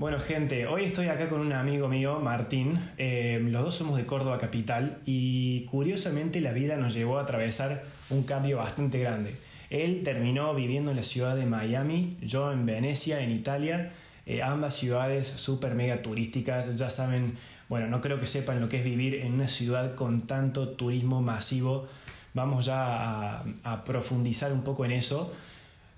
Bueno, 0.00 0.18
gente, 0.18 0.66
hoy 0.66 0.84
estoy 0.84 1.08
acá 1.08 1.28
con 1.28 1.42
un 1.42 1.52
amigo 1.52 1.86
mío, 1.86 2.20
Martín. 2.20 2.80
Eh, 2.96 3.38
los 3.50 3.62
dos 3.62 3.74
somos 3.74 3.98
de 3.98 4.06
Córdoba 4.06 4.38
Capital 4.38 4.96
y 5.04 5.66
curiosamente 5.66 6.40
la 6.40 6.52
vida 6.52 6.78
nos 6.78 6.94
llevó 6.94 7.18
a 7.18 7.24
atravesar 7.24 7.82
un 8.08 8.22
cambio 8.22 8.56
bastante 8.56 8.98
grande. 8.98 9.36
Él 9.68 10.00
terminó 10.02 10.54
viviendo 10.54 10.90
en 10.90 10.96
la 10.96 11.02
ciudad 11.02 11.36
de 11.36 11.44
Miami, 11.44 12.16
yo 12.22 12.50
en 12.50 12.64
Venecia, 12.64 13.20
en 13.20 13.30
Italia. 13.30 13.90
Eh, 14.24 14.40
ambas 14.42 14.74
ciudades 14.74 15.28
súper 15.28 15.74
mega 15.74 16.00
turísticas, 16.00 16.78
ya 16.78 16.88
saben, 16.88 17.34
bueno, 17.68 17.86
no 17.88 18.00
creo 18.00 18.18
que 18.18 18.24
sepan 18.24 18.58
lo 18.58 18.70
que 18.70 18.78
es 18.78 18.84
vivir 18.84 19.16
en 19.16 19.34
una 19.34 19.48
ciudad 19.48 19.96
con 19.96 20.22
tanto 20.22 20.70
turismo 20.70 21.20
masivo. 21.20 21.86
Vamos 22.32 22.64
ya 22.64 23.36
a, 23.36 23.44
a 23.64 23.84
profundizar 23.84 24.50
un 24.50 24.62
poco 24.62 24.86
en 24.86 24.92
eso. 24.92 25.30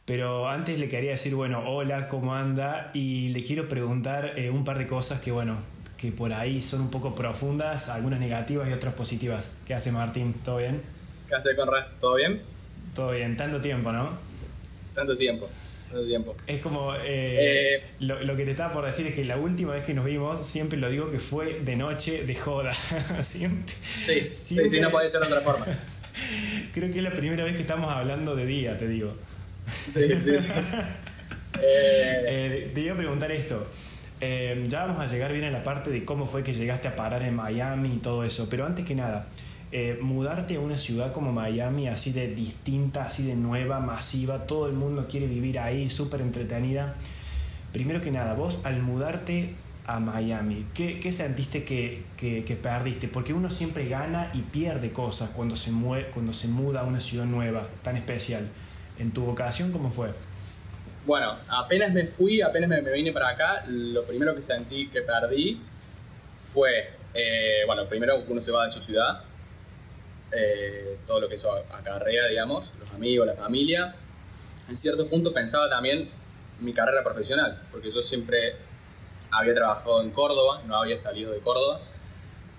Pero 0.05 0.49
antes 0.49 0.79
le 0.81 0.89
quería 0.89 1.13
decir, 1.13 1.35
bueno, 1.35 1.63
hola, 1.65 2.09
¿cómo 2.09 2.35
anda? 2.35 2.91
Y 2.93 3.29
le 3.29 3.45
quiero 3.45 3.69
preguntar 3.69 4.33
eh, 4.37 4.51
un 4.51 4.65
par 4.65 4.79
de 4.79 4.89
cosas 4.89 5.21
que, 5.21 5.31
bueno, 5.31 5.59
que 5.97 6.11
por 6.11 6.33
ahí 6.33 6.61
son 6.61 6.81
un 6.81 6.91
poco 6.91 7.15
profundas, 7.15 7.89
algunas 7.89 8.19
negativas 8.19 8.69
y 8.69 8.73
otras 8.73 8.95
positivas. 8.95 9.53
¿Qué 9.65 9.75
hace 9.75 9.93
Martín? 9.93 10.35
¿Todo 10.45 10.57
bien? 10.57 10.83
¿Qué 11.29 11.37
hace 11.37 11.55
Conrad? 11.55 11.87
¿Todo 12.01 12.17
bien? 12.17 12.43
Todo 12.97 13.13
bien, 13.13 13.37
tanto 13.37 13.61
tiempo, 13.61 13.93
¿no? 13.93 14.11
Tanto 14.93 15.17
tiempo, 15.17 15.49
tanto 15.89 16.05
tiempo. 16.05 16.35
Es 16.49 16.61
como, 16.61 16.95
eh, 16.97 17.77
eh, 17.77 17.83
lo, 18.01 18.21
lo, 18.25 18.37
que 18.37 18.45
te 18.45 18.51
estaba 18.51 18.73
por 18.73 18.85
decir 18.85 19.07
es 19.07 19.15
que 19.15 19.25
la 19.25 19.37
última 19.37 19.73
vez 19.73 19.85
que 19.85 19.95
nos 19.95 20.05
vimos, 20.05 20.45
siempre 20.45 20.79
lo 20.79 20.91
digo 20.91 21.13
que 21.13 21.21
fue 21.21 21.61
de 21.61 21.77
noche, 21.77 22.25
de 22.25 22.35
joda. 22.35 22.73
siempre, 23.23 23.73
sí, 23.83 24.31
siempre... 24.35 24.69
sí, 24.69 24.77
sí, 24.77 24.81
no 24.81 24.91
puede 24.91 25.09
ser 25.09 25.21
de 25.21 25.29
otra 25.29 25.41
forma. 25.41 25.65
Creo 26.75 26.91
que 26.91 26.99
es 26.99 27.05
la 27.05 27.13
primera 27.13 27.45
vez 27.45 27.55
que 27.55 27.63
estamos 27.63 27.91
hablando 27.91 28.35
de 28.35 28.45
día, 28.45 28.77
te 28.77 28.89
digo. 28.89 29.15
Sí, 29.67 30.09
sí, 30.21 30.39
sí. 30.39 30.53
Eh, 31.65 32.71
te 32.75 32.81
iba 32.81 32.95
a 32.95 32.97
preguntar 32.97 33.31
esto. 33.31 33.67
Eh, 34.21 34.65
ya 34.69 34.87
vamos 34.87 35.01
a 35.01 35.07
llegar 35.07 35.33
bien 35.33 35.45
a 35.45 35.51
la 35.51 35.63
parte 35.63 35.91
de 35.91 36.05
cómo 36.05 36.27
fue 36.27 36.43
que 36.43 36.53
llegaste 36.53 36.89
a 36.89 36.97
parar 36.97 37.23
en 37.23 37.35
Miami 37.35 37.95
y 37.95 37.97
todo 37.99 38.25
eso, 38.25 38.49
pero 38.49 38.65
antes 38.65 38.85
que 38.85 38.95
nada, 38.95 39.27
eh, 39.73 39.99
mudarte 40.01 40.57
a 40.57 40.61
una 40.61 40.77
ciudad 40.77 41.13
como 41.13 41.33
Miami, 41.33 41.89
así 41.89 42.13
de 42.13 42.33
distinta, 42.35 43.05
así 43.05 43.25
de 43.25 43.35
nueva, 43.35 43.81
masiva, 43.81 44.47
todo 44.47 44.67
el 44.67 44.75
mundo 44.75 45.09
quiere 45.11 45.27
vivir 45.27 45.59
ahí, 45.59 45.91
súper 45.91 46.21
entretenida. 46.21 46.95
Primero 47.73 48.01
que 48.01 48.11
nada, 48.11 48.35
vos 48.35 48.61
al 48.65 48.81
mudarte 48.81 49.55
a 49.87 49.99
Miami, 49.99 50.67
¿qué, 50.75 51.01
qué 51.01 51.11
sentiste 51.11 51.65
que, 51.65 52.05
que, 52.17 52.45
que, 52.45 52.55
perdiste? 52.55 53.09
Porque 53.09 53.33
uno 53.33 53.51
siempre 53.51 53.89
gana 53.89 54.31
y 54.35 54.43
pierde 54.43 54.93
cosas 54.93 55.31
cuando 55.31 55.57
se, 55.57 55.73
mueve, 55.73 56.11
cuando 56.11 56.33
se 56.33 56.49
muda 56.49 56.83
a 56.83 56.85
una 56.85 57.01
ciudad 57.01 57.25
nueva, 57.25 57.67
tan 57.83 57.97
especial. 57.97 58.49
¿En 59.03 59.11
tu 59.11 59.25
vocación 59.25 59.73
cómo 59.73 59.91
fue? 59.91 60.11
Bueno, 61.05 61.35
apenas 61.49 61.93
me 61.93 62.07
fui, 62.07 62.41
apenas 62.41 62.71
me, 62.71 62.81
vine 62.93 63.11
para 63.11 63.31
acá, 63.31 63.65
lo 63.67 64.05
primero 64.05 64.33
que 64.33 64.41
sentí 64.41 64.89
que 64.91 65.03
perdí 65.03 65.61
fue, 66.45 66.89
eh, 67.13 67.63
bueno, 67.67 67.89
primero 67.89 68.23
uno 68.29 68.41
se 68.41 68.53
va 68.53 68.65
de 68.65 68.71
su 68.71 68.81
ciudad, 68.81 69.25
eh, 70.31 70.99
todo 71.05 71.21
lo 71.21 71.29
que 71.29 71.35
eso 71.35 71.53
acarrea, 71.73 72.29
digamos, 72.29 72.73
los 72.79 72.89
amigos, 72.93 73.27
la 73.27 73.35
familia. 73.35 73.93
En 74.69 74.79
cierto 74.79 75.09
punto 75.09 75.33
pensaba 75.33 75.69
también 75.69 76.09
mi 76.61 76.73
carrera 76.73 77.03
profesional, 77.03 77.61
porque 77.73 77.91
yo 77.91 78.03
siempre 78.03 78.55
había 79.33 79.53
trabajado 79.53 80.01
en 80.01 80.13
Córdoba, 80.13 80.63
no 80.65 80.77
había 80.77 80.97
salido 80.97 81.33
de 81.33 81.41
Córdoba, 81.41 81.81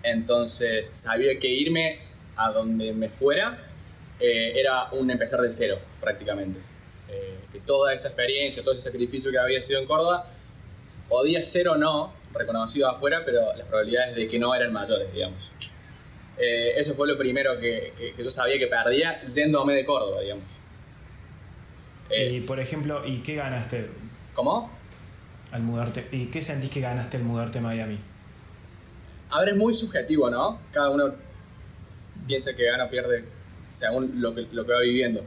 entonces 0.03 0.89
sabía 0.91 1.39
que 1.39 1.47
irme 1.47 2.01
a 2.35 2.51
donde 2.51 2.91
me 2.91 3.07
fuera 3.07 3.72
eh, 4.19 4.59
era 4.59 4.89
un 4.91 5.09
empezar 5.09 5.41
de 5.41 5.51
cero 5.51 5.77
prácticamente. 5.99 6.59
Eh, 7.09 7.37
que 7.51 7.59
toda 7.59 7.93
esa 7.93 8.07
experiencia, 8.07 8.63
todo 8.63 8.73
ese 8.73 8.81
sacrificio 8.81 9.31
que 9.31 9.37
había 9.37 9.61
sido 9.61 9.79
en 9.79 9.85
Córdoba, 9.85 10.27
podía 11.09 11.43
ser 11.43 11.67
o 11.67 11.77
no 11.77 12.13
reconocido 12.33 12.89
afuera, 12.89 13.21
pero 13.25 13.55
las 13.55 13.67
probabilidades 13.67 14.15
de 14.15 14.27
que 14.27 14.39
no 14.39 14.55
eran 14.55 14.73
mayores, 14.73 15.13
digamos. 15.13 15.51
Eh, 16.37 16.73
eso 16.77 16.95
fue 16.95 17.07
lo 17.07 17.17
primero 17.17 17.59
que, 17.59 17.93
que, 18.15 18.23
yo 18.23 18.31
sabía 18.31 18.57
que 18.57 18.67
perdía 18.67 19.21
yéndome 19.25 19.73
de 19.73 19.85
Córdoba, 19.85 20.21
digamos. 20.21 20.45
y 22.09 22.41
por 22.41 22.59
ejemplo, 22.59 23.03
¿y 23.05 23.19
qué 23.19 23.35
ganaste? 23.35 23.89
¿Cómo? 24.33 24.71
Al 25.51 25.61
mudarte. 25.61 26.07
¿Y 26.11 26.27
qué 26.27 26.41
sentís 26.41 26.71
que 26.71 26.81
ganaste 26.81 27.17
al 27.17 27.23
mudarte 27.23 27.59
a 27.59 27.61
Miami? 27.61 27.99
A 29.29 29.39
ver, 29.39 29.49
es 29.49 29.55
muy 29.55 29.73
subjetivo, 29.73 30.29
¿no? 30.29 30.59
Cada 30.71 30.89
uno 30.89 31.13
piensa 32.27 32.55
que 32.55 32.63
gana 32.63 32.85
o 32.85 32.89
pierde 32.89 33.25
según 33.63 34.21
lo 34.21 34.35
que, 34.35 34.47
lo 34.51 34.65
que 34.65 34.71
va 34.71 34.79
viviendo. 34.81 35.25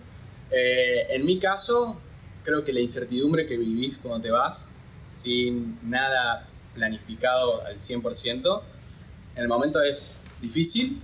Eh, 0.50 1.06
en 1.10 1.24
mi 1.24 1.38
caso, 1.38 2.00
creo 2.44 2.64
que 2.64 2.72
la 2.72 2.80
incertidumbre 2.80 3.46
que 3.46 3.56
vivís 3.56 3.98
cuando 3.98 4.20
te 4.22 4.30
vas, 4.30 4.68
sin 5.04 5.78
nada 5.88 6.46
planificado 6.74 7.64
al 7.64 7.76
100%, 7.76 8.62
en 9.34 9.42
el 9.42 9.48
momento 9.48 9.82
es 9.82 10.16
difícil, 10.40 11.00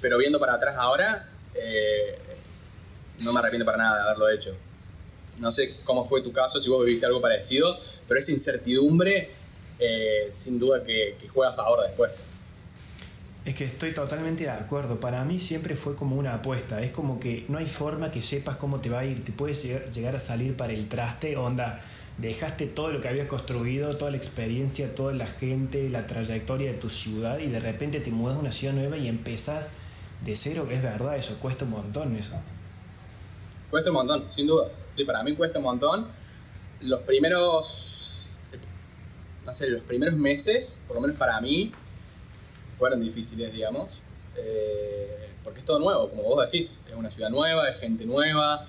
pero 0.00 0.18
viendo 0.18 0.40
para 0.40 0.54
atrás 0.54 0.74
ahora, 0.78 1.28
eh, 1.54 2.18
no 3.22 3.32
me 3.32 3.38
arrepiento 3.38 3.64
para 3.64 3.78
nada 3.78 3.96
de 3.96 4.02
haberlo 4.02 4.28
hecho. 4.30 4.56
No 5.38 5.52
sé 5.52 5.76
cómo 5.84 6.04
fue 6.04 6.22
tu 6.22 6.32
caso, 6.32 6.60
si 6.60 6.68
vos 6.68 6.84
viviste 6.84 7.06
algo 7.06 7.20
parecido, 7.20 7.78
pero 8.06 8.20
esa 8.20 8.32
incertidumbre 8.32 9.30
eh, 9.78 10.28
sin 10.32 10.58
duda 10.58 10.82
que, 10.84 11.16
que 11.20 11.28
juega 11.28 11.52
a 11.52 11.54
favor 11.54 11.82
después. 11.82 12.22
Es 13.44 13.54
que 13.54 13.64
estoy 13.64 13.92
totalmente 13.92 14.44
de 14.44 14.50
acuerdo. 14.50 15.00
Para 15.00 15.24
mí 15.24 15.38
siempre 15.38 15.74
fue 15.74 15.96
como 15.96 16.16
una 16.16 16.34
apuesta. 16.34 16.80
Es 16.80 16.90
como 16.90 17.18
que 17.18 17.46
no 17.48 17.58
hay 17.58 17.66
forma 17.66 18.10
que 18.10 18.20
sepas 18.20 18.56
cómo 18.56 18.80
te 18.80 18.90
va 18.90 19.00
a 19.00 19.04
ir. 19.06 19.24
Te 19.24 19.32
puedes 19.32 19.62
llegar 19.62 20.14
a 20.14 20.20
salir 20.20 20.56
para 20.56 20.72
el 20.72 20.88
traste, 20.88 21.36
onda. 21.36 21.80
Dejaste 22.18 22.66
todo 22.66 22.90
lo 22.90 23.00
que 23.00 23.08
habías 23.08 23.28
construido, 23.28 23.96
toda 23.96 24.10
la 24.10 24.18
experiencia, 24.18 24.94
toda 24.94 25.14
la 25.14 25.26
gente, 25.26 25.88
la 25.88 26.06
trayectoria 26.06 26.70
de 26.70 26.78
tu 26.78 26.90
ciudad 26.90 27.38
y 27.38 27.46
de 27.46 27.60
repente 27.60 28.00
te 28.00 28.10
mudas 28.10 28.36
a 28.36 28.40
una 28.40 28.50
ciudad 28.50 28.74
nueva 28.74 28.98
y 28.98 29.08
empezás 29.08 29.70
de 30.22 30.36
cero. 30.36 30.68
Es 30.70 30.82
verdad, 30.82 31.16
eso 31.16 31.38
cuesta 31.40 31.64
un 31.64 31.70
montón 31.70 32.14
eso. 32.16 32.32
Cuesta 33.70 33.88
un 33.88 33.96
montón, 33.96 34.30
sin 34.30 34.46
dudas. 34.48 34.72
Sí, 34.96 35.04
para 35.04 35.22
mí 35.22 35.34
cuesta 35.34 35.58
un 35.58 35.64
montón. 35.64 36.08
Los 36.82 37.00
primeros, 37.00 38.38
no 39.46 39.54
sé, 39.54 39.70
los 39.70 39.82
primeros 39.82 40.16
meses, 40.16 40.78
por 40.86 40.96
lo 40.96 41.02
menos 41.02 41.16
para 41.16 41.40
mí, 41.40 41.72
fueron 42.80 43.02
difíciles, 43.02 43.52
digamos, 43.52 44.00
eh, 44.36 45.28
porque 45.44 45.60
es 45.60 45.66
todo 45.66 45.78
nuevo, 45.78 46.08
como 46.08 46.22
vos 46.22 46.50
decís, 46.50 46.80
es 46.88 46.94
una 46.94 47.10
ciudad 47.10 47.28
nueva, 47.28 47.68
es 47.68 47.78
gente 47.78 48.06
nueva, 48.06 48.66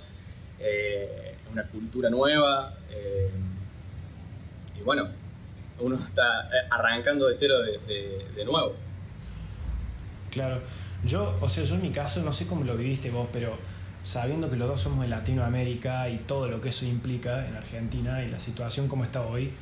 eh, 0.59 1.37
es 1.41 1.51
una 1.51 1.63
cultura 1.67 2.09
nueva, 2.09 2.75
eh, 2.91 3.31
y 4.77 4.83
bueno, 4.83 5.07
uno 5.79 5.95
está 5.95 6.49
arrancando 6.69 7.29
de 7.29 7.35
cero 7.35 7.59
de, 7.59 8.27
de, 8.35 8.45
nuevo. 8.45 8.73
Claro, 10.29 10.59
yo, 11.05 11.37
o 11.39 11.47
sea, 11.47 11.63
yo 11.63 11.75
en 11.75 11.81
mi 11.81 11.91
caso, 11.91 12.21
no 12.21 12.33
sé 12.33 12.45
cómo 12.45 12.65
lo 12.65 12.75
viviste 12.75 13.11
vos, 13.11 13.29
pero 13.31 13.55
sabiendo 14.03 14.49
que 14.49 14.57
los 14.57 14.67
dos 14.67 14.81
somos 14.81 15.03
de 15.03 15.07
Latinoamérica 15.07 16.09
y 16.09 16.17
todo 16.17 16.49
lo 16.49 16.59
que 16.59 16.69
eso 16.69 16.85
implica 16.85 17.47
en 17.47 17.55
Argentina 17.55 18.21
y 18.23 18.29
la 18.29 18.39
situación 18.39 18.89
como 18.89 19.05
está 19.05 19.21
hoy, 19.21 19.53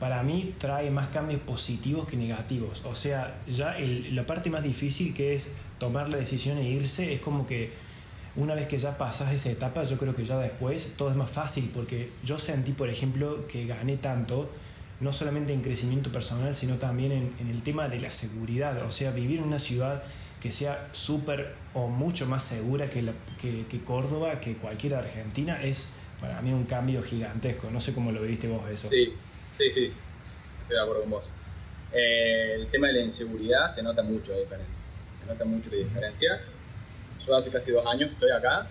para 0.00 0.22
mí 0.22 0.54
trae 0.58 0.90
más 0.90 1.08
cambios 1.08 1.42
positivos 1.42 2.08
que 2.08 2.16
negativos. 2.16 2.82
O 2.86 2.94
sea, 2.94 3.38
ya 3.46 3.76
la 3.78 4.26
parte 4.26 4.48
más 4.48 4.62
difícil 4.62 5.12
que 5.12 5.34
es 5.34 5.50
tomar 5.78 6.08
la 6.08 6.16
decisión 6.16 6.56
e 6.56 6.68
irse, 6.68 7.12
es 7.12 7.20
como 7.20 7.46
que 7.46 7.70
una 8.34 8.54
vez 8.54 8.66
que 8.66 8.78
ya 8.78 8.96
pasas 8.96 9.32
esa 9.34 9.50
etapa, 9.50 9.82
yo 9.82 9.98
creo 9.98 10.14
que 10.14 10.24
ya 10.24 10.38
después 10.38 10.94
todo 10.96 11.10
es 11.10 11.16
más 11.16 11.30
fácil, 11.30 11.70
porque 11.74 12.10
yo 12.24 12.38
sentí, 12.38 12.72
por 12.72 12.88
ejemplo, 12.88 13.46
que 13.46 13.66
gané 13.66 13.98
tanto, 13.98 14.50
no 15.00 15.12
solamente 15.12 15.52
en 15.52 15.60
crecimiento 15.60 16.10
personal, 16.10 16.56
sino 16.56 16.76
también 16.76 17.12
en, 17.12 17.48
el 17.48 17.62
tema 17.62 17.88
de 17.88 18.00
la 18.00 18.10
seguridad. 18.10 18.82
O 18.86 18.90
sea, 18.90 19.10
vivir 19.10 19.40
en 19.40 19.44
una 19.44 19.58
ciudad 19.58 20.02
que 20.40 20.50
sea 20.50 20.88
súper 20.92 21.54
o 21.74 21.88
mucho 21.88 22.24
más 22.26 22.42
segura 22.42 22.88
que, 22.88 23.02
la, 23.02 23.12
que, 23.38 23.66
que 23.68 23.80
Córdoba, 23.80 24.40
que 24.40 24.56
cualquier 24.56 24.94
Argentina, 24.94 25.62
es 25.62 25.90
para 26.18 26.40
mí 26.40 26.54
un 26.54 26.64
cambio 26.64 27.02
gigantesco. 27.02 27.70
No 27.70 27.80
sé 27.82 27.92
cómo 27.92 28.12
lo 28.12 28.22
viste 28.22 28.48
vos 28.48 28.62
eso. 28.70 28.88
Sí, 28.88 29.12
Sí, 29.60 29.70
sí, 29.70 29.92
estoy 30.62 30.76
de 30.76 30.82
acuerdo 30.82 31.02
con 31.02 31.10
vos. 31.10 31.24
Eh, 31.92 32.54
el 32.60 32.68
tema 32.68 32.86
de 32.86 32.94
la 32.94 33.00
inseguridad 33.00 33.68
se 33.68 33.82
nota 33.82 34.02
mucho 34.02 34.32
la 34.32 34.38
diferencia. 34.38 34.80
Se 35.12 35.26
nota 35.26 35.44
mucho 35.44 35.68
la 35.68 35.76
diferencia. 35.76 36.40
Yo 37.22 37.36
hace 37.36 37.50
casi 37.50 37.70
dos 37.70 37.84
años 37.84 38.08
que 38.08 38.14
estoy 38.14 38.30
acá 38.30 38.66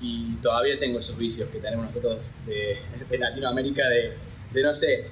y 0.00 0.34
todavía 0.42 0.76
tengo 0.76 0.98
esos 0.98 1.16
vicios 1.16 1.48
que 1.50 1.60
tenemos 1.60 1.86
nosotros 1.86 2.32
de, 2.46 2.80
Latinoamérica, 3.16 3.88
de, 3.88 4.14
de, 4.52 4.62
no 4.64 4.74
sé, 4.74 5.02
eh, 5.02 5.08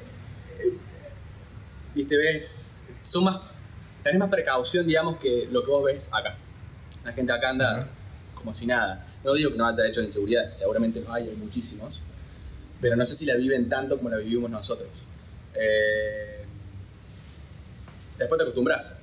viste, 1.94 2.16
ves, 2.16 2.74
son 3.04 3.22
más, 3.22 3.42
tenés 4.02 4.18
más 4.18 4.28
precaución, 4.28 4.84
digamos, 4.84 5.18
que 5.18 5.46
lo 5.52 5.64
que 5.64 5.70
vos 5.70 5.84
ves 5.84 6.08
acá. 6.10 6.36
La 7.04 7.12
gente 7.12 7.32
acá 7.32 7.50
anda 7.50 7.86
como 8.34 8.52
si 8.52 8.66
nada. 8.66 9.06
No 9.22 9.34
digo 9.34 9.52
que 9.52 9.56
no 9.56 9.68
haya 9.68 9.86
hecho 9.86 10.00
de 10.00 10.06
inseguridad, 10.06 10.48
seguramente 10.48 10.98
no 10.98 11.14
hay, 11.14 11.28
hay 11.28 11.36
muchísimos, 11.36 12.00
pero 12.80 12.96
no 12.96 13.06
sé 13.06 13.14
si 13.14 13.24
la 13.24 13.36
viven 13.36 13.68
tanto 13.68 13.96
como 13.98 14.08
la 14.08 14.16
vivimos 14.16 14.50
nosotros. 14.50 15.04
Eh, 15.54 16.44
después 18.18 18.38
te 18.38 18.42
acostumbras. 18.42 18.96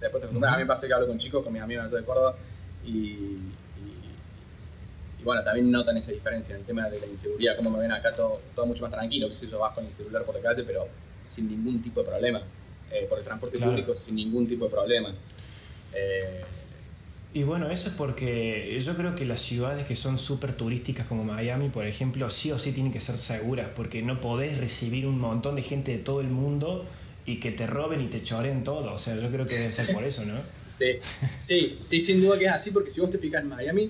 Después 0.00 0.20
te 0.20 0.26
acostumbras. 0.26 0.54
A 0.54 0.56
mí 0.56 0.62
me 0.62 0.68
pasa 0.68 0.86
que 0.86 0.94
hablo 0.94 1.06
con 1.06 1.18
chicos, 1.18 1.42
con 1.42 1.52
mis 1.52 1.62
amigos 1.62 1.90
de 1.90 2.04
Córdoba, 2.04 2.36
y, 2.84 2.90
y, 5.18 5.22
bueno, 5.24 5.42
también 5.42 5.70
notan 5.70 5.96
esa 5.96 6.12
diferencia 6.12 6.54
en 6.54 6.60
el 6.60 6.66
tema 6.66 6.88
de 6.88 7.00
la 7.00 7.06
inseguridad, 7.06 7.56
como 7.56 7.70
me 7.70 7.80
ven 7.80 7.92
acá 7.92 8.14
todo, 8.14 8.40
todo 8.54 8.66
mucho 8.66 8.82
más 8.82 8.92
tranquilo, 8.92 9.28
que 9.28 9.36
si 9.36 9.46
yo 9.46 9.58
vas 9.58 9.74
con 9.74 9.84
el 9.84 9.92
celular 9.92 10.24
por 10.24 10.34
la 10.34 10.40
calle, 10.40 10.62
pero 10.64 10.88
sin 11.24 11.48
ningún 11.48 11.82
tipo 11.82 12.00
de 12.00 12.08
problema. 12.08 12.42
Eh, 12.90 13.06
por 13.08 13.18
el 13.18 13.24
transporte 13.24 13.58
público 13.58 13.96
sin 13.96 14.14
ningún 14.14 14.46
tipo 14.46 14.66
de 14.66 14.70
problema. 14.70 15.12
Eh, 15.92 16.44
y 17.36 17.42
bueno, 17.42 17.68
eso 17.68 17.90
es 17.90 17.94
porque 17.94 18.78
yo 18.80 18.96
creo 18.96 19.14
que 19.14 19.26
las 19.26 19.40
ciudades 19.40 19.84
que 19.84 19.94
son 19.94 20.18
súper 20.18 20.54
turísticas 20.54 21.06
como 21.06 21.22
Miami, 21.22 21.68
por 21.68 21.86
ejemplo, 21.86 22.30
sí 22.30 22.50
o 22.50 22.58
sí 22.58 22.72
tienen 22.72 22.94
que 22.94 22.98
ser 22.98 23.18
seguras, 23.18 23.68
porque 23.76 24.00
no 24.00 24.22
podés 24.22 24.56
recibir 24.56 25.06
un 25.06 25.18
montón 25.18 25.54
de 25.54 25.60
gente 25.60 25.90
de 25.90 25.98
todo 25.98 26.22
el 26.22 26.28
mundo 26.28 26.86
y 27.26 27.38
que 27.38 27.52
te 27.52 27.66
roben 27.66 28.00
y 28.00 28.06
te 28.06 28.22
choren 28.22 28.64
todo. 28.64 28.90
O 28.90 28.98
sea, 28.98 29.16
yo 29.16 29.28
creo 29.28 29.44
que 29.44 29.52
debe 29.52 29.70
ser 29.70 29.86
por 29.92 30.02
eso, 30.04 30.24
¿no? 30.24 30.32
sí, 30.66 30.92
sí, 31.36 31.78
sí, 31.84 32.00
sin 32.00 32.22
duda 32.22 32.38
que 32.38 32.46
es 32.46 32.52
así, 32.52 32.70
porque 32.70 32.88
si 32.88 33.02
vos 33.02 33.10
te 33.10 33.18
fijas 33.18 33.42
en 33.42 33.50
Miami, 33.50 33.88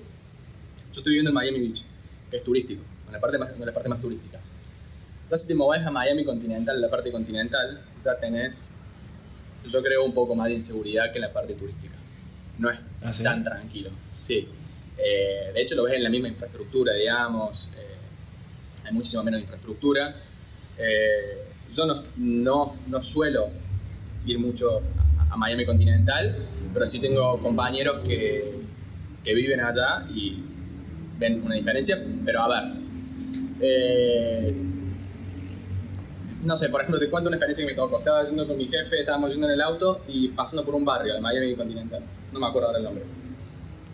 yo 0.91 0.97
estoy 0.99 1.11
viviendo 1.11 1.29
en 1.29 1.35
Miami 1.35 1.59
Beach, 1.61 1.85
que 2.29 2.35
es 2.35 2.43
turístico, 2.43 2.83
en 3.05 3.13
la 3.13 3.21
parte 3.21 3.37
más, 3.37 3.51
en 3.51 3.61
las 3.61 3.73
partes 3.73 3.89
más 3.89 4.01
turísticas. 4.01 4.49
Ya 5.25 5.37
si 5.37 5.47
te 5.47 5.55
mueves 5.55 5.87
a 5.87 5.91
Miami 5.91 6.25
continental, 6.25 6.81
la 6.81 6.89
parte 6.89 7.13
continental, 7.13 7.81
ya 8.03 8.19
tenés, 8.19 8.71
yo 9.65 9.81
creo, 9.81 10.03
un 10.03 10.13
poco 10.13 10.35
más 10.35 10.49
de 10.49 10.55
inseguridad 10.55 11.13
que 11.13 11.19
en 11.19 11.21
la 11.21 11.31
parte 11.31 11.53
turística. 11.53 11.96
No 12.59 12.69
es 12.69 12.79
¿Ah, 13.03 13.11
tan 13.23 13.43
tranquilo, 13.43 13.91
sí. 14.15 14.47
Eh, 14.97 15.51
de 15.53 15.61
hecho, 15.61 15.75
lo 15.75 15.83
ves 15.83 15.93
en 15.93 16.03
la 16.03 16.09
misma 16.09 16.27
infraestructura, 16.27 16.93
digamos. 16.93 17.69
Eh, 17.77 18.85
hay 18.85 18.93
muchísimo 18.93 19.23
menos 19.23 19.41
infraestructura. 19.41 20.15
Eh, 20.77 21.43
yo 21.71 21.85
no, 21.85 22.03
no, 22.15 22.75
no, 22.87 23.01
suelo 23.01 23.49
ir 24.25 24.39
mucho 24.39 24.81
a, 25.29 25.35
Miami 25.37 25.65
Continental, 25.65 26.35
pero 26.73 26.87
sí 26.87 26.99
tengo 26.99 27.39
compañeros 27.39 28.01
que, 28.07 28.55
que 29.23 29.33
viven 29.35 29.59
allá 29.59 30.07
y 30.09 30.41
ven 31.19 31.43
una 31.43 31.55
diferencia. 31.55 32.01
Pero 32.25 32.41
a 32.41 32.47
ver, 33.59 34.53
no 36.43 36.57
sé, 36.57 36.69
por 36.69 36.81
ejemplo, 36.81 36.99
te 36.99 37.09
cuento 37.09 37.29
una 37.29 37.37
experiencia 37.37 37.67
que 37.67 37.73
me 37.73 37.75
tocó. 37.75 37.99
Estaba 37.99 38.23
yendo 38.23 38.47
con 38.47 38.57
mi 38.57 38.67
jefe, 38.67 39.01
estábamos 39.01 39.31
yendo 39.31 39.47
en 39.47 39.53
el 39.53 39.61
auto 39.61 40.01
y 40.07 40.29
pasando 40.29 40.65
por 40.65 40.73
un 40.73 40.85
barrio 40.85 41.13
de 41.13 41.21
Miami 41.21 41.55
Continental. 41.55 42.01
No 42.31 42.39
me 42.39 42.47
acuerdo 42.47 42.67
ahora 42.67 42.79
el 42.79 42.85
nombre. 42.85 43.03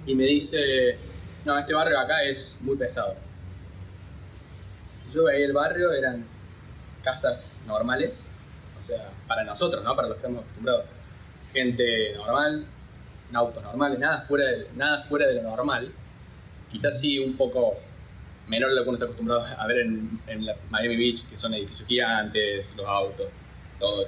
Y 0.05 0.15
me 0.15 0.25
dice, 0.25 0.97
no, 1.45 1.57
este 1.57 1.73
barrio 1.73 1.99
acá 1.99 2.23
es 2.23 2.57
muy 2.61 2.75
pesado. 2.75 3.15
Yo 5.13 5.25
veía 5.25 5.45
el 5.45 5.53
barrio, 5.53 5.91
eran 5.91 6.25
casas 7.03 7.61
normales, 7.67 8.29
o 8.79 8.83
sea, 8.83 9.11
para 9.27 9.43
nosotros, 9.43 9.83
¿no? 9.83 9.95
Para 9.95 10.07
los 10.07 10.17
que 10.17 10.21
estamos 10.21 10.41
acostumbrados. 10.41 10.85
Gente 11.53 12.13
normal, 12.15 12.65
autos 13.33 13.63
normales, 13.63 13.99
nada 13.99 14.21
fuera 14.21 14.45
de, 14.45 14.67
nada 14.75 14.99
fuera 14.99 15.27
de 15.27 15.35
lo 15.35 15.43
normal. 15.43 15.91
Quizás 16.71 16.99
sí 16.99 17.19
un 17.19 17.37
poco 17.37 17.77
menor 18.47 18.69
de 18.69 18.75
lo 18.75 18.83
que 18.83 18.89
uno 18.89 18.95
está 18.95 19.05
acostumbrado 19.05 19.45
a 19.45 19.67
ver 19.67 19.79
en, 19.79 20.19
en 20.27 20.45
Miami 20.69 20.97
Beach, 20.97 21.27
que 21.27 21.37
son 21.37 21.53
edificios 21.53 21.87
gigantes, 21.87 22.75
los 22.75 22.87
autos, 22.87 23.27
todo. 23.79 24.07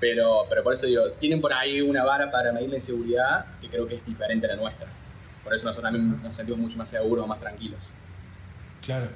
Pero, 0.00 0.46
pero 0.48 0.62
por 0.62 0.74
eso 0.74 0.86
digo, 0.86 1.10
tienen 1.12 1.40
por 1.40 1.52
ahí 1.52 1.80
una 1.80 2.04
vara 2.04 2.30
para 2.30 2.52
medir 2.52 2.70
la 2.70 2.76
inseguridad 2.76 3.46
que 3.60 3.68
creo 3.68 3.86
que 3.86 3.96
es 3.96 4.06
diferente 4.06 4.46
a 4.46 4.50
la 4.50 4.56
nuestra. 4.56 4.88
Por 5.42 5.54
eso 5.54 5.64
nosotros 5.64 5.90
también 5.90 6.22
nos 6.22 6.36
sentimos 6.36 6.60
mucho 6.60 6.78
más 6.78 6.88
seguros, 6.88 7.26
más 7.26 7.40
tranquilos. 7.40 7.80
Claro. 8.84 9.08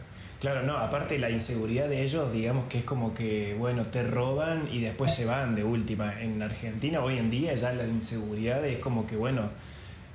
Claro, 0.42 0.64
no, 0.64 0.76
aparte 0.76 1.20
la 1.20 1.30
inseguridad 1.30 1.88
de 1.88 2.02
ellos, 2.02 2.32
digamos 2.32 2.66
que 2.66 2.78
es 2.78 2.84
como 2.84 3.14
que, 3.14 3.54
bueno, 3.56 3.86
te 3.86 4.02
roban 4.02 4.68
y 4.72 4.80
después 4.80 5.14
se 5.14 5.24
van 5.24 5.54
de 5.54 5.62
última. 5.62 6.20
En 6.20 6.42
Argentina 6.42 7.00
hoy 7.00 7.18
en 7.18 7.30
día 7.30 7.54
ya 7.54 7.72
la 7.72 7.86
inseguridad 7.86 8.66
es 8.66 8.80
como 8.80 9.06
que, 9.06 9.14
bueno, 9.14 9.50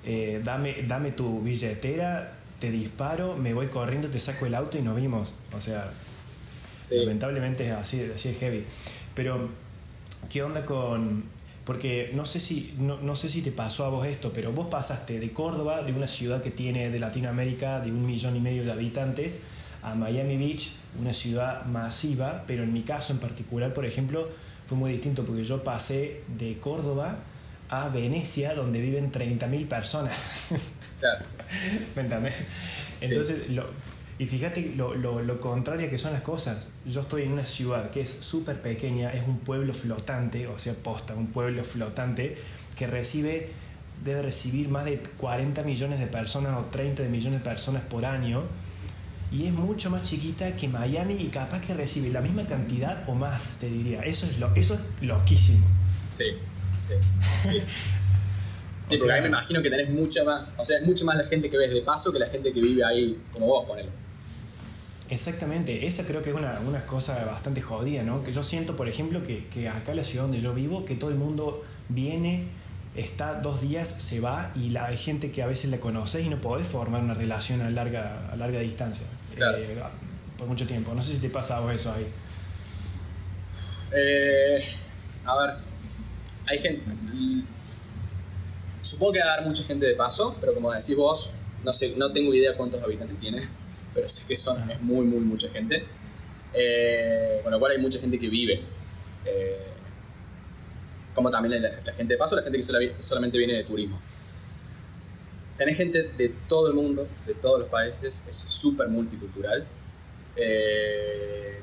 eh, 0.04 0.42
dame, 0.44 0.84
dame 0.86 1.14
tu 1.14 1.42
billetera, 1.42 2.34
te 2.60 2.72
disparo, 2.72 3.38
me 3.38 3.54
voy 3.54 3.68
corriendo, 3.68 4.10
te 4.10 4.20
saco 4.20 4.46
el 4.46 4.56
auto 4.56 4.78
y 4.78 4.82
nos 4.82 4.98
vimos. 4.98 5.34
O 5.56 5.62
sea, 5.62 5.90
lamentablemente 6.92 7.66
es 7.66 7.72
así, 7.72 8.12
así 8.14 8.28
es 8.28 8.38
heavy. 8.38 8.66
Pero, 9.16 9.50
¿qué 10.30 10.44
onda 10.44 10.66
con...? 10.66 11.24
Porque 11.66 12.12
no 12.14 12.26
sé, 12.26 12.40
si, 12.40 12.74
no, 12.80 13.16
sé 13.18 13.28
si 13.28 13.42
te 13.42 13.52
pasó 13.52 13.84
a 13.84 13.90
vos 13.90 14.08
esto, 14.08 14.32
pero 14.34 14.54
vos 14.54 14.68
pasaste 14.68 15.20
de 15.20 15.34
Córdoba, 15.34 15.84
de 15.84 15.92
una 15.92 16.08
ciudad 16.08 16.42
que 16.42 16.50
tiene 16.50 16.90
de 16.90 16.98
Latinoamérica 16.98 17.82
de 17.82 17.92
un 17.92 18.06
millón 18.06 18.38
y 18.38 18.40
medio 18.40 18.64
de 18.64 18.72
habitantes, 18.72 19.36
a 19.84 19.94
Miami 19.94 20.38
Beach, 20.38 20.70
una 20.98 21.12
ciudad 21.12 21.66
masiva, 21.66 22.46
pero 22.48 22.64
en 22.64 22.72
mi 22.72 22.84
caso 22.84 23.12
en 23.12 23.20
particular, 23.20 23.74
por 23.74 23.86
ejemplo, 23.86 24.30
fue 24.66 24.78
muy 24.78 24.94
distinto 24.94 25.26
porque 25.26 25.44
yo 25.44 25.62
pasé 25.66 26.22
de 26.38 26.58
Córdoba 26.58 27.18
a 27.70 27.90
Venecia, 27.90 28.54
donde 28.56 28.80
viven 28.80 29.12
30.000 29.12 29.68
personas. 29.68 30.48
Claro. 31.00 31.26
Entonces, 33.02 33.50
lo, 33.50 33.66
y 34.20 34.26
fíjate 34.26 34.74
lo, 34.76 34.96
lo, 34.96 35.22
lo, 35.22 35.40
contrario 35.40 35.90
que 35.90 36.00
son 36.00 36.14
las 36.14 36.24
cosas. 36.24 36.68
Yo 36.86 37.02
estoy 37.02 37.24
en 37.24 37.34
una 37.34 37.46
ciudad 37.46 37.92
que 37.92 38.02
es 38.02 38.10
súper 38.10 38.62
pequeña, 38.62 39.12
es 39.12 39.28
un 39.28 39.40
pueblo 39.40 39.74
flotante, 39.74 40.48
o 40.48 40.58
sea, 40.58 40.74
posta, 40.74 41.14
un 41.14 41.28
pueblo 41.28 41.64
flotante 41.64 42.36
que 42.76 42.88
recibe, 42.88 43.50
debe 44.04 44.24
recibir 44.24 44.70
más 44.70 44.86
de 44.86 45.00
40 45.00 45.62
millones 45.64 46.00
de 46.00 46.08
personas 46.08 46.60
o 46.60 46.66
30 46.66 47.04
millones 47.04 47.44
de 47.44 47.50
personas 47.50 47.84
por 47.84 48.06
año. 48.06 48.44
Y 49.32 49.46
es 49.46 49.52
mucho 49.52 49.90
más 49.90 50.04
chiquita 50.04 50.56
que 50.56 50.68
Miami 50.68 51.16
y 51.16 51.28
capaz 51.28 51.62
que 51.62 51.74
recibe 51.74 52.10
la 52.10 52.22
misma 52.22 52.48
cantidad 52.48 53.08
o 53.08 53.14
más, 53.14 53.58
te 53.60 53.68
diría. 53.68 54.02
Eso 54.02 54.26
es, 54.26 54.40
lo, 54.40 54.56
eso 54.56 54.76
es 54.76 55.06
loquísimo. 55.06 55.68
Sí, 56.12 56.26
sí. 56.88 57.50
Sí, 58.86 58.98
porque 58.98 59.12
ahí 59.12 59.22
me 59.22 59.28
imagino 59.28 59.62
que 59.62 59.70
tenés 59.70 59.90
mucha 59.90 60.24
más, 60.24 60.56
o 60.58 60.66
sea, 60.66 60.78
es 60.80 60.86
mucho 60.86 61.04
más 61.04 61.18
la 61.18 61.26
gente 61.26 61.50
que 61.50 61.58
ves 61.58 61.74
de 61.74 61.82
paso 61.82 62.10
que 62.10 62.20
la 62.20 62.28
gente 62.28 62.54
que 62.54 62.62
vive 62.62 62.86
ahí 62.86 63.22
como 63.34 63.48
vos, 63.48 63.66
ponele. 63.66 63.90
Exactamente, 65.10 65.88
esa 65.88 66.04
creo 66.04 66.22
que 66.22 66.32
es 66.32 66.36
una, 66.36 66.60
una, 66.68 66.86
cosa 66.86 67.24
bastante 67.26 67.62
jodida, 67.62 68.04
¿no? 68.04 68.24
Que 68.24 68.34
yo 68.34 68.44
siento, 68.44 68.76
por 68.76 68.90
ejemplo, 68.90 69.24
que, 69.24 69.48
que 69.48 69.70
acá 69.70 69.92
en 69.92 69.98
la 69.98 70.04
ciudad 70.04 70.24
donde 70.26 70.42
yo 70.42 70.54
vivo, 70.54 70.84
que 70.84 70.96
todo 70.96 71.10
el 71.10 71.16
mundo 71.16 71.64
viene, 71.88 72.48
está 72.96 73.36
dos 73.36 73.62
días, 73.62 73.88
se 73.88 74.20
va 74.20 74.52
y 74.56 74.72
la, 74.72 74.88
hay 74.88 74.98
gente 74.98 75.32
que 75.32 75.44
a 75.44 75.48
veces 75.48 75.72
le 75.72 75.80
conoces 75.80 76.26
y 76.26 76.30
no 76.30 76.42
podés 76.42 76.68
formar 76.68 77.04
una 77.04 77.14
relación 77.14 77.62
a 77.62 77.70
larga, 77.70 78.30
a 78.32 78.36
larga 78.36 78.60
distancia. 78.60 79.06
Eh, 79.38 79.80
por 80.38 80.48
mucho 80.48 80.66
tiempo. 80.68 80.94
No 80.94 81.02
sé 81.02 81.14
si 81.14 81.20
te 81.20 81.30
pasa 81.30 81.58
a 81.58 81.60
vos 81.62 81.72
eso 81.74 81.92
ahí. 81.92 82.08
Eh, 83.94 84.64
a 85.26 85.42
ver, 85.42 85.56
hay 86.48 86.60
gente. 86.60 86.84
Supongo 88.82 89.14
que 89.14 89.20
va 89.20 89.32
a 89.32 89.34
haber 89.36 89.48
mucha 89.48 89.64
gente 89.64 89.86
de 89.86 89.96
paso, 89.96 90.36
pero 90.40 90.54
como 90.54 90.72
decís 90.72 90.96
vos, 90.96 91.32
no 91.64 91.74
sé, 91.74 91.94
no 91.98 92.12
tengo 92.12 92.34
idea 92.34 92.56
cuántos 92.56 92.82
habitantes 92.82 93.20
tiene, 93.20 93.48
pero 93.98 94.08
sé 94.08 94.28
que 94.28 94.36
son, 94.36 94.70
es 94.70 94.80
muy, 94.80 95.08
muy 95.08 95.22
mucha 95.22 95.50
gente. 95.50 95.84
Eh, 96.54 97.40
con 97.42 97.52
lo 97.52 97.58
cual 97.60 97.72
hay 97.72 97.80
mucha 97.80 98.00
gente 98.00 98.20
que 98.20 98.30
vive. 98.30 98.62
Eh, 99.26 99.58
como 101.16 101.32
también 101.32 101.64
la, 101.64 101.94
gente 101.94 102.14
de 102.14 102.18
paso, 102.20 102.36
la 102.36 102.44
gente 102.44 102.60
que 102.60 102.64
solamente 103.00 103.40
viene 103.40 103.54
de 103.54 103.64
turismo. 103.64 104.00
Tenés 105.58 105.78
gente 105.78 106.12
de 106.16 106.30
todo 106.48 106.68
el 106.68 106.76
mundo, 106.76 107.08
de 107.26 107.34
todos 107.34 107.62
los 107.62 107.70
países, 107.70 108.24
es 108.30 108.38
súper 108.38 108.88
multicultural. 108.88 109.66
Eh, 110.36 111.60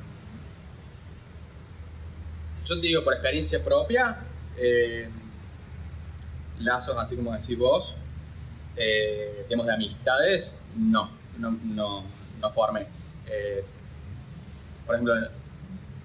yo 2.65 2.75
te 2.81 2.87
digo 2.89 3.05
por 3.05 3.13
experiencia 3.13 3.63
propia, 3.63 4.19
eh, 4.57 5.09
lazos 6.59 6.97
así 6.99 7.15
como 7.15 7.33
decís 7.33 7.57
vos, 7.57 7.95
eh, 8.75 9.47
de 9.49 9.73
amistades, 9.73 10.57
no, 10.77 11.11
no, 11.39 11.53
no, 11.63 12.05
no 12.45 12.51
formé. 12.51 12.87
Eh, 13.27 13.65
por 14.87 14.95
ejemplo, 14.95 15.15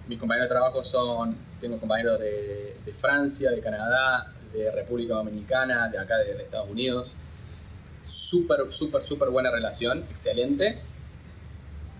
mis 0.07 0.17
compañeros 0.17 0.49
de 0.49 0.55
trabajo 0.55 0.83
son, 0.83 1.35
tengo 1.59 1.77
compañeros 1.79 2.19
de, 2.19 2.75
Francia, 2.95 3.51
de 3.51 3.61
Canadá, 3.61 4.33
de 4.51 4.71
República 4.71 5.13
Dominicana, 5.13 5.89
de 5.89 5.99
acá 5.99 6.17
de, 6.17 6.31
Estados 6.31 6.69
Unidos. 6.69 7.13
Súper, 8.03 8.71
súper, 8.71 9.03
súper 9.03 9.29
buena 9.29 9.51
relación, 9.51 9.99
excelente 10.09 10.79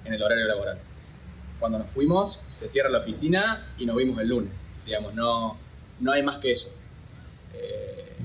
en 0.05 0.13
el 0.13 0.24
horario 0.24 0.46
laboral. 0.48 0.79
Cuando 1.60 1.77
nos 1.77 1.89
fuimos, 1.89 2.41
se 2.48 2.69
cierra 2.69 2.89
la 2.89 3.00
oficina 3.00 3.67
y 3.77 3.86
nos 3.86 3.98
vimos 3.98 4.19
el 4.19 4.29
lunes. 4.29 4.65
Digamos, 4.86 5.13
no, 5.13 5.58
no 6.00 6.12
hay 6.12 6.24
más 6.24 6.39
que 6.39 6.53
eso. 6.53 6.72
Eh, 7.53 8.15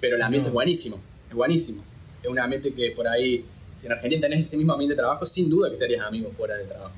pero 0.00 0.16
el 0.16 0.22
ambiente 0.22 0.50
es 0.50 0.54
buenísimo, 0.54 1.00
es 1.28 1.34
buenísimo. 1.34 1.82
Es 2.22 2.28
un 2.28 2.38
ambiente 2.38 2.72
que 2.74 2.92
por 2.92 3.08
ahí, 3.08 3.44
si 3.82 3.86
en 3.86 3.92
Argentina 3.94 4.28
tenés 4.28 4.42
ese 4.46 4.56
mismo 4.56 4.74
ambiente 4.74 4.94
de 4.94 4.98
trabajo, 4.98 5.26
sin 5.26 5.50
duda 5.50 5.68
que 5.68 5.76
serías 5.76 6.06
amigo 6.06 6.30
fuera 6.30 6.54
del 6.54 6.68
trabajo. 6.68 6.94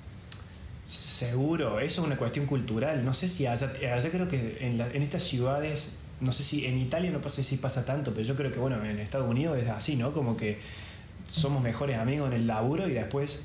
Seguro, 0.84 1.80
eso 1.80 2.02
es 2.02 2.06
una 2.06 2.18
cuestión 2.18 2.44
cultural. 2.44 3.02
No 3.06 3.14
sé 3.14 3.26
si 3.26 3.46
allá, 3.46 3.72
allá 3.94 4.10
creo 4.10 4.28
que 4.28 4.58
en, 4.60 4.78
en 4.78 5.02
estas 5.02 5.22
ciudades, 5.22 5.92
no 6.20 6.30
sé 6.30 6.42
si 6.42 6.66
en 6.66 6.76
Italia 6.76 7.10
no 7.10 7.26
sé 7.26 7.42
si 7.42 7.56
pasa 7.56 7.86
tanto, 7.86 8.10
pero 8.12 8.22
yo 8.22 8.36
creo 8.36 8.52
que 8.52 8.58
bueno, 8.58 8.84
en 8.84 9.00
Estados 9.00 9.26
Unidos 9.26 9.56
es 9.56 9.70
así, 9.70 9.96
¿no? 9.96 10.12
Como 10.12 10.36
que 10.36 10.58
somos 11.30 11.62
mejores 11.62 11.96
amigos 11.96 12.28
en 12.28 12.34
el 12.34 12.46
laburo 12.46 12.86
y 12.86 12.92
después 12.92 13.40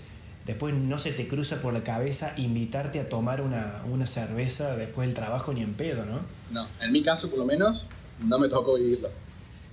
después 0.46 0.74
no 0.74 1.00
se 1.00 1.13
te 1.13 1.29
cruza 1.29 1.62
por 1.62 1.74
la 1.74 1.84
cabeza 1.84 2.34
invitarte 2.36 3.00
a 3.00 3.08
tomar 3.08 3.39
una, 3.39 3.84
una, 3.89 4.05
cerveza 4.05 4.75
después 4.75 5.08
del 5.08 5.15
trabajo 5.15 5.53
ni 5.53 5.62
en 5.62 5.75
pedo, 5.75 6.03
¿no? 6.05 6.19
No, 6.51 6.67
en 6.81 6.91
mi 6.91 7.03
caso 7.03 7.29
por 7.29 7.39
lo 7.39 7.46
menos 7.46 7.86
no 8.19 8.38
me 8.38 8.50
tocó 8.50 8.75
vivirlo. 8.75 9.10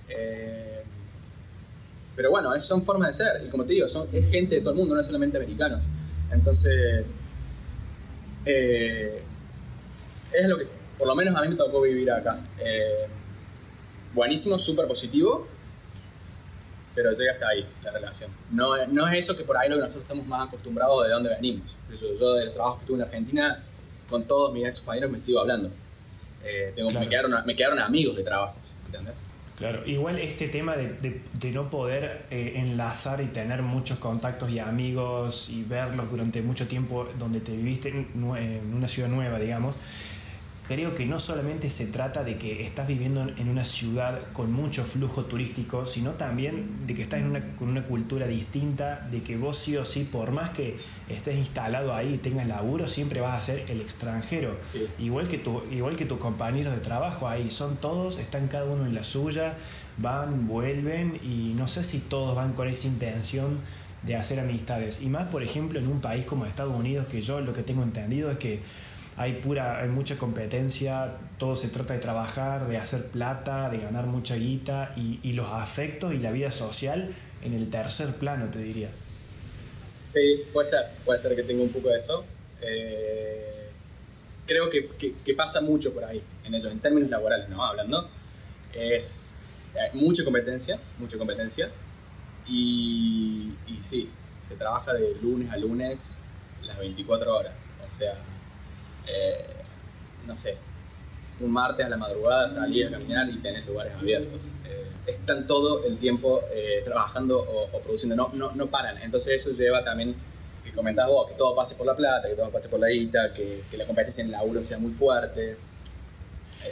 Eh, 0.07 0.76
pero 2.17 2.31
bueno, 2.31 2.59
son 2.59 2.81
formas 2.81 3.15
de 3.15 3.25
ser, 3.25 3.45
y 3.45 3.49
como 3.49 3.63
te 3.63 3.73
digo, 3.73 3.87
son, 3.87 4.07
es 4.11 4.27
gente 4.31 4.55
de 4.55 4.61
todo 4.61 4.71
el 4.71 4.77
mundo, 4.77 4.95
no 4.95 5.03
solamente 5.03 5.37
americanos. 5.37 5.83
Entonces, 6.31 7.15
eh, 8.43 9.21
es 10.33 10.47
lo 10.47 10.57
que, 10.57 10.67
por 10.97 11.07
lo 11.07 11.13
menos 11.13 11.35
a 11.35 11.43
mí 11.43 11.49
me 11.49 11.55
tocó 11.55 11.79
vivir 11.79 12.09
acá. 12.09 12.39
Eh, 12.57 13.05
buenísimo, 14.15 14.57
súper 14.57 14.87
positivo, 14.87 15.47
pero 16.95 17.11
llega 17.11 17.33
hasta 17.33 17.49
ahí 17.49 17.63
la 17.83 17.91
relación. 17.91 18.31
No, 18.49 18.83
no 18.87 19.07
es 19.07 19.19
eso 19.19 19.37
que 19.37 19.43
por 19.43 19.55
ahí 19.55 19.69
lo 19.69 19.75
que 19.75 19.83
nosotros 19.83 20.01
estamos 20.01 20.25
más 20.25 20.47
acostumbrados 20.47 21.05
de 21.05 21.11
dónde 21.11 21.29
venimos. 21.29 21.69
Yo, 22.01 22.19
yo 22.19 22.33
del 22.33 22.51
trabajo 22.51 22.79
que 22.79 22.87
tuve 22.87 22.97
en 22.97 23.03
Argentina, 23.03 23.63
con 24.09 24.25
todos 24.25 24.51
mis 24.53 24.65
ex 24.65 24.79
compañeros 24.79 25.11
me 25.11 25.19
sigo 25.19 25.39
hablando. 25.39 25.69
Eh, 26.43 26.73
tengo, 26.75 26.89
me, 26.89 27.07
quedaron, 27.07 27.45
me 27.45 27.55
quedaron 27.55 27.77
amigos 27.79 28.15
de 28.15 28.23
trabajo, 28.23 28.57
¿entendés? 28.87 29.21
Claro, 29.57 29.83
igual 29.87 30.19
este 30.19 30.49
tema 30.49 30.75
de, 30.75 31.19
de, 31.33 31.51
no 31.51 31.67
poder 31.67 32.27
eh, 32.29 32.53
enlazar 32.57 33.21
y 33.21 33.25
tener 33.25 33.63
muchos 33.63 33.97
contactos 33.97 34.51
y 34.51 34.59
amigos 34.59 35.49
y 35.49 35.63
verlos 35.63 36.11
durante 36.11 36.43
mucho 36.43 36.67
tiempo 36.67 37.07
donde 37.17 37.39
te 37.39 37.53
viviste 37.53 37.89
en, 37.89 38.07
en 38.37 38.73
una 38.75 38.87
ciudad 38.87 39.09
nueva, 39.09 39.39
digamos, 39.39 39.73
creo 40.67 40.93
que 40.93 41.05
no 41.05 41.19
solamente 41.19 41.69
se 41.69 41.87
trata 41.87 42.23
de 42.23 42.37
que 42.37 42.63
estás 42.63 42.87
viviendo 42.87 43.21
en 43.21 43.47
una 43.47 43.63
ciudad 43.63 44.19
con 44.33 44.51
mucho 44.51 44.83
flujo 44.83 45.23
turístico, 45.25 45.85
sino 45.85 46.11
también 46.11 46.85
de 46.85 46.93
que 46.93 47.03
estás 47.03 47.21
en 47.21 47.27
una, 47.27 47.55
con 47.55 47.69
una 47.69 47.83
cultura 47.83 48.27
distinta, 48.27 49.07
de 49.09 49.21
que 49.21 49.37
vos 49.37 49.57
sí 49.57 49.77
o 49.77 49.85
sí, 49.85 50.03
por 50.03 50.31
más 50.31 50.49
que 50.49 50.77
estés 51.07 51.37
instalado 51.37 51.93
ahí 51.93 52.15
y 52.15 52.17
tengas 52.17 52.47
laburo, 52.47 52.87
siempre 52.87 53.21
vas 53.21 53.37
a 53.37 53.45
ser 53.45 53.71
el 53.71 53.79
extranjero. 53.79 54.57
Igual, 54.99 55.29
que 55.29 55.37
tu, 55.37 55.63
igual 55.71 55.95
que 55.95 56.05
tus 56.05 56.19
compañeros 56.19 56.73
de 56.73 56.81
trabajo 56.81 57.29
ahí, 57.29 57.49
son 57.49 57.77
todos, 57.77 58.19
están 58.19 58.49
cada 58.49 58.65
uno 58.65 58.85
en 58.85 58.93
la 58.93 59.05
suya, 59.05 59.53
van, 59.97 60.47
vuelven 60.47 61.19
y 61.23 61.53
no 61.55 61.67
sé 61.67 61.83
si 61.83 61.99
todos 61.99 62.35
van 62.35 62.53
con 62.53 62.67
esa 62.67 62.87
intención 62.87 63.57
de 64.03 64.15
hacer 64.15 64.39
amistades. 64.39 65.01
Y 65.01 65.07
más, 65.07 65.27
por 65.29 65.43
ejemplo, 65.43 65.79
en 65.79 65.87
un 65.87 66.01
país 66.01 66.25
como 66.25 66.45
Estados 66.45 66.75
Unidos, 66.75 67.07
que 67.07 67.21
yo 67.21 67.39
lo 67.39 67.53
que 67.53 67.63
tengo 67.63 67.83
entendido 67.83 68.29
es 68.29 68.37
que 68.37 68.61
hay 69.17 69.33
pura, 69.33 69.81
hay 69.81 69.89
mucha 69.89 70.17
competencia, 70.17 71.17
todo 71.39 71.55
se 71.55 71.69
trata 71.69 71.93
de 71.93 71.99
trabajar, 71.99 72.67
de 72.67 72.77
hacer 72.77 73.07
plata, 73.07 73.69
de 73.69 73.79
ganar 73.79 74.05
mucha 74.05 74.35
guita 74.35 74.93
y, 74.95 75.19
y 75.23 75.33
los 75.33 75.47
afectos 75.51 76.13
y 76.13 76.19
la 76.19 76.31
vida 76.31 76.51
social 76.51 77.13
en 77.41 77.53
el 77.53 77.69
tercer 77.69 78.13
plano, 78.15 78.49
te 78.51 78.59
diría. 78.59 78.89
Sí, 80.07 80.43
puede 80.53 80.69
ser, 80.69 80.85
puede 81.03 81.19
ser 81.19 81.35
que 81.35 81.43
tenga 81.43 81.63
un 81.63 81.69
poco 81.69 81.89
de 81.89 81.97
eso. 81.97 82.25
Eh, 82.61 83.69
creo 84.45 84.69
que, 84.69 84.89
que, 84.97 85.33
pasa 85.33 85.61
mucho 85.61 85.93
por 85.93 86.03
ahí, 86.03 86.21
en 86.43 86.53
eso, 86.53 86.69
en 86.69 86.79
términos 86.79 87.09
laborales, 87.09 87.49
¿no? 87.49 87.63
Hablando, 87.63 88.09
es 88.73 89.35
hay 89.79 89.99
mucha 89.99 90.23
competencia, 90.23 90.79
mucha 90.97 91.17
competencia, 91.17 91.69
y, 92.47 93.51
y 93.67 93.81
sí, 93.81 94.09
se 94.41 94.55
trabaja 94.55 94.93
de 94.93 95.15
lunes 95.21 95.51
a 95.51 95.57
lunes 95.57 96.19
las 96.63 96.77
24 96.79 97.35
horas, 97.35 97.53
o 97.87 97.91
sea, 97.91 98.15
eh, 99.07 99.45
no 100.25 100.35
sé, 100.35 100.57
un 101.39 101.51
martes 101.51 101.85
a 101.85 101.89
la 101.89 101.97
madrugada 101.97 102.49
salir 102.49 102.87
a 102.87 102.91
caminar 102.91 103.29
y 103.29 103.37
tener 103.37 103.65
lugares 103.65 103.93
abiertos. 103.93 104.39
Eh, 104.65 104.87
están 105.07 105.47
todo 105.47 105.85
el 105.85 105.97
tiempo 105.97 106.41
eh, 106.51 106.81
trabajando 106.83 107.39
o, 107.39 107.79
produciendo, 107.79 108.15
no, 108.15 108.31
no, 108.33 108.51
no, 108.53 108.67
paran. 108.67 108.97
Entonces 109.01 109.33
eso 109.33 109.51
lleva 109.51 109.83
también, 109.83 110.15
que 110.63 110.71
comentabas 110.73 111.11
vos, 111.11 111.29
que 111.29 111.35
todo 111.35 111.55
pase 111.55 111.75
por 111.75 111.85
la 111.85 111.95
plata, 111.95 112.27
que 112.27 112.35
todo 112.35 112.51
pase 112.51 112.69
por 112.69 112.79
la 112.79 112.89
guita, 112.89 113.33
que, 113.33 113.63
la 113.77 113.85
competencia 113.85 114.23
en 114.23 114.31
laburo 114.31 114.63
sea 114.63 114.77
muy 114.77 114.91
fuerte. 114.91 115.57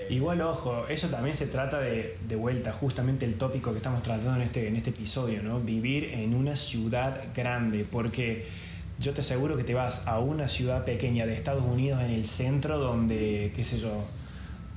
Igual, 0.09 0.41
ojo, 0.41 0.85
eso 0.89 1.07
también 1.07 1.35
se 1.35 1.47
trata 1.47 1.79
de, 1.79 2.17
de, 2.27 2.35
vuelta, 2.35 2.73
justamente 2.73 3.23
el 3.23 3.37
tópico 3.37 3.71
que 3.71 3.77
estamos 3.77 4.03
tratando 4.03 4.35
en 4.35 4.41
este, 4.41 4.67
en 4.67 4.75
este 4.75 4.89
episodio, 4.89 5.41
¿no? 5.41 5.61
Vivir 5.61 6.05
en 6.05 6.33
una 6.33 6.57
ciudad 6.57 7.17
grande, 7.33 7.85
porque 7.89 8.45
yo 8.99 9.13
te 9.13 9.21
aseguro 9.21 9.57
que 9.57 9.63
te 9.63 9.73
vas 9.73 10.07
a 10.07 10.19
una 10.19 10.47
ciudad 10.47 10.85
pequeña 10.85 11.25
de 11.25 11.33
Estados 11.33 11.63
Unidos 11.63 12.01
en 12.01 12.11
el 12.11 12.25
centro 12.25 12.79
donde, 12.79 13.51
qué 13.55 13.63
sé 13.63 13.77
yo, 13.77 14.03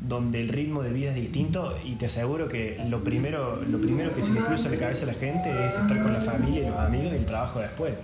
donde 0.00 0.40
el 0.40 0.48
ritmo 0.48 0.82
de 0.82 0.90
vida 0.90 1.10
es 1.10 1.16
distinto 1.16 1.76
y 1.84 1.94
te 1.94 2.06
aseguro 2.06 2.48
que 2.48 2.80
lo 2.88 3.02
primero, 3.02 3.62
lo 3.62 3.80
primero 3.80 4.14
que 4.14 4.22
se 4.22 4.32
le 4.32 4.40
cruza 4.40 4.70
la 4.70 4.76
cabeza 4.76 5.04
a 5.04 5.08
la 5.08 5.14
gente 5.14 5.50
es 5.66 5.76
estar 5.76 6.02
con 6.02 6.12
la 6.12 6.20
familia 6.20 6.62
y 6.62 6.66
los 6.66 6.78
amigos 6.78 7.12
y 7.12 7.16
el 7.16 7.26
trabajo 7.26 7.60
después. 7.60 7.94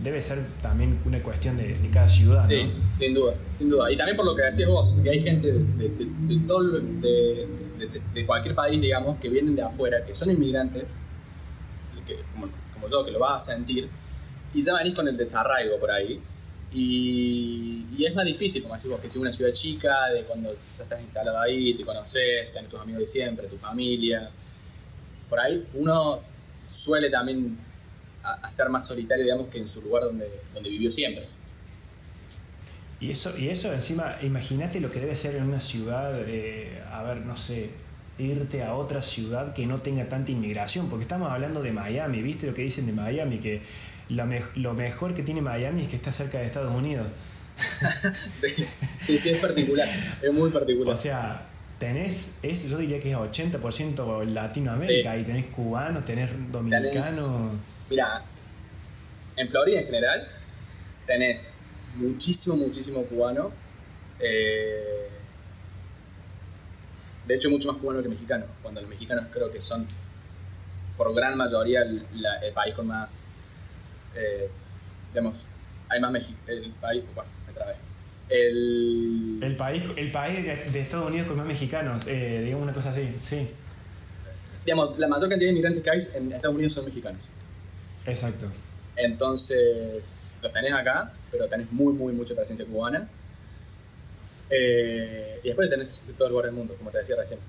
Debe 0.00 0.20
ser 0.20 0.44
también 0.60 0.98
una 1.04 1.22
cuestión 1.22 1.56
de, 1.56 1.78
cada 1.92 2.08
ciudad. 2.08 2.42
Sí, 2.42 2.72
sin 2.94 3.14
duda, 3.14 3.34
sin 3.52 3.70
duda. 3.70 3.90
Y 3.92 3.96
también 3.96 4.16
por 4.16 4.26
lo 4.26 4.34
que 4.34 4.42
decías 4.42 4.68
vos, 4.68 4.94
que 5.02 5.08
hay 5.08 5.22
gente 5.22 5.52
de, 5.52 5.88
de, 5.88 5.88
de 5.88 6.46
todo, 6.46 6.80
de, 6.80 8.26
cualquier 8.26 8.54
país, 8.54 8.80
digamos, 8.80 9.18
que 9.20 9.28
vienen 9.28 9.54
de 9.54 9.62
afuera, 9.62 10.04
que 10.04 10.14
son 10.14 10.30
inmigrantes, 10.30 10.90
que, 12.06 12.16
como, 12.32 12.48
como 12.74 12.88
yo, 12.88 13.04
que 13.04 13.12
lo 13.12 13.20
vas 13.20 13.36
a 13.36 13.40
sentir, 13.54 13.88
y 14.54 14.62
ya 14.62 14.74
venís 14.74 14.94
con 14.94 15.06
el 15.08 15.16
desarraigo 15.16 15.78
por 15.78 15.90
ahí. 15.90 16.20
Y, 16.72 17.86
y, 17.96 18.04
es 18.04 18.14
más 18.14 18.24
difícil, 18.24 18.62
como 18.62 18.74
decís 18.74 18.90
vos, 18.90 19.00
que 19.00 19.08
si 19.08 19.18
una 19.18 19.32
ciudad 19.32 19.52
chica, 19.52 20.08
de 20.08 20.22
cuando 20.22 20.52
ya 20.76 20.82
estás 20.82 21.00
instalado 21.00 21.38
ahí, 21.38 21.74
te 21.74 21.84
conoces, 21.84 22.50
tienes 22.50 22.70
tus 22.70 22.80
amigos 22.80 23.00
de 23.00 23.06
siempre, 23.06 23.46
tu 23.46 23.56
familia. 23.58 24.30
Por 25.28 25.38
ahí 25.38 25.66
uno 25.74 26.20
suele 26.68 27.10
también 27.10 27.58
hacer 28.22 28.68
más 28.70 28.86
solitario, 28.86 29.24
digamos, 29.24 29.48
que 29.48 29.58
en 29.58 29.68
su 29.68 29.82
lugar 29.82 30.04
donde, 30.04 30.28
donde 30.52 30.70
vivió 30.70 30.90
siempre. 30.90 31.26
Y 33.00 33.10
eso, 33.10 33.36
y 33.36 33.48
eso 33.48 33.72
encima, 33.72 34.16
imagínate 34.22 34.80
lo 34.80 34.90
que 34.90 35.00
debe 35.00 35.14
ser 35.14 35.36
en 35.36 35.44
una 35.44 35.60
ciudad, 35.60 36.12
eh, 36.26 36.82
a 36.90 37.02
ver, 37.02 37.18
no 37.18 37.36
sé, 37.36 37.70
irte 38.18 38.62
a 38.62 38.74
otra 38.74 39.02
ciudad 39.02 39.52
que 39.52 39.66
no 39.66 39.82
tenga 39.82 40.08
tanta 40.08 40.30
inmigración, 40.30 40.88
porque 40.88 41.02
estamos 41.02 41.30
hablando 41.30 41.62
de 41.62 41.72
Miami, 41.72 42.22
¿viste 42.22 42.46
lo 42.46 42.54
que 42.54 42.62
dicen 42.62 42.86
de 42.86 42.92
Miami? 42.92 43.38
Que 43.38 43.60
lo, 44.08 44.74
mejor 44.74 45.14
que 45.14 45.22
tiene 45.22 45.40
Miami 45.40 45.82
es 45.82 45.88
que 45.88 45.96
está 45.96 46.12
cerca 46.12 46.38
de 46.38 46.46
Estados 46.46 46.74
Unidos. 46.74 47.06
sí, 48.34 49.16
sí, 49.16 49.30
es 49.30 49.38
particular, 49.38 49.88
es 50.20 50.32
muy 50.32 50.50
particular. 50.50 50.92
O 50.92 50.96
sea, 50.96 51.46
tenés, 51.78 52.38
es, 52.42 52.68
yo 52.68 52.78
diría 52.78 53.00
que 53.00 53.12
es 53.12 53.16
80% 53.16 54.24
Latinoamérica, 54.26 55.16
y 55.16 55.24
tenés 55.24 55.46
cubanos, 55.46 56.04
tenés 56.04 56.30
dominicanos. 56.50 57.52
Mira, 57.88 58.24
en 59.36 59.48
Florida 59.48 59.80
en 59.80 59.86
general 59.86 60.28
tenés 61.06 61.58
muchísimo, 61.96 62.56
muchísimo 62.56 63.02
cubano. 63.04 63.52
Eh, 64.18 65.08
de 67.26 67.34
hecho, 67.34 67.48
mucho 67.48 67.72
más 67.72 67.80
cubano 67.80 68.02
que 68.02 68.08
mexicano, 68.08 68.44
cuando 68.62 68.82
los 68.82 68.90
mexicanos 68.90 69.26
creo 69.32 69.50
que 69.50 69.60
son, 69.60 69.86
por 70.96 71.14
gran 71.14 71.38
mayoría, 71.38 71.82
el 71.82 72.52
país 72.52 72.74
con 72.74 72.88
más 72.88 73.26
eh, 74.14 74.48
digamos, 75.12 75.46
hay 75.88 76.00
más 76.00 76.10
México, 76.10 76.38
el 76.46 76.70
país, 76.80 77.04
bueno, 77.14 77.30
me 77.46 77.52
trabé. 77.52 77.74
El, 78.28 79.38
el 79.42 79.56
país, 79.56 79.82
el 79.96 80.10
país 80.10 80.44
de, 80.44 80.80
Estados 80.80 81.08
Unidos 81.08 81.28
con 81.28 81.36
más 81.36 81.46
mexicanos, 81.46 82.06
eh, 82.06 82.40
digamos 82.42 82.62
una 82.62 82.72
cosa 82.72 82.90
así, 82.90 83.14
sí. 83.20 83.46
Digamos, 84.64 84.98
la 84.98 85.08
mayor 85.08 85.28
cantidad 85.28 85.48
de 85.48 85.52
inmigrantes 85.52 85.82
que 85.82 85.90
hay 85.90 86.08
en 86.14 86.32
Estados 86.32 86.54
Unidos 86.54 86.72
son 86.72 86.86
mexicanos. 86.86 87.22
Exacto. 88.06 88.46
Entonces, 88.96 90.38
los 90.40 90.52
tenés 90.52 90.72
acá, 90.72 91.12
pero 91.30 91.48
tenés 91.48 91.70
muy, 91.70 91.92
muy 91.92 92.12
mucha 92.12 92.34
presencia 92.34 92.64
cubana. 92.64 93.08
Eh, 94.48 95.40
y 95.42 95.48
después 95.48 95.68
tenés 95.68 96.06
de 96.06 96.12
todo 96.14 96.28
el 96.28 96.32
lugar 96.32 96.46
del 96.46 96.54
mundo, 96.54 96.74
como 96.76 96.90
te 96.90 96.98
decía 96.98 97.16
recién. 97.16 97.40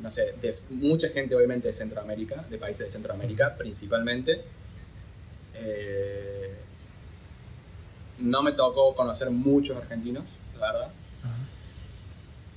no 0.00 0.10
sé, 0.10 0.34
de, 0.40 0.52
mucha 0.70 1.08
gente 1.08 1.34
obviamente 1.34 1.68
de 1.68 1.72
Centroamérica, 1.72 2.44
de 2.48 2.56
países 2.56 2.86
de 2.86 2.90
Centroamérica 2.90 3.54
principalmente. 3.56 4.42
Eh, 5.64 6.54
no 8.20 8.42
me 8.42 8.52
tocó 8.52 8.94
conocer 8.94 9.30
muchos 9.30 9.76
argentinos, 9.76 10.24
la 10.58 10.72
verdad. 10.72 10.92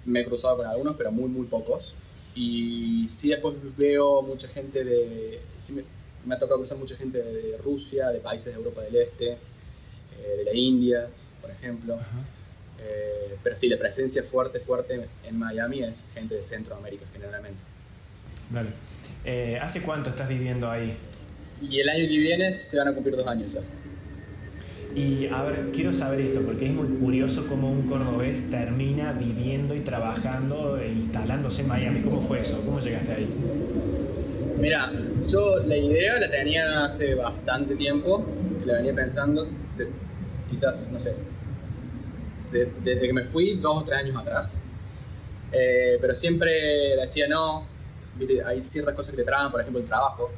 Me 0.05 0.21
he 0.21 0.25
cruzado 0.25 0.57
con 0.57 0.67
algunos, 0.67 0.95
pero 0.95 1.11
muy, 1.11 1.29
muy 1.29 1.47
pocos. 1.47 1.95
Y 2.35 3.07
sí 3.07 3.29
después 3.29 3.55
veo 3.77 4.21
mucha 4.21 4.47
gente 4.47 4.83
de... 4.83 5.41
me, 6.25 6.35
ha 6.35 6.39
tocado 6.39 6.59
cruzar 6.59 6.77
mucha 6.77 6.95
gente 6.95 7.17
de 7.17 7.57
Rusia, 7.57 8.09
de 8.09 8.19
países 8.19 8.53
de 8.53 8.59
Europa 8.59 8.81
del 8.81 8.95
Este, 8.97 9.31
eh, 9.31 9.37
de 10.37 10.43
la 10.43 10.53
India, 10.53 11.07
por 11.41 11.49
ejemplo. 11.49 11.97
Eh, 12.79 13.37
pero 13.41 13.55
sí, 13.55 13.67
la 13.67 13.77
presencia 13.77 14.21
fuerte, 14.21 14.59
fuerte 14.59 15.07
en 15.23 15.39
Miami 15.39 15.83
es 15.83 16.07
gente 16.13 16.35
de 16.35 16.43
Centroamérica 16.43 17.05
generalmente. 17.11 17.63
Dale. 18.51 18.69
¿Hace 19.59 19.81
cuánto 19.81 20.11
estás 20.11 20.29
viviendo 20.29 20.69
ahí? 20.69 20.95
Y 21.61 21.79
el 21.79 21.89
año 21.89 22.07
que 22.07 22.17
viene 22.17 22.51
se 22.51 22.77
van 22.77 22.89
a 22.89 22.93
cumplir 22.93 23.15
dos 23.15 23.27
años 23.27 23.53
ya. 23.53 23.61
Y 24.95 25.27
a 25.27 25.43
ver, 25.43 25.71
quiero 25.73 25.91
saber 25.91 26.21
esto, 26.21 26.41
porque 26.41 26.67
es 26.67 26.71
muy 26.71 26.87
curioso 26.97 27.47
cómo 27.47 27.69
un 27.69 27.83
cordobés 27.83 28.49
termina 28.49 29.11
viviendo 29.11 29.75
y 29.75 29.81
trabajando 29.81 30.77
e 30.77 30.87
instalándose 30.87 31.63
en 31.63 31.67
Miami. 31.67 32.01
¿Cómo 32.01 32.21
fue 32.21 32.39
eso? 32.39 32.61
¿Cómo 32.63 32.79
llegaste 32.79 33.11
ahí? 33.11 33.27
Mira, 34.57 34.93
yo 35.27 35.59
la 35.65 35.75
idea 35.75 36.17
la 36.17 36.31
tenía 36.31 36.85
hace 36.85 37.13
bastante 37.13 37.75
tiempo, 37.75 38.25
la 38.65 38.75
venía 38.75 38.93
pensando, 38.93 39.45
quizás, 40.49 40.89
no 40.91 40.99
sé, 40.99 41.13
desde 42.51 43.07
que 43.07 43.13
me 43.13 43.25
fui, 43.25 43.55
dos 43.55 43.83
o 43.83 43.85
tres 43.85 43.99
años 43.99 44.15
atrás. 44.15 44.57
Eh, 45.51 45.97
pero 45.99 46.15
siempre 46.15 46.95
decía 46.99 47.27
no, 47.27 47.65
hay 48.45 48.63
ciertas 48.63 48.93
cosas 48.93 49.11
que 49.11 49.17
te 49.17 49.25
traban, 49.25 49.51
por 49.51 49.59
ejemplo 49.59 49.81
el 49.81 49.87
trabajo. 49.87 50.31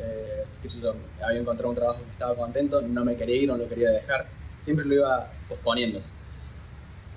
Eh, 0.00 0.44
que 0.62 0.68
yo 0.68 0.94
había 1.22 1.40
encontrado 1.40 1.70
un 1.70 1.76
trabajo 1.76 2.02
que 2.02 2.10
estaba 2.10 2.34
contento, 2.34 2.80
no 2.82 3.04
me 3.04 3.16
quería 3.16 3.36
ir, 3.36 3.48
no 3.48 3.56
lo 3.56 3.68
quería 3.68 3.90
dejar, 3.90 4.26
siempre 4.60 4.84
lo 4.84 4.94
iba 4.94 5.32
posponiendo. 5.48 6.00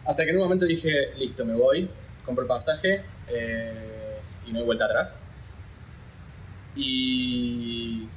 Hasta 0.05 0.23
que 0.23 0.31
en 0.31 0.37
un 0.37 0.43
momento 0.43 0.65
dije, 0.65 1.13
listo, 1.17 1.45
me 1.45 1.53
voy, 1.53 1.89
compro 2.25 2.43
el 2.43 2.47
pasaje 2.47 3.03
eh, 3.27 4.17
y 4.47 4.51
no 4.51 4.59
hay 4.59 4.65
vuelta 4.65 4.85
atrás. 4.85 5.17
Y, 6.75 8.07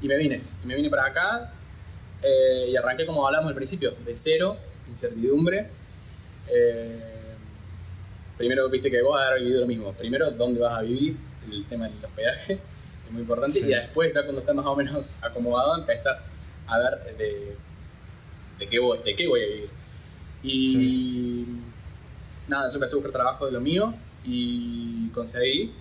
y 0.00 0.08
me 0.08 0.16
vine, 0.16 0.40
me 0.64 0.74
vine 0.74 0.90
para 0.90 1.06
acá 1.06 1.52
eh, 2.22 2.68
y 2.70 2.76
arranqué 2.76 3.06
como 3.06 3.26
hablamos 3.26 3.50
al 3.50 3.54
principio, 3.54 3.92
de 4.04 4.16
cero, 4.16 4.56
incertidumbre. 4.88 5.66
Eh, 6.48 7.34
primero 8.36 8.68
viste 8.68 8.90
que 8.90 9.02
vos 9.02 9.20
has 9.20 9.38
vivido 9.40 9.60
lo 9.60 9.66
mismo. 9.66 9.92
Primero, 9.92 10.30
dónde 10.30 10.60
vas 10.60 10.78
a 10.78 10.82
vivir, 10.82 11.16
el 11.50 11.64
tema 11.66 11.88
del 11.88 12.04
hospedaje, 12.04 12.58
es 13.06 13.12
muy 13.12 13.22
importante. 13.22 13.58
Y 13.58 13.62
después, 13.62 14.14
ya 14.14 14.22
cuando 14.22 14.40
estás 14.40 14.54
más 14.54 14.66
o 14.66 14.76
menos 14.76 15.16
acomodado, 15.22 15.78
empezar 15.78 16.20
a 16.66 16.78
ver 16.78 17.16
de, 17.16 17.56
de, 18.58 18.68
qué, 18.68 18.78
voy, 18.78 18.98
de 19.04 19.14
qué 19.14 19.26
voy 19.26 19.42
a 19.42 19.46
vivir. 19.46 19.70
Y 20.42 21.46
nada, 22.48 22.68
yo 22.68 22.74
empecé 22.74 22.94
a 22.94 22.96
buscar 22.96 23.12
trabajo 23.12 23.46
de 23.46 23.52
lo 23.52 23.60
mío 23.60 23.94
y 24.24 25.08
conseguí. 25.08 25.72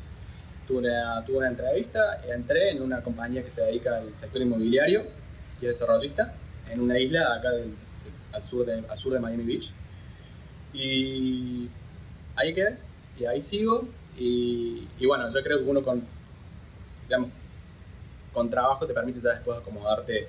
Tuve 0.67 0.79
una, 0.79 1.25
tuve 1.25 1.37
una 1.39 1.49
entrevista, 1.49 2.21
entré 2.25 2.71
en 2.71 2.81
una 2.81 3.01
compañía 3.03 3.43
que 3.43 3.51
se 3.51 3.63
dedica 3.63 3.97
al 3.97 4.15
sector 4.15 4.41
inmobiliario 4.41 5.03
y 5.61 5.65
es 5.65 5.73
desarrollista 5.73 6.33
en 6.71 6.79
una 6.79 6.97
isla 6.97 7.35
acá 7.35 7.49
al, 8.31 8.43
sur 8.45 8.65
de, 8.65 8.83
al 8.87 8.97
sur 8.97 9.11
de 9.13 9.19
Miami 9.19 9.43
Beach. 9.43 9.71
Y 10.73 11.67
ahí 12.35 12.53
quedé, 12.53 12.77
y 13.19 13.25
ahí 13.25 13.41
sigo. 13.41 13.87
Y, 14.17 14.87
y 14.99 15.05
bueno, 15.05 15.29
yo 15.29 15.43
creo 15.43 15.57
que 15.59 15.65
uno 15.65 15.83
con, 15.83 16.03
digamos, 17.13 17.29
con 18.33 18.49
trabajo 18.49 18.87
te 18.87 18.93
permite 18.93 19.21
ya 19.21 19.29
después 19.29 19.57
acomodarte 19.57 20.27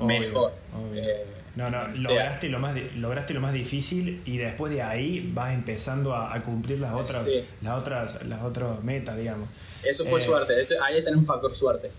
mejor. 0.00 0.52
Eh, 0.94 1.26
no, 1.56 1.68
no, 1.68 1.86
lograste 1.88 2.48
lo, 2.48 2.58
más, 2.58 2.76
lograste 2.94 3.34
lo 3.34 3.40
más 3.40 3.52
difícil 3.52 4.22
y 4.24 4.38
después 4.38 4.72
de 4.72 4.82
ahí 4.82 5.30
vas 5.34 5.52
empezando 5.52 6.14
a, 6.14 6.40
cumplir 6.42 6.78
las 6.78 6.94
otras, 6.94 7.28
las 7.60 7.80
otras 7.80 8.24
las 8.24 8.42
otras 8.42 8.82
metas, 8.82 9.16
digamos. 9.16 9.48
Eso 9.82 10.06
fue 10.06 10.20
eh, 10.20 10.24
suerte, 10.24 10.54
ahí 10.82 11.02
tenés 11.02 11.18
un 11.18 11.26
factor 11.26 11.54
suerte, 11.54 11.90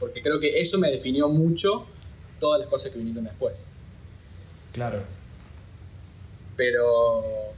porque 0.00 0.22
creo 0.22 0.40
que 0.40 0.60
eso 0.60 0.78
me 0.78 0.90
definió 0.90 1.28
mucho 1.28 1.86
todas 2.40 2.60
las 2.60 2.68
cosas 2.68 2.90
que 2.90 2.98
vinieron 2.98 3.24
después. 3.24 3.66
Claro. 4.72 5.02
Pero 6.56 7.52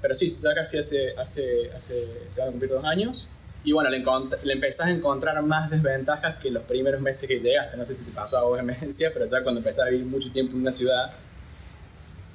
pero 0.00 0.14
sí, 0.14 0.36
ya 0.42 0.54
casi 0.54 0.78
hace, 0.78 1.14
hace, 1.16 1.70
hace 1.72 2.08
se 2.28 2.40
van 2.40 2.48
a 2.48 2.50
cumplir 2.52 2.70
dos 2.70 2.84
años 2.84 3.28
y 3.64 3.72
bueno, 3.72 3.90
le, 3.90 3.98
le, 3.98 4.52
empezás 4.52 4.86
a 4.86 4.90
encontrar 4.90 5.42
más 5.42 5.68
desventajas 5.68 6.36
que 6.36 6.50
los 6.50 6.62
primeros 6.62 7.00
meses 7.00 7.28
que 7.28 7.40
llegaste. 7.40 7.76
No 7.76 7.84
sé 7.84 7.94
si 7.94 8.04
te 8.04 8.12
pasó 8.12 8.38
a 8.38 8.44
vos 8.44 8.58
emergencia, 8.58 9.10
pero 9.12 9.26
ya 9.26 9.42
cuando 9.42 9.60
empezás 9.60 9.86
a 9.86 9.90
vivir 9.90 10.06
mucho 10.06 10.30
tiempo 10.30 10.54
en 10.54 10.62
una 10.62 10.72
ciudad, 10.72 11.12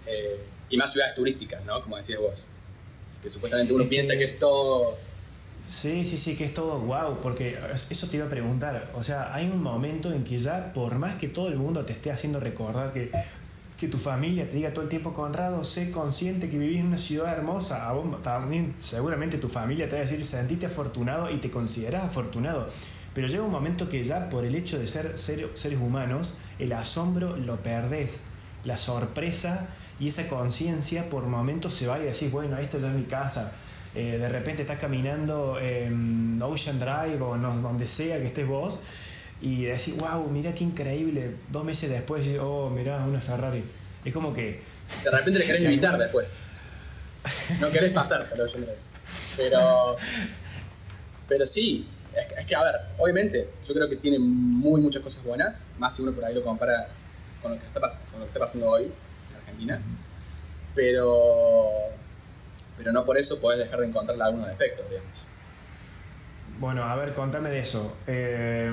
eh, 0.06 0.40
y 0.70 0.78
más 0.78 0.92
ciudades 0.92 1.16
turísticas, 1.16 1.64
¿no? 1.66 1.82
Como 1.82 1.98
decías 1.98 2.20
vos. 2.20 2.44
Que 3.22 3.30
supuestamente 3.30 3.74
uno 3.74 3.88
piensa 3.88 4.16
que... 4.16 4.26
es 4.26 4.40
todo... 4.40 4.98
Sí, 5.68 6.06
sí, 6.06 6.18
sí, 6.18 6.36
que 6.36 6.44
es 6.44 6.54
todo 6.54 6.78
wow, 6.80 7.20
porque 7.22 7.58
eso 7.90 8.08
te 8.08 8.18
iba 8.18 8.26
a 8.26 8.30
preguntar. 8.30 8.92
O 8.96 9.04
sea, 9.04 9.34
hay 9.34 9.46
un 9.46 9.64
momento 9.64 10.12
en 10.12 10.26
que 10.26 10.38
ya, 10.38 10.74
por 10.74 10.96
más 10.96 11.16
que 11.16 11.30
todo 11.30 11.48
el 11.48 11.56
mundo 11.56 11.86
te 11.86 11.94
esté 11.94 12.12
haciendo 12.12 12.42
recordar 12.42 12.92
que 12.92 13.12
que 13.84 13.90
tu 13.90 13.98
familia 13.98 14.48
te 14.48 14.56
diga 14.56 14.74
todo 14.74 14.84
el 14.84 14.90
tiempo, 14.90 15.14
Conrado, 15.14 15.66
sé 15.66 15.92
consciente 15.92 16.50
que 16.50 16.58
vivís 16.58 16.80
en 16.80 16.88
una 16.88 16.98
ciudad 16.98 17.34
hermosa, 17.34 17.90
a 17.90 18.22
también 18.22 18.76
seguramente 18.80 19.38
tu 19.38 19.50
familia 19.50 19.90
te 19.90 19.96
va 19.96 20.02
a 20.02 20.06
decir, 20.06 20.24
sentiste 20.24 20.68
afortunado 20.68 21.30
y 21.30 21.38
te 21.40 21.52
considerás 21.52 22.06
afortunado. 22.06 22.70
Pero 23.14 23.28
llega 23.28 23.44
un 23.44 23.52
momento 23.52 23.90
que 23.90 24.06
ya 24.06 24.30
por 24.30 24.46
el 24.46 24.56
hecho 24.56 24.80
de 24.80 24.88
ser 24.88 25.20
seres 25.20 25.80
humanos, 25.82 26.34
el 26.60 26.72
asombro 26.72 27.36
lo 27.36 27.58
perdés, 27.58 28.22
la 28.64 28.78
sorpresa 28.78 29.68
y 30.00 30.08
esa 30.08 30.30
conciencia 30.30 31.10
por 31.10 31.26
momentos 31.26 31.74
se 31.74 31.86
va 31.86 32.00
y 32.00 32.04
decís, 32.04 32.32
bueno, 32.32 32.58
esto 32.58 32.80
ya 32.80 32.88
es 32.88 32.96
mi 32.96 33.04
casa. 33.04 33.52
Eh, 33.96 34.18
de 34.18 34.30
repente 34.30 34.62
estás 34.62 34.80
caminando 34.80 35.60
en 35.60 36.42
Ocean 36.42 36.80
Drive 36.80 37.22
o 37.22 37.38
donde 37.38 37.86
sea 37.86 38.18
que 38.20 38.28
estés 38.28 38.48
vos 38.48 38.80
y 39.44 39.66
decir, 39.66 39.96
wow, 39.96 40.26
mira 40.30 40.56
qué 40.56 40.64
increíble. 40.64 41.36
Dos 41.50 41.66
meses 41.66 41.90
después, 41.90 42.26
oh, 42.40 42.70
mira, 42.70 43.04
una 43.04 43.20
Ferrari. 43.20 43.62
Es 44.06 44.14
como 44.14 44.34
que. 44.34 44.62
De 45.04 45.12
repente 45.12 45.38
le 45.40 45.46
querés 45.46 45.66
evitar 45.66 45.98
después. 45.98 46.34
No 47.60 47.70
querés 47.70 47.92
pasar 47.92 48.26
pero 48.30 48.46
Pero. 49.36 49.98
Pero 51.28 51.46
sí, 51.46 51.86
es 52.38 52.48
que, 52.48 52.56
a 52.56 52.64
ver, 52.64 52.76
obviamente, 52.98 53.50
yo 53.68 53.74
creo 53.74 53.90
que 53.90 53.98
tiene 53.98 54.18
muy 54.18 54.80
muchas 54.80 55.02
cosas 55.02 55.22
buenas, 55.26 55.66
más 55.78 55.94
si 55.94 56.04
uno 56.04 56.14
por 56.14 56.24
ahí 56.24 56.34
lo 56.34 56.44
compara 56.44 56.88
con 57.42 57.52
lo 57.52 57.60
que 57.60 57.66
está, 57.66 57.82
con 57.82 58.20
lo 58.22 58.26
que 58.26 58.30
está 58.30 58.40
pasando 58.40 58.70
hoy 58.70 58.84
en 58.84 59.36
Argentina. 59.36 59.82
Pero. 60.74 61.70
Pero 62.78 62.94
no 62.94 63.04
por 63.04 63.18
eso 63.18 63.42
podés 63.42 63.60
dejar 63.60 63.82
de 63.82 63.88
encontrar 63.88 64.22
algunos 64.22 64.48
defectos, 64.48 64.90
digamos. 64.90 65.12
Bueno, 66.64 66.84
a 66.86 66.96
ver, 66.96 67.12
contame 67.12 67.50
de 67.50 67.60
eso. 67.60 67.98
Eh, 68.08 68.72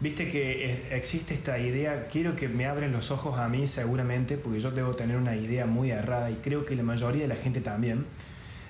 Viste 0.00 0.30
que 0.30 0.96
existe 0.96 1.34
esta 1.34 1.58
idea, 1.58 2.08
quiero 2.10 2.34
que 2.34 2.48
me 2.48 2.64
abren 2.64 2.90
los 2.90 3.10
ojos 3.10 3.36
a 3.36 3.50
mí 3.50 3.66
seguramente, 3.66 4.38
porque 4.38 4.60
yo 4.60 4.70
debo 4.70 4.96
tener 4.96 5.18
una 5.18 5.36
idea 5.36 5.66
muy 5.66 5.90
errada 5.90 6.30
y 6.30 6.36
creo 6.36 6.64
que 6.64 6.74
la 6.74 6.82
mayoría 6.82 7.20
de 7.20 7.28
la 7.28 7.36
gente 7.36 7.60
también. 7.60 8.06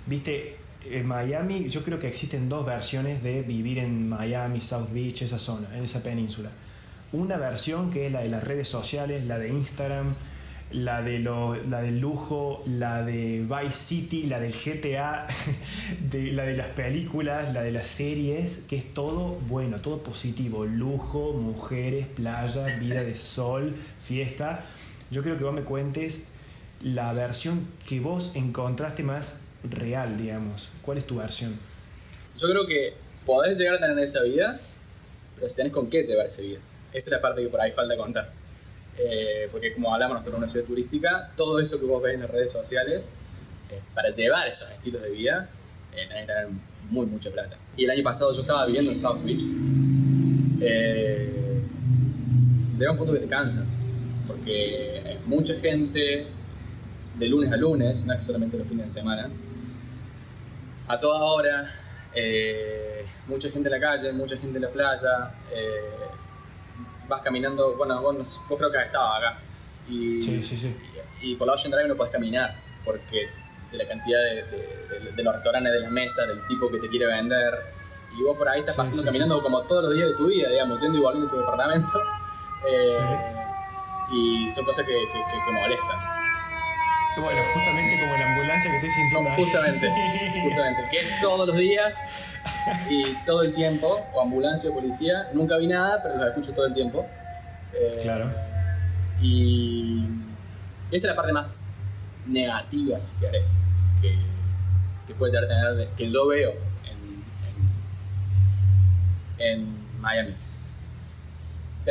Viste, 0.07 0.57
en 0.85 1.07
Miami 1.07 1.69
yo 1.69 1.85
creo 1.85 2.01
que 2.01 2.09
existen 2.09 2.49
dos 2.49 2.67
versiones 2.67 3.23
de 3.23 3.43
vivir 3.43 3.79
en 3.79 4.09
Miami, 4.09 4.61
South 4.61 4.89
Beach, 4.93 5.23
esa 5.23 5.39
zona, 5.39 5.69
en 5.77 5.85
esa 5.85 6.03
península. 6.03 6.51
Una 7.13 7.37
versión 7.37 7.91
que 7.91 8.07
es 8.07 8.13
la 8.13 8.23
de 8.23 8.29
las 8.29 8.43
redes 8.43 8.67
sociales, 8.67 9.25
la 9.25 9.39
de 9.39 9.51
Instagram, 9.51 10.17
la, 10.71 11.03
de 11.03 11.19
la 11.21 11.81
del 11.81 11.99
lujo, 11.99 12.63
la 12.67 13.03
de 13.03 13.47
Vice 13.49 13.77
City, 13.77 14.27
la 14.27 14.39
del 14.39 14.53
GTA, 14.53 15.27
de, 16.11 16.33
la 16.33 16.45
de 16.45 16.57
las 16.57 16.69
películas, 16.69 17.53
la 17.55 17.63
de 17.63 17.73
las 17.73 17.87
series, 17.87 18.65
que 18.69 18.77
es 18.77 18.93
todo 18.93 19.39
bueno, 19.49 19.81
todo 19.81 20.03
positivo, 20.03 20.67
lujo, 20.67 21.33
mujeres, 21.33 22.07
playa, 22.07 22.65
vida 22.81 23.03
de 23.03 23.15
sol, 23.15 23.75
fiesta. 24.01 24.65
Yo 25.11 25.23
creo 25.23 25.37
que 25.37 25.45
vos 25.45 25.55
me 25.55 25.63
cuentes 25.63 26.29
la 26.83 27.13
versión 27.13 27.67
que 27.87 28.01
vos 28.01 28.33
encontraste 28.35 29.03
más 29.03 29.43
real, 29.65 30.17
digamos. 30.19 30.69
¿Cuál 30.83 30.99
es 30.99 31.07
tu 31.07 31.17
versión? 31.17 31.55
Yo 32.37 32.49
creo 32.49 32.67
que 32.67 32.95
podés 33.25 33.59
llegar 33.59 33.75
a 33.75 33.79
tener 33.79 33.99
esa 33.99 34.23
vida, 34.23 34.61
pero 35.35 35.49
si 35.49 35.57
tenés 35.57 35.73
con 35.73 35.89
qué 35.89 36.03
llevar 36.03 36.27
esa 36.27 36.43
vida. 36.43 36.59
Esa 36.93 37.11
es 37.11 37.13
la 37.13 37.21
parte 37.21 37.43
que 37.43 37.49
por 37.49 37.61
ahí 37.61 37.73
falta 37.73 37.97
contar. 37.97 38.38
Eh, 38.99 39.49
porque 39.53 39.73
como 39.73 39.95
hablamos 39.95 40.17
nosotros 40.17 40.39
una 40.39 40.49
ciudad 40.49 40.67
turística, 40.67 41.31
todo 41.37 41.61
eso 41.61 41.79
que 41.79 41.87
vos 41.87 42.03
ves 42.03 42.15
en 42.15 42.23
las 42.23 42.31
redes 42.31 42.51
sociales, 42.51 43.11
eh, 43.71 43.81
para 43.95 44.11
llevar 44.11 44.49
esos 44.49 44.69
estilos 44.71 45.03
de 45.03 45.11
vida, 45.11 45.49
eh, 45.95 46.07
tenés 46.09 46.27
que 46.27 46.33
tener 46.33 46.49
muy 46.91 47.07
mucha 47.07 47.31
plata. 47.31 47.57
Y 47.77 47.85
el 47.85 47.91
año 47.91 48.03
pasado 48.03 48.35
yo 48.35 48.41
estaba 48.41 48.67
viviendo 48.67 48.91
en 48.91 48.97
South 48.97 49.23
Beach. 49.25 49.43
llega 52.77 52.93
un 52.93 52.99
punto 52.99 53.13
que 53.13 53.21
te 53.21 53.29
cansa, 53.29 53.65
porque 54.27 54.99
es 55.13 55.27
mucha 55.27 55.55
gente 55.55 56.27
de 57.17 57.29
lunes 57.29 57.53
a 57.53 57.57
lunes, 57.57 58.05
no 58.05 58.13
es 58.13 58.19
que 58.19 58.25
solamente 58.25 58.57
los 58.57 58.67
fines 58.67 58.87
de 58.87 58.93
semana, 58.93 59.31
a 60.87 60.99
toda 60.99 61.21
hora, 61.25 61.75
mucha 63.27 63.51
gente 63.51 63.69
en 63.69 63.73
la 63.73 63.81
calle, 63.81 64.13
mucha 64.13 64.37
gente 64.37 64.59
en 64.59 64.63
la 64.63 64.71
playa, 64.71 65.35
vas 67.09 67.23
caminando, 67.23 67.77
bueno, 67.77 68.01
vos, 68.03 68.41
creo 68.47 68.71
que 68.71 68.79
estado 68.79 69.15
acá. 69.15 69.39
Y, 69.89 70.21
sí, 70.21 70.43
sí, 70.43 70.57
sí. 70.57 70.77
Y, 71.21 71.35
por 71.37 71.47
la 71.47 71.55
Ocean 71.55 71.73
Drive 71.73 71.89
no 71.89 71.97
podés 71.97 72.13
caminar, 72.13 72.55
porque 72.85 73.29
de 73.73 73.79
la 73.79 73.89
cantidad 73.89 74.21
de, 74.21 75.13
de, 75.13 75.23
los 75.23 75.35
restaurantes, 75.35 75.73
de 75.73 75.81
las 75.81 75.91
mesas, 75.91 76.29
del 76.29 76.47
tipo 76.47 76.71
que 76.71 76.79
te 76.79 76.89
quiere 76.89 77.07
vender. 77.07 77.55
Y 78.19 78.23
vos 78.23 78.37
por 78.37 78.49
ahí 78.49 78.61
estás 78.61 78.77
pasando 78.77 79.05
caminando 79.05 79.43
como 79.43 79.63
todos 79.63 79.85
los 79.85 79.95
días 79.95 80.09
de 80.09 80.15
tu 80.15 80.29
vida, 80.29 80.49
digamos, 80.49 80.81
yendo 80.81 80.99
y 80.99 81.01
volviendo 81.01 81.29
a 81.29 81.31
tu 81.31 81.39
departamento. 81.39 81.91
Eh, 82.67 82.99
y 84.11 84.51
son 84.51 84.65
cosas 84.65 84.85
que, 84.85 84.93
que, 84.93 85.53
molestan. 85.53 86.18
Bueno, 87.17 87.43
justamente 87.53 88.01
como 88.01 88.17
la 88.17 88.27
ambulancia 88.31 88.71
que 88.71 88.77
estoy 88.77 88.91
sintiendo. 88.91 89.31
justamente, 89.33 89.89
justamente. 90.43 90.83
Que 90.91 91.01
es 91.01 91.21
todos 91.21 91.49
los 91.49 91.57
días 91.57 91.95
y 92.89 93.15
todo 93.25 93.43
el 93.43 93.53
tiempo, 93.53 94.01
o 94.15 94.21
ambulancia 94.21 94.71
o 94.71 94.75
policía, 94.75 95.29
nunca 95.33 95.57
vi 95.59 95.67
nada, 95.67 96.03
pero 96.03 96.17
los 96.17 96.29
escucho 96.29 96.55
todo 96.55 96.67
el 96.67 96.75
tiempo. 96.75 97.07
Eh, 97.73 97.99
claro. 98.03 98.31
Y 99.21 100.05
esa 100.91 101.09
es 101.09 101.11
la 101.13 101.17
parte 101.17 101.33
más 101.33 101.69
negativa, 102.27 103.01
si 103.01 103.17
querés, 103.17 103.57
que, 104.01 104.17
que 105.07 105.15
puede 105.15 105.33
llegar 105.33 105.45
a 105.45 105.49
tener, 105.49 105.89
que 105.97 106.09
yo 106.09 106.27
veo 106.29 106.53
en, 106.85 107.25
en, 109.39 110.01
Miami. 110.01 110.35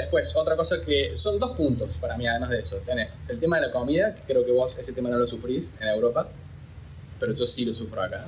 Después, 0.01 0.36
otra 0.36 0.55
cosa 0.55 0.77
que 0.86 1.17
son 1.17 1.39
dos 1.39 1.57
puntos 1.57 1.97
para 1.97 2.17
mí, 2.17 2.27
además 2.27 2.51
de 2.51 2.60
eso. 2.60 2.77
Tenés 2.86 3.23
el 3.27 3.39
tema 3.39 3.60
de 3.60 3.67
la 3.67 3.71
comida, 3.71 4.15
que 4.15 4.21
creo 4.21 4.45
que 4.45 4.51
vos 4.51 4.77
ese 4.77 4.93
tema 4.93 5.10
no 5.10 5.17
lo 5.17 5.25
sufrís 5.25 5.73
en 5.79 5.88
Europa, 5.88 6.29
pero 7.19 7.33
yo 7.33 7.45
sí 7.45 7.65
lo 7.65 7.73
sufro 7.73 8.01
acá 8.01 8.27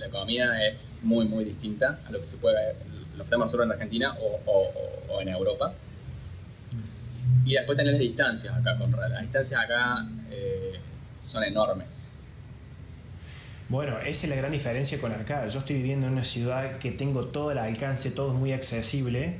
la 0.00 0.06
economía 0.06 0.66
es 0.66 0.94
muy, 1.02 1.26
muy 1.26 1.44
distinta 1.44 2.00
a 2.06 2.10
lo 2.10 2.20
que 2.20 2.26
se 2.26 2.38
puede 2.38 2.74
lo 3.16 3.24
tenemos 3.24 3.46
nosotros 3.46 3.66
en 3.66 3.72
Argentina 3.72 4.16
o, 4.46 5.20
en 5.20 5.28
Europa. 5.28 5.74
Y 7.44 7.52
después 7.52 7.76
tenés 7.76 7.92
las 7.92 8.00
distancias 8.00 8.54
acá, 8.56 8.78
con 8.78 8.90
Las 8.92 9.20
distancias 9.20 9.60
acá 9.60 10.06
eh, 10.30 10.80
son 11.22 11.44
enormes. 11.44 12.12
Bueno, 13.68 13.98
esa 14.00 14.26
es 14.26 14.30
la 14.30 14.36
gran 14.36 14.52
diferencia 14.52 14.98
con 14.98 15.12
acá. 15.12 15.46
Yo 15.48 15.58
estoy 15.58 15.76
viviendo 15.76 16.06
en 16.06 16.14
una 16.14 16.24
ciudad 16.24 16.78
que 16.78 16.92
tengo 16.92 17.26
todo 17.26 17.52
el 17.52 17.58
alcance, 17.58 18.10
todo 18.10 18.32
muy 18.32 18.52
accesible, 18.52 19.36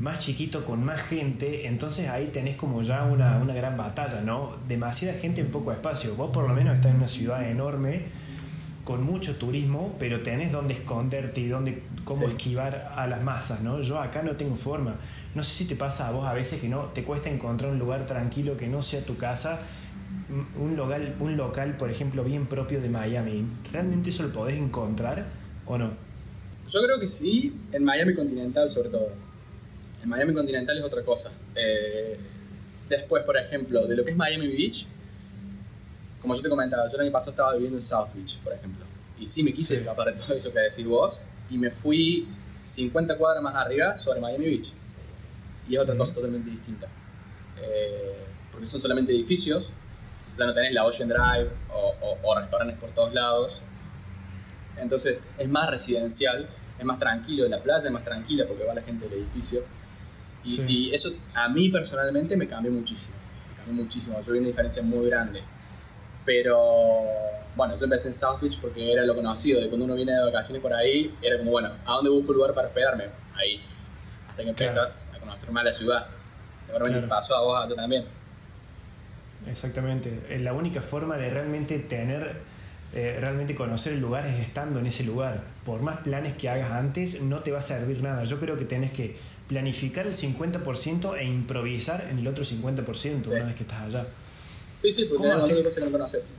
más 0.00 0.18
chiquito 0.20 0.64
con 0.64 0.82
más 0.84 1.02
gente, 1.02 1.66
entonces 1.66 2.08
ahí 2.08 2.28
tenés 2.28 2.56
como 2.56 2.82
ya 2.82 3.04
una, 3.04 3.36
una 3.38 3.54
gran 3.54 3.76
batalla, 3.76 4.22
¿no? 4.22 4.56
Demasiada 4.66 5.16
gente 5.18 5.40
en 5.42 5.50
poco 5.50 5.72
espacio. 5.72 6.14
Vos 6.14 6.30
por 6.32 6.48
lo 6.48 6.54
menos 6.54 6.74
estás 6.74 6.90
en 6.92 6.96
una 6.98 7.08
ciudad 7.08 7.48
enorme, 7.48 8.02
con 8.84 9.04
mucho 9.04 9.36
turismo, 9.36 9.94
pero 9.98 10.22
tenés 10.22 10.50
dónde 10.52 10.72
esconderte 10.74 11.40
y 11.42 11.48
dónde, 11.48 11.82
cómo 12.04 12.20
Sí. 12.20 12.24
esquivar 12.24 12.92
a 12.96 13.06
las 13.06 13.22
masas, 13.22 13.60
¿no? 13.60 13.80
Yo 13.82 14.00
acá 14.00 14.22
no 14.22 14.36
tengo 14.36 14.56
forma. 14.56 14.96
No 15.34 15.44
sé 15.44 15.50
si 15.50 15.64
te 15.66 15.76
pasa 15.76 16.08
a 16.08 16.12
vos 16.12 16.26
a 16.26 16.32
veces 16.32 16.60
que 16.60 16.68
no 16.68 16.84
te 16.86 17.04
cuesta 17.04 17.28
encontrar 17.28 17.70
un 17.70 17.78
lugar 17.78 18.06
tranquilo 18.06 18.56
que 18.56 18.66
no 18.68 18.80
sea 18.82 19.02
tu 19.04 19.16
casa, 19.18 19.60
un- 20.30 20.46
un 20.70 20.76
local, 20.76 21.14
un 21.20 21.36
local, 21.36 21.76
por 21.76 21.90
ejemplo, 21.90 22.24
bien 22.24 22.46
propio 22.46 22.80
de 22.80 22.88
Miami. 22.88 23.44
¿Realmente 23.70 24.10
eso 24.10 24.22
lo 24.24 24.32
podés 24.32 24.56
encontrar 24.58 25.26
o 25.66 25.76
no? 25.78 25.90
Yo 26.68 26.82
creo 26.82 26.98
que 26.98 27.06
sí, 27.06 27.54
en 27.72 27.84
Miami 27.84 28.14
Continental 28.14 28.68
sobre 28.70 28.88
todo. 28.88 29.08
En 30.02 30.08
Miami 30.08 30.32
Continental 30.34 30.78
es 30.78 30.84
otra 30.84 31.02
cosa. 31.02 31.30
Eh, 31.54 32.18
después, 32.88 33.22
por 33.24 33.36
ejemplo, 33.36 33.86
de 33.86 33.96
lo 33.96 34.04
que 34.04 34.10
es 34.12 34.16
Miami 34.16 34.48
Beach, 34.48 34.86
como 36.22 36.34
yo 36.34 36.42
te 36.42 36.48
comentaba, 36.48 36.86
yo 36.88 36.94
el 36.96 37.02
año 37.02 37.12
pasado 37.12 37.30
estaba 37.32 37.52
viviendo 37.54 37.78
en 37.78 37.82
South 37.82 38.08
Beach, 38.14 38.38
por 38.38 38.52
ejemplo. 38.52 38.84
Y 39.18 39.28
sí 39.28 39.42
me 39.42 39.52
quise 39.52 39.74
Sí. 39.74 39.80
escapar 39.80 40.14
de 40.14 40.20
todo 40.20 40.34
eso 40.34 40.52
que 40.52 40.58
decís 40.60 40.86
vos, 40.86 41.20
y 41.50 41.58
me 41.58 41.70
fui 41.70 42.28
50 42.64 43.16
cuadras 43.16 43.42
más 43.42 43.54
arriba 43.54 43.98
sobre 43.98 44.20
Miami 44.20 44.46
Beach. 44.46 44.72
Y 45.68 45.76
es 45.76 45.82
otra 45.82 45.96
cosa 45.96 46.14
totalmente 46.14 46.50
distinta. 46.50 46.88
Eh, 47.62 48.16
porque 48.50 48.66
son 48.66 48.80
solamente 48.80 49.12
edificios, 49.12 49.72
si 50.18 50.36
ya 50.36 50.46
no 50.46 50.54
tenés 50.54 50.72
la 50.74 50.84
Ocean 50.84 51.08
Drive 51.08 51.50
o, 51.72 51.94
o- 52.00 52.18
o 52.22 52.38
restaurantes 52.38 52.78
por 52.78 52.90
todos 52.90 53.12
lados. 53.14 53.60
Entonces 54.76 55.26
es 55.38 55.48
más 55.48 55.70
residencial, 55.70 56.48
es 56.78 56.84
más 56.84 56.98
tranquilo, 56.98 57.46
la 57.46 57.62
playa 57.62 57.84
es 57.84 57.90
más 57.90 58.04
tranquila 58.04 58.46
porque 58.46 58.64
va 58.64 58.74
la 58.74 58.82
gente 58.82 59.08
del 59.08 59.20
edificio. 59.20 59.62
Y, 60.44 60.56
Sí. 60.56 60.64
y 60.68 60.94
eso 60.94 61.10
a 61.34 61.48
mí 61.48 61.68
personalmente 61.68 62.36
me 62.36 62.46
cambió 62.46 62.70
muchísimo. 62.72 63.14
Me 63.50 63.56
cambió 63.64 63.84
muchísimo. 63.84 64.20
Yo 64.20 64.32
vi 64.32 64.38
una 64.38 64.48
diferencia 64.48 64.82
muy 64.82 65.06
grande. 65.08 65.42
Pero 66.24 66.58
bueno, 67.56 67.76
yo 67.76 67.84
empecé 67.84 68.08
en 68.08 68.14
South 68.14 68.40
Beach 68.40 68.58
porque 68.60 68.92
era 68.92 69.04
lo 69.04 69.14
conocido. 69.14 69.60
De 69.60 69.68
cuando 69.68 69.84
uno 69.86 69.94
viene 69.94 70.12
de 70.12 70.24
vacaciones 70.24 70.62
por 70.62 70.72
ahí, 70.72 71.14
era 71.22 71.38
como, 71.38 71.50
bueno, 71.52 71.70
¿a 71.86 71.92
dónde 71.94 72.10
busco 72.10 72.30
un 72.32 72.36
lugar 72.38 72.54
para 72.54 72.68
hospedarme? 72.68 73.04
Ahí. 73.34 73.60
Hasta 74.28 74.36
que 74.36 74.42
Claro. 74.42 74.48
empiezas 74.50 75.08
a 75.14 75.18
conocer 75.18 75.50
más 75.50 75.64
la 75.64 75.74
ciudad. 75.74 76.06
Seguramente 76.60 76.98
Claro. 77.00 77.08
pasó 77.08 77.34
a 77.36 77.42
vos 77.42 77.64
allá 77.66 77.74
también. 77.74 78.04
Exactamente. 79.46 80.20
Eh, 80.28 80.38
La 80.38 80.52
única 80.52 80.82
forma 80.82 81.16
de 81.16 81.30
realmente 81.30 81.78
tener, 81.78 82.36
eh, 82.94 83.16
realmente 83.20 83.54
conocer 83.54 83.94
el 83.94 84.00
lugar 84.00 84.26
es 84.26 84.40
estando 84.40 84.78
en 84.78 84.86
ese 84.86 85.04
lugar. 85.04 85.42
Por 85.64 85.80
más 85.82 85.98
planes 85.98 86.34
que 86.34 86.48
hagas 86.48 86.70
antes, 86.70 87.22
no 87.22 87.40
te 87.40 87.50
va 87.50 87.58
a 87.60 87.62
servir 87.62 88.02
nada. 88.02 88.24
Yo 88.24 88.38
creo 88.38 88.56
que 88.56 88.64
tenés 88.66 88.90
que 88.90 89.16
planificar 89.50 90.06
el 90.06 90.14
50% 90.14 91.18
e 91.18 91.24
improvisar 91.24 92.06
en 92.08 92.20
el 92.20 92.28
otro 92.28 92.44
50% 92.44 93.24
Sí. 93.24 93.34
una 93.34 93.46
vez 93.46 93.56
que 93.56 93.64
estás 93.64 93.82
allá. 93.82 94.06
Sí, 94.78 94.92
sí, 94.92 95.06
porque 95.06 95.28
¿Cómo 95.28 95.44
tenés 95.44 95.74
que 95.74 95.80
no 95.84 95.90
conoces. 95.90 96.32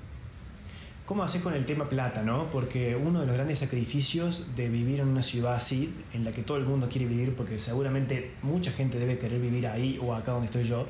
¿Cómo 1.06 1.22
haces 1.24 1.42
con 1.42 1.54
el 1.54 1.66
tema 1.66 1.90
plata, 1.90 2.24
no? 2.24 2.50
Porque 2.50 2.96
uno 2.96 3.20
de 3.20 3.26
los 3.26 3.36
grandes 3.36 3.60
sacrificios 3.60 4.56
de 4.56 4.70
vivir 4.70 5.02
en 5.02 5.10
una 5.10 5.24
ciudad 5.24 5.56
así, 5.56 5.94
en 6.14 6.24
la 6.24 6.32
que 6.32 6.42
todo 6.42 6.56
el 6.56 6.64
mundo 6.64 6.88
quiere 6.90 7.06
vivir, 7.06 7.36
porque 7.36 7.58
seguramente 7.58 8.32
mucha 8.44 8.72
gente 8.72 8.98
debe 8.98 9.18
querer 9.18 9.42
vivir 9.42 9.68
ahí 9.68 10.00
o 10.02 10.16
acá 10.16 10.32
donde 10.32 10.46
estoy 10.46 10.64
yo, 10.64 10.88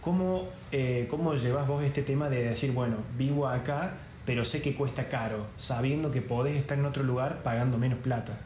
¿cómo, 0.00 0.48
eh, 0.72 1.06
cómo 1.08 1.36
llevas 1.36 1.68
vos 1.68 1.84
este 1.84 2.02
tema 2.02 2.28
de 2.28 2.46
decir, 2.48 2.72
bueno, 2.72 2.96
vivo 3.16 3.46
acá, 3.46 3.94
pero 4.26 4.44
sé 4.44 4.60
que 4.60 4.74
cuesta 4.74 5.08
caro, 5.08 5.46
sabiendo 5.56 6.10
que 6.10 6.20
podés 6.20 6.56
estar 6.56 6.76
en 6.76 6.86
otro 6.86 7.04
lugar 7.04 7.44
pagando 7.44 7.78
menos 7.78 8.00
plata? 8.00 8.40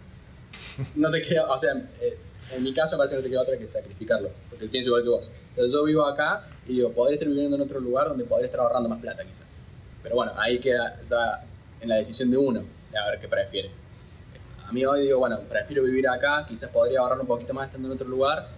no 0.94 1.10
te 1.10 1.22
queda, 1.22 1.50
o 1.50 1.58
sea, 1.58 1.72
eh, 2.02 2.18
en 2.54 2.62
mi 2.62 2.72
caso 2.72 2.96
parece 2.96 3.14
que 3.14 3.20
no 3.20 3.24
te 3.24 3.30
queda 3.30 3.42
otra 3.42 3.58
que 3.58 3.68
sacrificarlo, 3.68 4.30
porque 4.50 4.66
pienso 4.66 4.88
igual 4.88 5.02
que 5.02 5.08
vos. 5.08 5.30
O 5.56 5.66
yo 5.66 5.84
vivo 5.84 6.04
acá 6.06 6.42
y 6.66 6.74
digo, 6.74 6.92
podría 6.92 7.14
estar 7.14 7.28
viviendo 7.28 7.56
en 7.56 7.62
otro 7.62 7.80
lugar 7.80 8.08
donde 8.08 8.24
podría 8.24 8.46
estar 8.46 8.60
ahorrando 8.60 8.88
más 8.88 9.00
plata 9.00 9.24
quizás. 9.24 9.46
Pero 10.02 10.14
bueno, 10.16 10.32
ahí 10.36 10.58
queda 10.60 11.00
ya 11.02 11.44
en 11.80 11.88
la 11.88 11.96
decisión 11.96 12.30
de 12.30 12.36
uno, 12.36 12.64
de 12.90 12.98
a 12.98 13.10
ver 13.10 13.20
qué 13.20 13.28
prefiere. 13.28 13.70
A 14.66 14.72
mí 14.72 14.84
hoy 14.84 15.02
digo, 15.02 15.18
bueno, 15.18 15.40
prefiero 15.48 15.82
vivir 15.82 16.08
acá, 16.08 16.44
quizás 16.46 16.70
podría 16.70 17.00
ahorrar 17.00 17.20
un 17.20 17.26
poquito 17.26 17.54
más 17.54 17.66
estando 17.66 17.88
en 17.88 17.94
otro 17.94 18.06
lugar, 18.06 18.48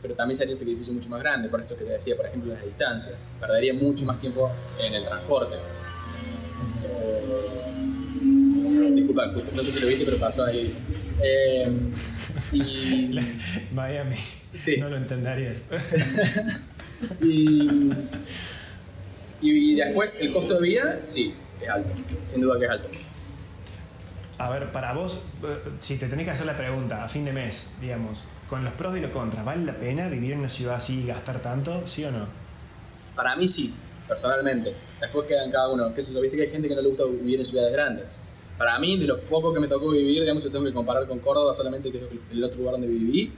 pero 0.00 0.14
también 0.14 0.36
sería 0.36 0.52
un 0.52 0.58
sacrificio 0.58 0.92
mucho 0.92 1.08
más 1.08 1.20
grande, 1.20 1.48
por 1.48 1.60
esto 1.60 1.76
que 1.76 1.84
te 1.84 1.92
decía, 1.92 2.16
por 2.16 2.26
ejemplo, 2.26 2.52
las 2.52 2.64
distancias. 2.64 3.30
Perdería 3.40 3.72
mucho 3.72 4.04
más 4.04 4.20
tiempo 4.20 4.50
en 4.80 4.94
el 4.94 5.04
transporte. 5.04 5.56
Disculpa, 8.94 9.28
justo, 9.28 9.50
no 9.54 9.62
sé 9.62 9.70
si 9.70 9.80
lo 9.80 9.86
viste, 9.86 10.04
pero 10.04 10.18
pasó 10.18 10.44
ahí. 10.44 10.76
Eh, 11.22 11.72
y, 12.52 13.18
Miami, 13.74 14.16
Sí. 14.54 14.76
no 14.78 14.88
lo 14.88 14.96
entenderías. 14.96 15.64
y, 17.22 17.90
y 19.40 19.74
después, 19.74 20.20
el 20.20 20.32
costo 20.32 20.60
de 20.60 20.68
vida, 20.68 20.98
sí, 21.02 21.34
es 21.60 21.68
alto. 21.68 21.92
Sin 22.24 22.40
duda 22.40 22.58
que 22.58 22.64
es 22.66 22.70
alto. 22.70 22.88
A 24.38 24.50
ver, 24.50 24.70
para 24.72 24.92
vos, 24.92 25.20
eh, 25.44 25.58
si 25.78 25.96
te 25.96 26.08
tenés 26.08 26.24
que 26.24 26.32
hacer 26.32 26.46
la 26.46 26.56
pregunta 26.56 27.04
a 27.04 27.08
fin 27.08 27.24
de 27.24 27.32
mes, 27.32 27.70
digamos, 27.80 28.18
con 28.48 28.64
los 28.64 28.72
pros 28.74 28.96
y 28.96 29.00
los 29.00 29.10
contras, 29.10 29.44
¿vale 29.44 29.64
la 29.64 29.74
pena 29.74 30.08
vivir 30.08 30.32
en 30.32 30.40
una 30.40 30.48
ciudad 30.48 30.76
así 30.76 31.00
y 31.00 31.06
gastar 31.06 31.40
tanto? 31.40 31.86
¿Sí 31.86 32.04
o 32.04 32.10
no? 32.12 32.26
Para 33.14 33.36
mí 33.36 33.48
sí, 33.48 33.72
personalmente. 34.08 34.74
Después 35.00 35.26
quedan 35.28 35.50
cada 35.50 35.70
uno. 35.70 35.94
¿Qué 35.94 36.02
sé 36.02 36.12
yo? 36.12 36.20
Viste 36.20 36.36
que 36.36 36.44
hay 36.44 36.50
gente 36.50 36.68
que 36.68 36.74
no 36.74 36.82
le 36.82 36.88
gusta 36.88 37.04
vivir 37.04 37.38
en 37.40 37.46
ciudades 37.46 37.72
grandes. 37.72 38.20
Para 38.62 38.78
mí, 38.78 38.96
de 38.96 39.08
lo 39.08 39.18
poco 39.22 39.52
que 39.52 39.58
me 39.58 39.66
tocó 39.66 39.90
vivir, 39.90 40.20
digamos, 40.20 40.44
si 40.44 40.48
tengo 40.48 40.64
que 40.64 40.72
comparar 40.72 41.08
con 41.08 41.18
Córdoba 41.18 41.52
solamente, 41.52 41.90
que 41.90 41.98
es 41.98 42.04
el 42.30 42.44
otro 42.44 42.58
lugar 42.58 42.74
donde 42.74 42.86
viví, 42.86 43.32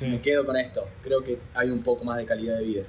me 0.00 0.16
Sí. 0.16 0.18
quedo 0.18 0.44
con 0.44 0.56
esto. 0.56 0.84
Creo 1.00 1.22
que 1.22 1.38
hay 1.54 1.70
un 1.70 1.80
poco 1.84 2.04
más 2.04 2.16
de 2.16 2.24
calidad 2.26 2.58
de 2.58 2.64
vida. 2.64 2.82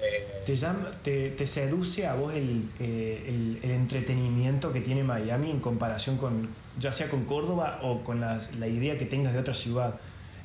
Eh, 0.00 0.42
¿Te, 0.46 0.54
llama, 0.54 0.92
te, 1.02 1.30
te 1.30 1.44
seduce 1.48 2.06
a 2.06 2.14
vos 2.14 2.32
el, 2.34 2.68
eh, 2.78 3.24
el- 3.26 3.58
el 3.64 3.70
entretenimiento 3.72 4.72
que 4.72 4.80
tiene 4.80 5.02
Miami 5.02 5.50
en 5.50 5.58
comparación 5.58 6.18
con, 6.18 6.48
ya 6.78 6.92
sea 6.92 7.08
con 7.10 7.24
Córdoba 7.24 7.80
o 7.82 8.04
con 8.04 8.20
las- 8.20 8.54
la 8.54 8.68
idea 8.68 8.96
que 8.96 9.04
tengas 9.04 9.32
de 9.32 9.40
otra 9.40 9.54
ciudad? 9.54 9.96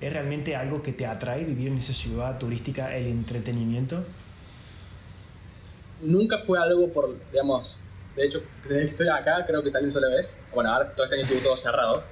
¿Es 0.02 0.12
realmente 0.12 0.56
algo 0.56 0.82
que 0.82 0.92
te 0.92 1.06
atrae 1.06 1.44
vivir 1.44 1.68
en 1.68 1.78
esa 1.78 1.94
ciudad 1.94 2.40
turística, 2.40 2.98
el 2.98 3.06
entretenimiento? 3.06 4.04
nunca 6.02 6.40
fue 6.40 6.58
algo 6.60 6.92
por, 6.94 7.16
digamos, 7.32 7.78
de 8.18 8.26
hecho, 8.26 8.42
desde 8.68 8.82
que 8.86 8.90
estoy 8.92 9.08
acá, 9.08 9.46
creo 9.46 9.64
que 9.64 9.70
salí 9.70 9.86
una 9.86 9.94
sola 9.94 10.10
vez. 10.10 10.36
Bueno, 10.54 10.72
ahora 10.74 10.92
todo 10.92 11.06
este 11.06 11.16
año 11.16 11.24
estuvo 11.26 11.42
todo 11.42 11.58
cerrado. 11.58 12.04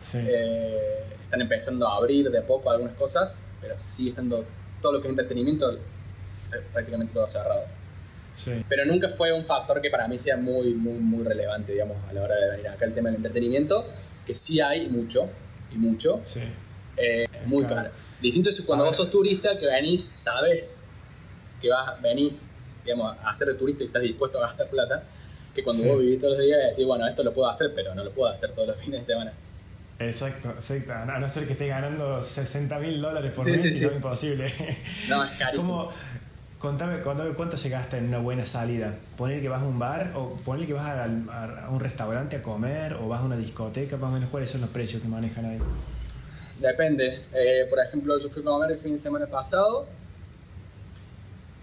Sí. 0.00 0.18
Eh, 0.22 1.04
están 1.24 1.40
empezando 1.40 1.88
a 1.88 1.96
abrir 1.96 2.30
de 2.30 2.38
a 2.38 2.46
poco 2.46 2.70
algunas 2.70 2.94
cosas, 2.94 3.40
pero 3.60 3.74
sigue 3.82 4.10
estando 4.10 4.44
todo 4.80 4.92
lo 4.92 5.00
que 5.00 5.08
es 5.08 5.10
entretenimiento 5.10 5.72
eh, 5.72 5.78
prácticamente 6.72 7.12
todo 7.12 7.26
cerrado. 7.26 7.64
sí. 8.36 8.64
Pero 8.68 8.84
nunca 8.84 9.08
fue 9.08 9.32
un 9.32 9.44
factor 9.44 9.80
que 9.80 9.90
para 9.90 10.06
mí 10.06 10.18
sea 10.18 10.36
muy, 10.36 10.72
muy, 10.74 10.94
muy 11.00 11.24
relevante, 11.24 11.72
digamos, 11.72 11.96
a 12.08 12.12
la 12.12 12.22
hora 12.22 12.36
de 12.36 12.50
venir 12.50 12.68
acá 12.68 12.84
el 12.84 12.94
tema 12.94 13.08
del 13.08 13.16
entretenimiento, 13.16 13.84
que 14.26 14.34
sí 14.34 14.60
hay 14.60 14.88
mucho, 14.88 15.28
y 15.72 15.76
mucho, 15.76 16.20
sí. 16.24 16.40
eh, 16.96 17.26
es 17.32 17.46
muy 17.46 17.64
Claro. 17.64 17.82
caro. 17.88 17.94
Distinto 18.22 18.50
es 18.50 18.60
cuando 18.62 18.84
vos 18.86 18.96
sos 18.96 19.10
turista, 19.10 19.58
que 19.58 19.66
venís, 19.66 20.12
sabes 20.14 20.82
que 21.60 21.68
vas, 21.68 22.00
venís, 22.00 22.50
digamos, 22.84 23.16
a 23.22 23.34
ser 23.34 23.48
de 23.48 23.54
turista 23.54 23.82
y 23.82 23.86
estás 23.88 24.02
dispuesto 24.02 24.38
a 24.38 24.42
gastar 24.42 24.68
plata, 24.68 25.02
que 25.58 25.64
cuando 25.64 25.82
Sí. 25.82 25.88
vos 25.88 25.98
vivís 25.98 26.20
todos 26.20 26.36
los 26.36 26.44
días 26.46 26.58
y 26.64 26.70
decís, 26.70 26.86
bueno, 26.86 27.06
esto 27.08 27.22
lo 27.24 27.32
puedo 27.34 27.48
hacer, 27.48 27.72
pero 27.74 27.94
no 27.94 28.04
lo 28.04 28.10
puedo 28.12 28.32
hacer 28.32 28.50
todos 28.52 28.68
los 28.68 28.76
fines 28.80 29.00
de 29.00 29.04
semana. 29.12 29.32
Exacto, 29.98 30.50
exacto. 30.50 30.92
A 30.92 31.18
no 31.18 31.28
ser 31.28 31.46
que 31.46 31.52
esté 31.54 31.66
ganando 31.66 32.22
60 32.22 32.78
mil 32.78 33.00
dólares 33.00 33.32
por 33.32 33.44
Sí, 33.44 33.50
mes, 33.50 33.62
sí, 33.62 33.84
no, 33.86 33.92
imposible. 33.92 34.52
No, 35.08 35.24
es 35.24 35.36
carísimo. 35.36 35.86
¿Cómo- 35.86 35.92
Contame, 36.58 37.00
contame 37.02 37.30
cuánto 37.34 37.56
se 37.56 37.68
gasta 37.68 37.98
en 37.98 38.06
una 38.08 38.18
buena 38.18 38.44
salida. 38.44 38.92
Poner 39.16 39.40
que 39.40 39.48
vas 39.48 39.62
a 39.62 39.64
un 39.66 39.78
bar 39.78 40.10
o 40.16 40.30
poner 40.44 40.66
que 40.66 40.72
vas 40.72 40.86
a, 40.86 41.04
a- 41.04 41.66
a 41.66 41.70
un 41.70 41.78
restaurante 41.78 42.34
a 42.34 42.42
comer 42.42 42.94
o 42.94 43.06
vas 43.06 43.20
a 43.20 43.24
una 43.24 43.36
discoteca, 43.36 43.96
más 43.96 44.10
o 44.10 44.14
menos 44.14 44.28
cuáles 44.28 44.50
son 44.50 44.60
los 44.62 44.70
precios 44.70 45.00
que 45.00 45.06
manejan 45.06 45.44
ahí. 45.44 45.58
Depende. 46.58 47.22
Eh, 47.32 47.66
por 47.70 47.78
ejemplo, 47.78 48.18
yo 48.20 48.28
fui 48.28 48.42
a 48.42 48.44
comer 48.46 48.72
el 48.72 48.78
fin 48.78 48.92
de 48.92 48.98
semana 48.98 49.26
pasado. 49.28 49.86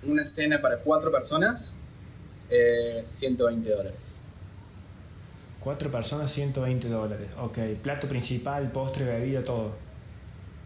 Una 0.04 0.26
cena 0.26 0.62
para 0.62 0.78
cuatro 0.78 1.12
personas, 1.12 1.74
eh, 2.50 3.02
120 3.04 3.70
dólares. 3.70 4.20
Cuatro 5.60 5.90
personas, 5.92 6.32
120 6.32 6.88
dólares. 6.90 7.28
Ok, 7.40 7.58
plato 7.82 8.08
principal, 8.08 8.72
postre, 8.72 9.06
bebida, 9.06 9.44
todo. 9.44 9.72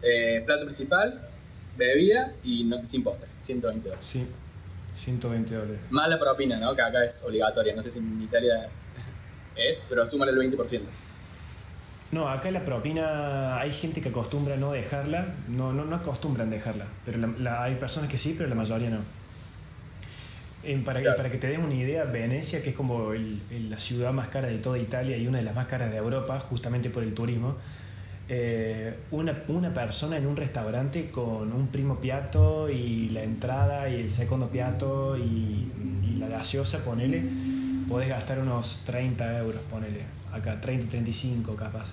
Eh, 0.02 0.42
plato 0.44 0.64
principal, 0.66 1.28
bebida 1.76 2.32
y 2.44 2.64
no- 2.64 2.84
sin 2.84 3.02
postre, 3.02 3.26
120 3.38 3.88
dólares. 3.88 4.06
Sí, 4.06 4.26
120 5.02 5.54
dólares. 5.54 5.80
Más 5.90 6.08
la 6.08 6.18
propina, 6.18 6.58
¿no? 6.58 6.74
Que 6.76 6.82
acá 6.82 7.04
es 7.04 7.22
obligatoria. 7.24 7.74
No 7.74 7.82
sé 7.82 7.90
si 7.90 7.98
en 7.98 8.20
Italia 8.22 8.68
es, 9.56 9.86
pero 9.88 10.04
súmale 10.04 10.32
el 10.32 10.38
20%. 10.38 10.82
No, 12.12 12.28
acá 12.28 12.50
la 12.50 12.64
propina 12.64 13.58
hay 13.58 13.72
gente 13.72 14.00
que 14.02 14.08
acostumbra 14.08 14.56
no 14.56 14.72
dejarla, 14.72 15.32
no, 15.48 15.72
no, 15.72 15.84
no 15.84 15.94
acostumbran 15.96 16.50
dejarla, 16.50 16.86
pero 17.06 17.18
la- 17.18 17.32
la- 17.38 17.62
hay 17.62 17.76
personas 17.76 18.10
que 18.10 18.18
sí, 18.18 18.34
pero 18.36 18.48
la 18.48 18.56
mayoría 18.56 18.90
no. 18.90 18.98
Para, 20.84 21.16
para, 21.16 21.30
que 21.30 21.38
te 21.38 21.48
des 21.48 21.58
una 21.58 21.74
idea, 21.74 22.04
Venecia, 22.04 22.62
que 22.62 22.70
es 22.70 22.76
como 22.76 23.12
la 23.12 23.78
ciudad 23.78 24.12
más 24.12 24.28
cara 24.28 24.48
de 24.48 24.58
toda 24.58 24.78
Italia 24.78 25.16
y 25.16 25.26
una 25.26 25.38
de 25.38 25.44
las 25.44 25.54
más 25.54 25.66
caras 25.66 25.90
de 25.90 25.96
Europa, 25.96 26.38
justamente 26.40 26.90
por 26.90 27.02
el 27.02 27.14
turismo, 27.14 27.56
eh, 28.28 28.94
una, 29.10 29.42
una, 29.48 29.74
persona 29.74 30.16
en 30.16 30.26
un 30.26 30.36
restaurante 30.36 31.10
con 31.10 31.52
un 31.52 31.68
primo 31.68 31.98
piatto 31.98 32.68
y 32.68 33.08
la 33.08 33.22
entrada 33.22 33.88
y 33.88 34.00
el 34.00 34.10
segundo 34.10 34.48
piatto 34.48 35.16
y, 35.16 35.72
y 36.04 36.16
la 36.16 36.28
gaseosa, 36.28 36.78
ponele, 36.84 37.24
podés 37.88 38.08
gastar 38.08 38.38
unos 38.38 38.82
30 38.86 39.38
euros, 39.38 39.60
ponele. 39.70 40.02
Acá, 40.32 40.60
30, 40.60 40.88
35 40.90 41.56
capaz. 41.56 41.88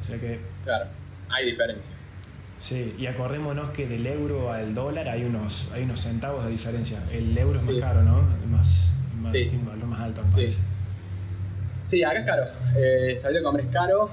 O 0.00 0.04
sea 0.04 0.20
que... 0.20 0.38
Claro, 0.62 0.86
hay 1.28 1.46
diferencia. 1.46 1.92
Sí, 2.58 2.94
y 2.98 3.06
acordémonos 3.06 3.70
que 3.70 3.86
del 3.86 4.06
euro 4.06 4.50
al 4.50 4.74
dólar 4.74 5.08
hay 5.08 5.24
unos, 5.24 5.68
hay 5.72 5.82
unos 5.82 6.00
centavos 6.00 6.44
de 6.44 6.50
diferencia. 6.50 7.02
El 7.12 7.36
euro 7.36 7.52
es 7.52 7.66
más 7.66 7.80
caro, 7.80 8.02
¿no? 8.02 8.22
Más, 8.48 8.90
más, 9.20 9.30
sí. 9.30 9.50
más 9.86 10.00
alto. 10.00 10.22
sí. 10.28 10.48
sí, 11.82 12.02
acá 12.02 12.18
es 12.20 12.26
caro. 12.26 12.44
Eh, 12.76 13.18
salir 13.18 13.38
a 13.38 13.42
comer 13.42 13.66
es 13.66 13.72
caro, 13.72 14.10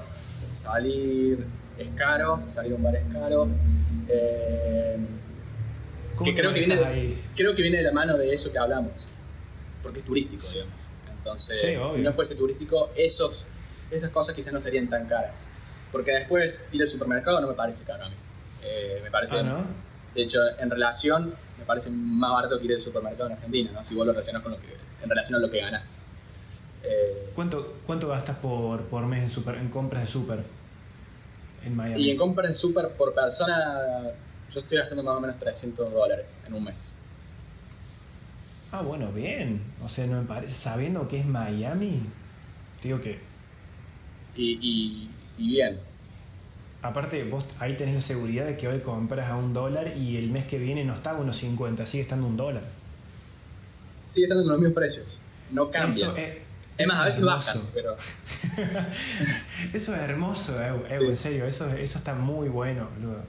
salir 0.52 1.46
es 1.78 1.88
caro, 1.96 2.42
salir 2.50 2.72
a 2.72 2.76
un 2.76 2.82
bar 2.82 2.96
es 2.96 3.12
caro. 3.12 3.48
Eh, 4.08 4.98
que 6.22 6.34
creo 6.34 6.52
que, 6.52 6.60
viene 6.60 7.16
creo 7.34 7.56
que 7.56 7.62
viene 7.62 7.78
de 7.78 7.82
la 7.82 7.92
mano 7.92 8.16
de 8.16 8.32
eso 8.32 8.52
que 8.52 8.58
hablamos, 8.58 8.92
porque 9.82 10.00
es 10.00 10.04
turístico, 10.04 10.46
digamos. 10.46 10.74
Entonces, 11.16 11.80
si 11.90 12.00
no 12.00 12.12
fuese 12.12 12.34
turístico, 12.34 12.90
esos, 12.94 13.46
esas 13.90 14.10
cosas 14.10 14.34
quizás 14.34 14.52
no 14.52 14.60
serían 14.60 14.88
tan 14.88 15.06
caras. 15.06 15.46
Porque 15.90 16.12
después 16.12 16.66
ir 16.72 16.82
al 16.82 16.88
supermercado 16.88 17.40
no 17.40 17.48
me 17.48 17.54
parece 17.54 17.84
caro 17.84 18.04
a 18.04 18.08
mí. 18.10 18.14
Eh, 18.64 19.00
me 19.02 19.10
parece. 19.10 19.38
Ah, 19.38 19.64
de 20.14 20.22
hecho, 20.22 20.40
en 20.58 20.70
relación, 20.70 21.34
me 21.58 21.64
parece 21.64 21.90
más 21.90 22.32
barato 22.32 22.58
que 22.58 22.66
ir 22.66 22.74
al 22.74 22.80
supermercado 22.80 23.28
en 23.28 23.36
Argentina, 23.36 23.70
¿no? 23.72 23.84
Si 23.84 23.94
vos 23.94 24.06
lo 24.06 24.12
relacionas 24.12 24.42
con 24.42 24.52
lo 24.52 24.60
que. 24.60 24.76
en 25.02 25.08
relación 25.08 25.38
a 25.38 25.42
lo 25.42 25.50
que 25.50 25.60
ganas. 25.60 25.98
Eh, 26.82 27.30
¿Cuánto, 27.34 27.78
¿Cuánto 27.86 28.08
gastas 28.08 28.36
por, 28.36 28.82
por 28.84 29.06
mes 29.06 29.22
en, 29.22 29.30
super, 29.30 29.56
en 29.56 29.68
compras 29.70 30.04
de 30.04 30.08
super 30.08 30.44
en 31.64 31.74
Miami? 31.74 32.02
Y 32.02 32.10
en 32.10 32.16
compras 32.16 32.48
de 32.48 32.54
super 32.54 32.90
por 32.90 33.14
persona, 33.14 34.12
yo 34.50 34.60
estoy 34.60 34.78
gastando 34.78 35.02
más 35.02 35.16
o 35.16 35.20
menos 35.20 35.38
300 35.38 35.92
dólares 35.92 36.42
en 36.46 36.54
un 36.54 36.64
mes. 36.64 36.94
Ah, 38.70 38.82
bueno, 38.82 39.10
bien. 39.12 39.62
O 39.84 39.88
sea, 39.88 40.06
no 40.06 40.20
me 40.20 40.26
parece. 40.26 40.54
Sabiendo 40.54 41.08
que 41.08 41.20
es 41.20 41.26
Miami, 41.26 42.02
digo 42.82 43.00
que. 43.00 43.18
Y, 44.36 44.58
y, 44.60 45.10
y 45.38 45.48
bien 45.48 45.93
aparte 46.84 47.24
vos 47.24 47.46
ahí 47.60 47.76
tenés 47.76 47.94
la 47.94 48.00
seguridad 48.02 48.44
de 48.44 48.58
que 48.58 48.68
hoy 48.68 48.80
compras 48.80 49.30
a 49.30 49.36
un 49.36 49.54
dólar 49.54 49.96
y 49.96 50.18
el 50.18 50.28
mes 50.28 50.44
que 50.44 50.58
viene 50.58 50.84
no 50.84 50.92
está 50.92 51.12
a 51.12 51.14
unos 51.14 51.36
50, 51.38 51.86
sigue 51.86 52.02
estando 52.02 52.26
un 52.26 52.36
dólar. 52.36 52.62
Sigue 54.04 54.26
estando 54.26 54.44
con 54.44 54.52
los 54.52 54.60
mismos 54.60 54.74
precios, 54.74 55.06
no 55.50 55.70
cambia. 55.70 56.12
es, 56.76 56.86
más, 56.86 56.96
a 56.98 57.04
veces 57.06 57.24
bajan, 57.24 57.62
pero... 57.72 57.96
eso 59.72 59.94
es 59.94 60.00
hermoso, 60.00 60.60
en 60.90 61.16
serio, 61.16 61.46
eso, 61.46 61.70
eso 61.70 61.98
está 61.98 62.14
muy 62.14 62.50
bueno, 62.50 62.90
boludo. 62.98 63.22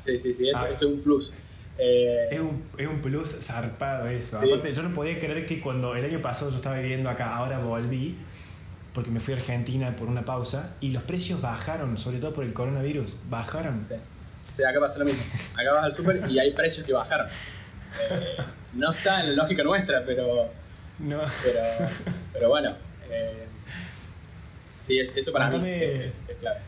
Sí, 0.00 0.16
sí, 0.16 0.32
sí, 0.32 0.48
eso, 0.48 0.66
es 0.66 0.82
un 0.82 1.02
plus. 1.02 1.34
Eh, 1.76 2.28
es, 2.30 2.40
un, 2.40 2.64
es 2.78 2.88
un 2.88 3.02
plus 3.02 3.28
zarpado 3.40 4.08
eso. 4.08 4.38
Aparte, 4.38 4.72
yo 4.72 4.82
no 4.82 4.94
podía 4.94 5.18
creer 5.18 5.44
que 5.44 5.60
cuando 5.60 5.94
el 5.94 6.04
año 6.04 6.22
pasado 6.22 6.50
yo 6.50 6.56
estaba 6.56 6.78
viviendo 6.78 7.10
acá, 7.10 7.36
ahora 7.36 7.58
volví 7.58 8.16
porque 9.00 9.12
me 9.12 9.20
fui 9.20 9.32
a 9.32 9.38
Argentina 9.38 9.96
por 9.96 10.08
una 10.08 10.26
pausa 10.26 10.74
y 10.78 10.90
los 10.90 11.02
precios 11.04 11.40
bajaron, 11.40 11.96
sobre 11.96 12.18
todo 12.18 12.34
por 12.34 12.44
el 12.44 12.52
coronavirus, 12.52 13.16
bajaron. 13.30 13.82
Sí, 13.82 13.94
sí 14.52 14.62
acá 14.62 14.78
pasa 14.78 14.98
lo 14.98 15.06
mismo. 15.06 15.22
Acá 15.54 15.72
vas 15.72 15.84
al 15.84 15.92
súper 15.94 16.30
y 16.30 16.38
hay 16.38 16.52
precios 16.52 16.84
que 16.84 16.92
bajaron. 16.92 17.26
Eh, 17.26 18.36
no 18.74 18.90
está 18.92 19.22
en 19.22 19.34
la 19.34 19.42
lógica 19.42 19.62
nuestra, 19.62 20.04
pero. 20.04 20.50
No. 20.98 21.22
Pero, 21.42 21.60
pero 22.34 22.48
bueno. 22.50 22.76
Eh, 23.08 23.46
sí, 24.82 24.98
eso 24.98 25.32
para 25.32 25.50
mí 25.50 25.66
es, 25.66 26.12
clave. 26.38 26.60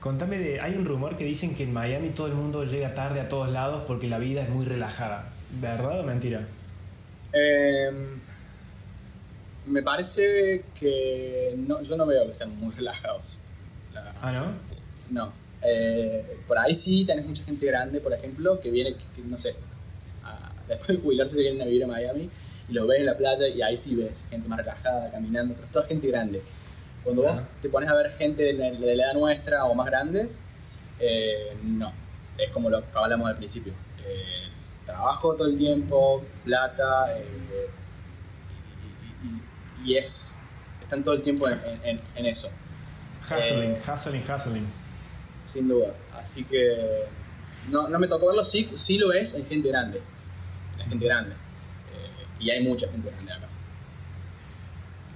Contame 0.00 0.36
de. 0.36 0.60
Hay 0.60 0.74
un 0.74 0.84
rumor 0.84 1.16
que 1.16 1.22
dicen 1.22 1.54
que 1.54 1.62
en 1.62 1.72
Miami 1.72 2.08
todo 2.08 2.26
el 2.26 2.34
mundo 2.34 2.64
llega 2.64 2.96
tarde 2.96 3.20
a 3.20 3.28
todos 3.28 3.48
lados 3.48 3.84
porque 3.86 4.08
la 4.08 4.18
vida 4.18 4.42
es 4.42 4.48
muy 4.48 4.66
relajada. 4.66 5.28
¿Verdad 5.60 6.00
o 6.00 6.02
mentira? 6.02 6.40
Eh 7.32 7.92
me 9.66 9.82
parece 9.82 10.64
que 10.78 11.54
no, 11.56 11.82
yo 11.82 11.96
no 11.96 12.06
veo 12.06 12.26
que 12.26 12.34
sean 12.34 12.56
muy 12.58 12.74
relajados. 12.74 13.36
ah, 14.20 14.32
¿no? 14.32 14.52
No. 15.10 15.32
Eh, 15.62 16.38
por 16.46 16.58
ahí 16.58 16.74
sí 16.74 17.04
tenés 17.04 17.26
mucha 17.26 17.42
gente 17.44 17.64
grande, 17.66 18.00
por 18.00 18.12
ejemplo, 18.12 18.60
que 18.60 18.70
viene, 18.70 18.96
no 19.24 19.38
sé, 19.38 19.54
después 20.68 20.88
de 20.88 20.96
jubilarse 20.96 21.34
se 21.34 21.40
vienen 21.40 21.62
a 21.62 21.64
vivir 21.64 21.84
a 21.84 21.86
Miami 21.86 22.30
y 22.68 22.72
lo 22.72 22.86
ves 22.86 23.00
en 23.00 23.06
la 23.06 23.16
playa 23.16 23.48
y 23.48 23.60
ahí 23.62 23.76
sí 23.76 23.94
ves 23.94 24.26
gente 24.30 24.48
más 24.48 24.58
relajada, 24.58 25.10
caminando, 25.10 25.54
pero 25.54 25.66
es 25.66 25.72
toda 25.72 25.86
gente 25.86 26.08
grande. 26.08 26.42
Cuando 27.02 27.22
vos 27.22 27.42
te 27.60 27.68
pones 27.68 27.88
a 27.88 27.94
ver 27.94 28.12
gente 28.12 28.42
de 28.42 28.54
la, 28.54 28.68
edad 28.68 29.14
nuestra 29.14 29.64
o 29.66 29.74
más 29.74 29.86
grandes, 29.86 30.44
eh, 30.98 31.54
no. 31.62 31.92
Es 32.38 32.50
como 32.50 32.70
lo 32.70 32.80
que 32.80 32.86
hablamos 32.94 33.28
al 33.28 33.36
principio. 33.36 33.74
Es 34.52 34.80
trabajo 34.86 35.34
todo 35.34 35.48
el 35.48 35.56
tiempo, 35.56 36.24
plata, 36.44 37.14
eh, 37.18 37.68
y 39.84 39.96
es, 39.96 40.38
están 40.80 41.04
todo 41.04 41.14
el 41.14 41.22
tiempo 41.22 41.48
en, 41.48 42.00
en, 42.14 42.26
eso. 42.26 42.48
Hustling, 43.22 43.72
eh, 43.72 43.82
hustling, 43.86 44.22
hustling. 44.22 44.66
Sin 45.38 45.68
duda. 45.68 45.94
Así 46.12 46.44
que 46.44 47.04
no, 47.70 47.88
no, 47.88 47.98
me 47.98 48.08
tocó 48.08 48.28
verlo, 48.28 48.44
sí, 48.44 48.70
sí 48.76 48.98
lo 48.98 49.12
es 49.12 49.34
en 49.34 49.46
gente 49.46 49.68
grande. 49.68 50.00
En 50.78 50.88
gente 50.90 51.04
grande. 51.04 51.32
Eh, 51.32 52.24
y 52.40 52.50
hay 52.50 52.62
mucha 52.62 52.88
gente 52.88 53.10
grande 53.10 53.32
acá. 53.32 53.48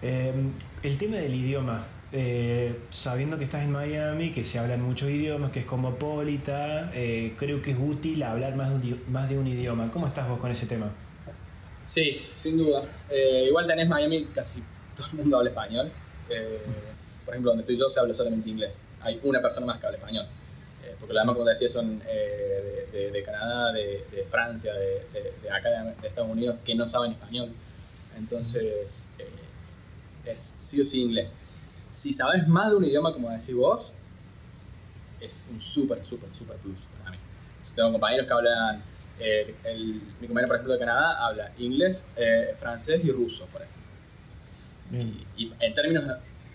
Em, 0.02 0.52
el 0.82 0.98
tema 0.98 1.16
del 1.16 1.34
idioma. 1.34 1.84
Eh, 2.10 2.84
sabiendo 2.90 3.36
que 3.36 3.44
estás 3.44 3.62
en 3.64 3.70
Miami, 3.70 4.32
que 4.32 4.42
se 4.42 4.58
hablan 4.58 4.80
muchos 4.80 5.10
idiomas, 5.10 5.50
que 5.50 5.60
es 5.60 5.66
cosmopolita, 5.66 6.90
creo 7.36 7.60
que 7.60 7.72
es 7.72 7.76
útil 7.78 8.22
hablar 8.22 8.56
más 8.56 8.70
más 9.10 9.28
de 9.28 9.38
un 9.38 9.46
idioma. 9.46 9.90
¿Cómo 9.92 10.06
estás 10.06 10.26
vos 10.26 10.38
con 10.38 10.50
ese 10.50 10.66
tema? 10.66 10.90
Sí, 11.88 12.22
sin 12.34 12.58
duda. 12.58 12.82
Eh, 13.08 13.46
igual 13.48 13.66
tenés 13.66 13.88
Miami, 13.88 14.26
casi 14.26 14.62
todo 14.94 15.08
el 15.12 15.14
mundo 15.20 15.38
habla 15.38 15.48
español. 15.48 15.90
Eh, 16.28 16.60
por 17.24 17.32
ejemplo, 17.32 17.50
donde 17.52 17.62
estoy 17.62 17.76
yo 17.76 17.88
se 17.88 17.98
habla 17.98 18.12
solamente 18.12 18.50
inglés. 18.50 18.82
Hay 19.00 19.18
una 19.22 19.40
persona 19.40 19.64
más 19.64 19.80
que 19.80 19.86
habla 19.86 19.96
español. 19.96 20.26
Eh, 20.84 20.94
porque 21.00 21.14
la 21.14 21.22
demás, 21.22 21.34
como 21.34 21.46
te 21.46 21.52
decía, 21.52 21.70
son 21.70 21.98
de, 22.00 23.22
Canadá, 23.24 23.72
de, 23.72 24.26
Francia, 24.30 24.74
de, 24.74 25.50
acá 25.50 25.70
de, 25.70 26.08
Estados 26.08 26.30
Unidos, 26.30 26.58
que 26.62 26.74
no 26.74 26.86
saben 26.86 27.12
español. 27.12 27.48
Entonces, 28.18 29.08
es 30.26 30.54
sí 30.58 30.82
o 30.82 30.84
sí 30.84 31.00
inglés. 31.00 31.34
Si 31.90 32.12
sabes 32.12 32.46
más 32.48 32.68
de 32.68 32.76
un 32.76 32.84
idioma, 32.84 33.14
como 33.14 33.30
decís 33.30 33.54
vos, 33.54 33.94
es 35.20 35.48
un 35.50 35.58
súper, 35.58 36.04
súper, 36.04 36.28
súper 36.34 36.56
plus 36.58 36.80
para 36.98 37.12
mí. 37.12 37.16
tengo 37.74 37.92
compañeros 37.92 38.26
que 38.26 38.32
hablan 38.34 38.82
eh, 39.20 39.54
el, 39.64 40.02
mi 40.20 40.26
compañero, 40.26 40.48
por 40.48 40.56
ejemplo, 40.56 40.74
de 40.74 40.78
Canadá 40.78 41.26
habla 41.26 41.52
inglés, 41.58 42.06
eh, 42.16 42.54
francés 42.56 43.04
y 43.04 43.10
ruso, 43.10 43.46
por 43.46 43.62
ejemplo. 43.62 43.78
Y, 45.36 45.52
en 45.60 45.74
términos 45.74 46.04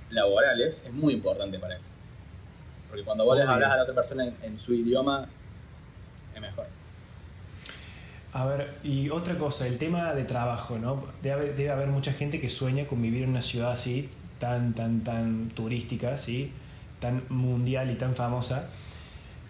laborales 0.10 0.84
es 0.86 0.94
muy 0.94 1.14
importante 1.14 1.60
para 1.60 1.76
él. 1.76 1.82
Porque 2.90 3.04
cuando 3.04 3.26
vos 3.26 3.38
le 3.38 3.44
hablas 3.44 3.72
a 3.72 3.78
la 3.78 3.84
otra 3.84 3.96
persona 3.96 4.26
en, 4.42 4.58
su 4.58 4.74
idioma, 4.74 5.28
es 6.34 6.42
mejor. 6.42 6.68
A 8.34 8.46
ver, 8.46 8.74
y 8.84 9.10
otra 9.10 9.38
cosa, 9.38 9.68
el 9.68 9.78
tema 9.78 10.14
de 10.14 10.24
trabajo, 10.24 10.80
¿no? 10.80 11.08
Debe, 11.22 11.54
debe, 11.54 11.70
haber 11.70 11.90
mucha 11.90 12.14
gente 12.14 12.40
que 12.40 12.50
sueña 12.50 12.88
con 12.88 13.02
vivir 13.02 13.24
en 13.24 13.30
una 13.30 13.42
ciudad 13.42 13.72
así, 13.72 14.10
tan, 14.40 14.74
tan, 14.74 15.04
tan 15.04 15.50
turística, 15.50 16.18
¿sí? 16.18 16.52
Tan 17.00 17.24
mundial 17.30 17.92
y 17.92 17.96
tan 17.96 18.16
famosa. 18.16 18.70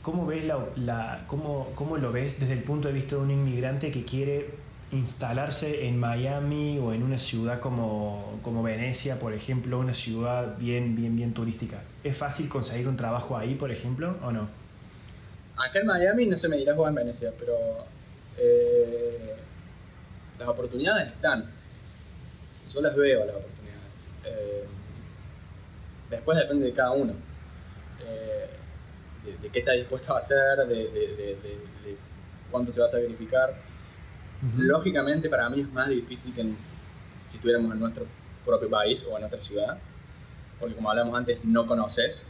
¿Cómo, 0.03 0.25
ves 0.25 0.43
la, 0.45 1.23
cómo, 1.27 1.71
cómo, 1.75 1.95
lo 1.95 2.11
ves 2.11 2.37
desde 2.37 2.51
el 2.51 2.63
punto 2.63 2.89
de 2.89 2.93
vista 2.93 3.15
de 3.15 3.21
un 3.21 3.31
inmigrante 3.31 3.89
que 3.89 4.03
quiere 4.03 4.49
instalarse 4.91 5.87
en 5.87 5.97
Miami 5.97 6.77
o 6.77 6.91
en 6.91 7.03
una 7.03 7.17
ciudad 7.17 7.61
como, 7.61 8.37
como 8.43 8.61
Venecia, 8.61 9.17
por 9.17 9.33
ejemplo, 9.33 9.79
una 9.79 9.93
ciudad 9.93 10.57
bien, 10.57 10.97
bien, 10.97 11.15
bien 11.15 11.33
turística? 11.33 11.81
¿Es 12.03 12.17
fácil 12.17 12.49
conseguir 12.49 12.89
un 12.89 12.97
trabajo 12.97 13.37
ahí, 13.37 13.55
por 13.55 13.71
ejemplo, 13.71 14.17
o 14.21 14.33
no? 14.33 14.49
Acá 15.55 15.79
en 15.79 15.87
Miami 15.87 16.27
no 16.27 16.37
se 16.37 16.49
me 16.49 16.57
dirá 16.57 16.75
jugar 16.75 16.89
en 16.89 16.95
Venecia, 16.95 17.31
pero 17.39 17.53
eh, 18.37 19.35
las 20.37 20.49
oportunidades 20.49 21.13
están. 21.13 21.49
Yo 22.73 22.81
las 22.81 22.93
veo 22.93 23.25
las 23.25 23.37
oportunidades. 23.37 24.09
Eh, 24.25 24.65
después 26.09 26.37
depende 26.37 26.65
de 26.65 26.73
cada 26.73 26.91
uno. 26.91 27.13
Eh, 28.05 28.49
de, 29.25 29.49
qué 29.49 29.59
está 29.59 29.73
dispuesto 29.73 30.13
a 30.13 30.17
hacer, 30.17 30.67
de, 30.67 31.37
cuánto 32.51 32.71
se 32.71 32.79
va 32.79 32.85
a 32.85 32.89
sacrificar. 32.89 33.53
Lógicamente 34.57 35.29
para 35.29 35.49
mí 35.49 35.61
es 35.61 35.71
más 35.71 35.87
difícil 35.87 36.33
que 36.33 36.43
si 37.23 37.37
estuviéramos 37.37 37.71
en 37.71 37.79
nuestro 37.79 38.05
propio 38.45 38.69
país 38.69 39.05
o 39.09 39.15
en 39.15 39.21
nuestra 39.21 39.41
ciudad, 39.41 39.77
porque 40.59 40.75
como 40.75 40.89
hablamos 40.89 41.17
antes, 41.17 41.43
no 41.43 41.65
conoces, 41.65 42.25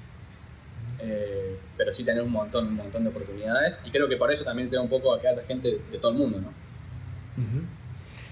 eh, 1.00 1.58
pero 1.76 1.92
sí 1.92 2.04
tenés 2.04 2.24
un 2.24 2.32
montón, 2.32 2.68
un 2.68 2.76
montón 2.76 3.04
de 3.04 3.10
oportunidades 3.10 3.82
y 3.86 3.90
creo 3.90 4.08
que 4.08 4.16
por 4.16 4.32
eso 4.32 4.44
también 4.44 4.70
se 4.70 4.78
un 4.78 4.90
poco 4.90 5.14
a 5.14 5.20
que 5.20 5.28
haya 5.28 5.42
gente 5.44 5.80
de, 5.92 5.98
todo 5.98 6.12
el 6.12 6.18
mundo, 6.18 6.40
¿no? 6.40 6.54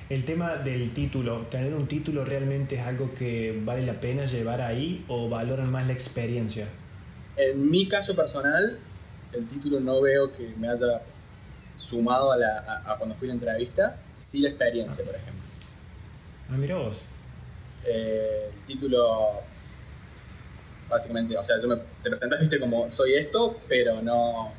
El 0.10 0.26
tema 0.26 0.58
del 0.58 0.94
título, 0.94 1.48
¿tener 1.48 1.74
un 1.74 1.88
título 1.88 2.26
realmente 2.26 2.76
es 2.76 2.82
algo 2.82 3.14
que 3.16 3.58
vale 3.64 3.86
la 3.86 4.00
pena 4.00 4.26
llevar 4.26 4.62
ahí 4.62 5.06
o 5.08 5.30
valoran 5.30 5.72
más 5.72 5.88
la 5.88 5.94
experiencia? 5.94 6.68
En 7.42 7.72
mi 7.72 7.88
caso 7.88 8.16
personal, 8.16 8.78
el 9.34 9.48
título 9.48 9.80
no 9.80 10.00
veo 10.02 10.32
que 10.32 10.54
me 10.58 10.70
haya 10.70 11.02
sumado 11.76 12.32
a, 12.32 12.38
la, 12.38 12.84
a, 12.86 12.98
cuando 12.98 13.16
fui 13.16 13.28
a 13.28 13.30
la 13.30 13.34
entrevista, 13.34 13.98
sí 14.16 14.40
la 14.42 14.50
experiencia, 14.50 15.04
por 15.04 15.16
ejemplo. 15.16 15.42
Ah, 16.50 16.58
mira 16.58 16.76
vos. 16.76 16.98
Eh, 17.84 18.52
el 18.54 18.66
título, 18.66 19.42
básicamente, 20.88 21.36
o 21.36 21.44
sea, 21.44 21.60
yo 21.60 21.68
me, 21.68 21.78
te 21.78 22.10
presentaste 22.10 22.46
viste, 22.46 22.60
como 22.60 22.88
soy 22.90 23.16
esto, 23.16 23.60
pero 23.68 24.02
no. 24.02 24.54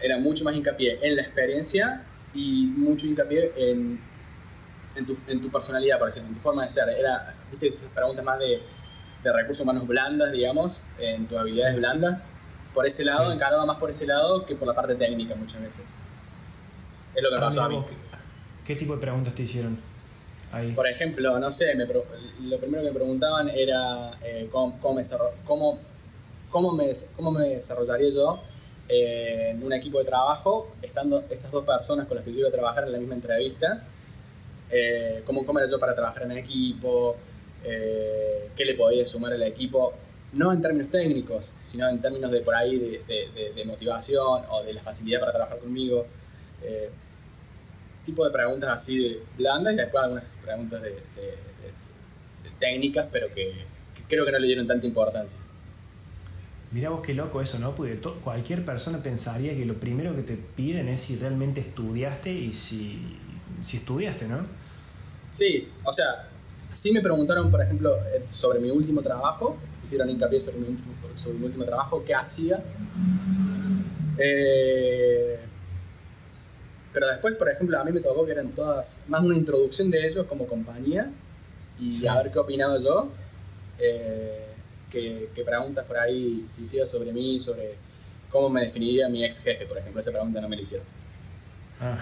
Era 0.00 0.18
mucho 0.18 0.44
más 0.44 0.54
hincapié 0.54 0.98
en 1.02 1.16
la 1.16 1.22
experiencia 1.22 2.04
y 2.34 2.66
mucho 2.66 3.06
hincapié 3.06 3.52
en, 3.56 3.98
en, 4.94 5.06
tu, 5.06 5.16
en 5.26 5.40
tu 5.40 5.50
personalidad, 5.50 5.98
por 5.98 6.08
ejemplo, 6.08 6.28
en 6.28 6.34
tu 6.34 6.40
forma 6.40 6.62
de 6.62 6.70
ser. 6.70 6.88
Era, 6.90 7.34
viste, 7.50 7.68
esas 7.68 7.88
preguntas 7.88 8.24
más 8.24 8.38
de, 8.38 8.60
de 9.24 9.32
recursos 9.32 9.62
humanos 9.62 9.86
blandas, 9.86 10.30
digamos, 10.30 10.82
en 10.98 11.26
tus 11.26 11.38
habilidades 11.38 11.76
blandas. 11.76 12.30
Por 12.72 12.86
ese 12.86 13.04
lado, 13.04 13.26
sí. 13.26 13.32
encarado 13.32 13.64
más 13.66 13.78
por 13.78 13.90
ese 13.90 14.06
lado 14.06 14.44
que 14.44 14.54
por 14.54 14.68
la 14.68 14.74
parte 14.74 14.94
técnica 14.94 15.34
muchas 15.34 15.62
veces. 15.62 15.84
Es 17.14 17.22
lo 17.22 17.30
que 17.30 17.36
ah, 17.36 17.40
pasó 17.40 17.62
a 17.62 17.68
mí. 17.68 17.82
¿qué, 17.86 17.94
¿Qué 18.64 18.76
tipo 18.76 18.94
de 18.94 19.00
preguntas 19.00 19.34
te 19.34 19.42
hicieron? 19.42 19.78
Ahí. 20.52 20.72
Por 20.72 20.86
ejemplo, 20.86 21.38
no 21.38 21.50
sé, 21.50 21.74
me, 21.74 21.84
lo 21.84 22.58
primero 22.58 22.82
que 22.82 22.90
me 22.90 22.92
preguntaban 22.92 23.48
era 23.48 24.12
eh, 24.22 24.48
cómo, 24.52 24.78
cómo, 24.80 24.94
me, 24.94 25.02
cómo, 25.44 25.78
cómo, 26.50 26.72
me, 26.72 26.92
cómo 27.16 27.30
me 27.32 27.48
desarrollaría 27.50 28.10
yo 28.10 28.40
eh, 28.88 29.50
en 29.50 29.62
un 29.64 29.72
equipo 29.72 29.98
de 29.98 30.04
trabajo, 30.04 30.72
estando 30.82 31.24
esas 31.30 31.50
dos 31.50 31.64
personas 31.64 32.06
con 32.06 32.16
las 32.16 32.24
que 32.24 32.32
yo 32.32 32.40
iba 32.40 32.48
a 32.48 32.52
trabajar 32.52 32.84
en 32.84 32.92
la 32.92 32.98
misma 32.98 33.14
entrevista, 33.14 33.82
eh, 34.70 35.22
cómo, 35.26 35.44
cómo 35.44 35.58
era 35.58 35.68
yo 35.68 35.78
para 35.78 35.94
trabajar 35.94 36.24
en 36.24 36.32
equipo, 36.32 37.16
eh, 37.64 38.50
qué 38.56 38.64
le 38.64 38.74
podía 38.74 39.06
sumar 39.06 39.32
al 39.32 39.42
equipo, 39.42 39.94
no 40.32 40.52
en 40.52 40.60
términos 40.60 40.90
técnicos, 40.90 41.50
sino 41.62 41.88
en 41.88 42.00
términos 42.00 42.30
de 42.30 42.40
por 42.40 42.54
ahí 42.54 42.78
de, 42.78 43.02
de, 43.06 43.52
de 43.54 43.64
motivación 43.64 44.42
o 44.50 44.62
de 44.62 44.72
la 44.74 44.82
facilidad 44.82 45.20
para 45.20 45.32
trabajar 45.32 45.58
conmigo. 45.58 46.06
Eh, 46.62 46.90
tipo 48.04 48.24
de 48.24 48.30
preguntas 48.30 48.70
así 48.70 48.98
de 48.98 49.22
blandas 49.36 49.74
y 49.74 49.76
después 49.76 50.04
algunas 50.04 50.36
preguntas 50.42 50.82
de, 50.82 51.02
técnicas, 52.58 53.08
pero 53.10 53.28
que, 53.28 53.52
que, 53.94 54.02
creo 54.08 54.24
que 54.24 54.32
no 54.32 54.38
le 54.38 54.46
dieron 54.46 54.66
tanta 54.66 54.86
importancia. 54.86 55.38
Mira 56.70 56.90
vos 56.90 57.02
qué 57.02 57.12
loco 57.12 57.40
eso, 57.40 57.58
¿no? 57.58 57.74
Porque 57.74 57.96
cualquier 58.22 58.64
persona 58.64 59.02
pensaría 59.02 59.54
que 59.54 59.64
lo 59.64 59.74
primero 59.74 60.14
que 60.14 60.22
te 60.22 60.36
piden 60.36 60.88
es 60.88 61.02
si 61.02 61.16
realmente 61.16 61.60
estudiaste 61.60 62.32
y 62.32 62.52
si, 62.52 63.18
si 63.60 63.78
estudiaste, 63.78 64.26
¿no? 64.26 64.46
Sí, 65.30 65.68
o 65.82 65.92
sea, 65.92 66.28
sí 66.74 66.92
me 66.92 67.00
preguntaron, 67.00 67.50
por 67.50 67.62
ejemplo, 67.62 67.96
eh, 67.96 68.24
sobre 68.28 68.58
mi 68.58 68.70
último 68.70 69.00
trabajo, 69.00 69.56
hicieron 69.84 70.10
hincapié 70.10 70.40
sobre 70.40 70.58
mi 70.58 70.68
último, 70.68 70.92
sobre 71.16 71.38
mi 71.38 71.46
último 71.46 71.64
trabajo, 71.64 72.04
qué 72.04 72.14
hacía. 72.14 72.62
Eh, 74.18 75.38
pero 76.92 77.08
después, 77.08 77.34
por 77.34 77.48
ejemplo, 77.48 77.80
a 77.80 77.84
mí 77.84 77.92
me 77.92 78.00
tocó 78.00 78.24
que 78.26 78.32
eran 78.32 78.48
todas, 78.48 79.00
más 79.08 79.22
una 79.22 79.36
introducción 79.36 79.90
de 79.90 80.04
ellos 80.06 80.26
como 80.26 80.46
compañía 80.46 81.10
y 81.78 82.00
sí. 82.00 82.06
a 82.06 82.16
ver 82.22 82.30
qué 82.30 82.38
opinaba 82.38 82.78
yo. 82.78 83.10
Eh, 83.78 84.40
que, 84.90 85.30
que, 85.34 85.42
preguntas 85.42 85.84
por 85.86 85.98
ahí 85.98 86.46
se 86.50 86.62
hicieron 86.62 86.88
sobre 86.88 87.12
mí, 87.12 87.40
sobre 87.40 87.74
cómo 88.30 88.48
me 88.48 88.64
definiría 88.64 89.08
mi 89.08 89.24
ex 89.24 89.40
jefe, 89.40 89.66
por 89.66 89.78
ejemplo. 89.78 90.00
Esa 90.00 90.12
pregunta 90.12 90.40
no 90.40 90.48
me 90.48 90.56
la 90.56 90.62
hicieron. 90.62 90.86
Ah. 91.80 91.98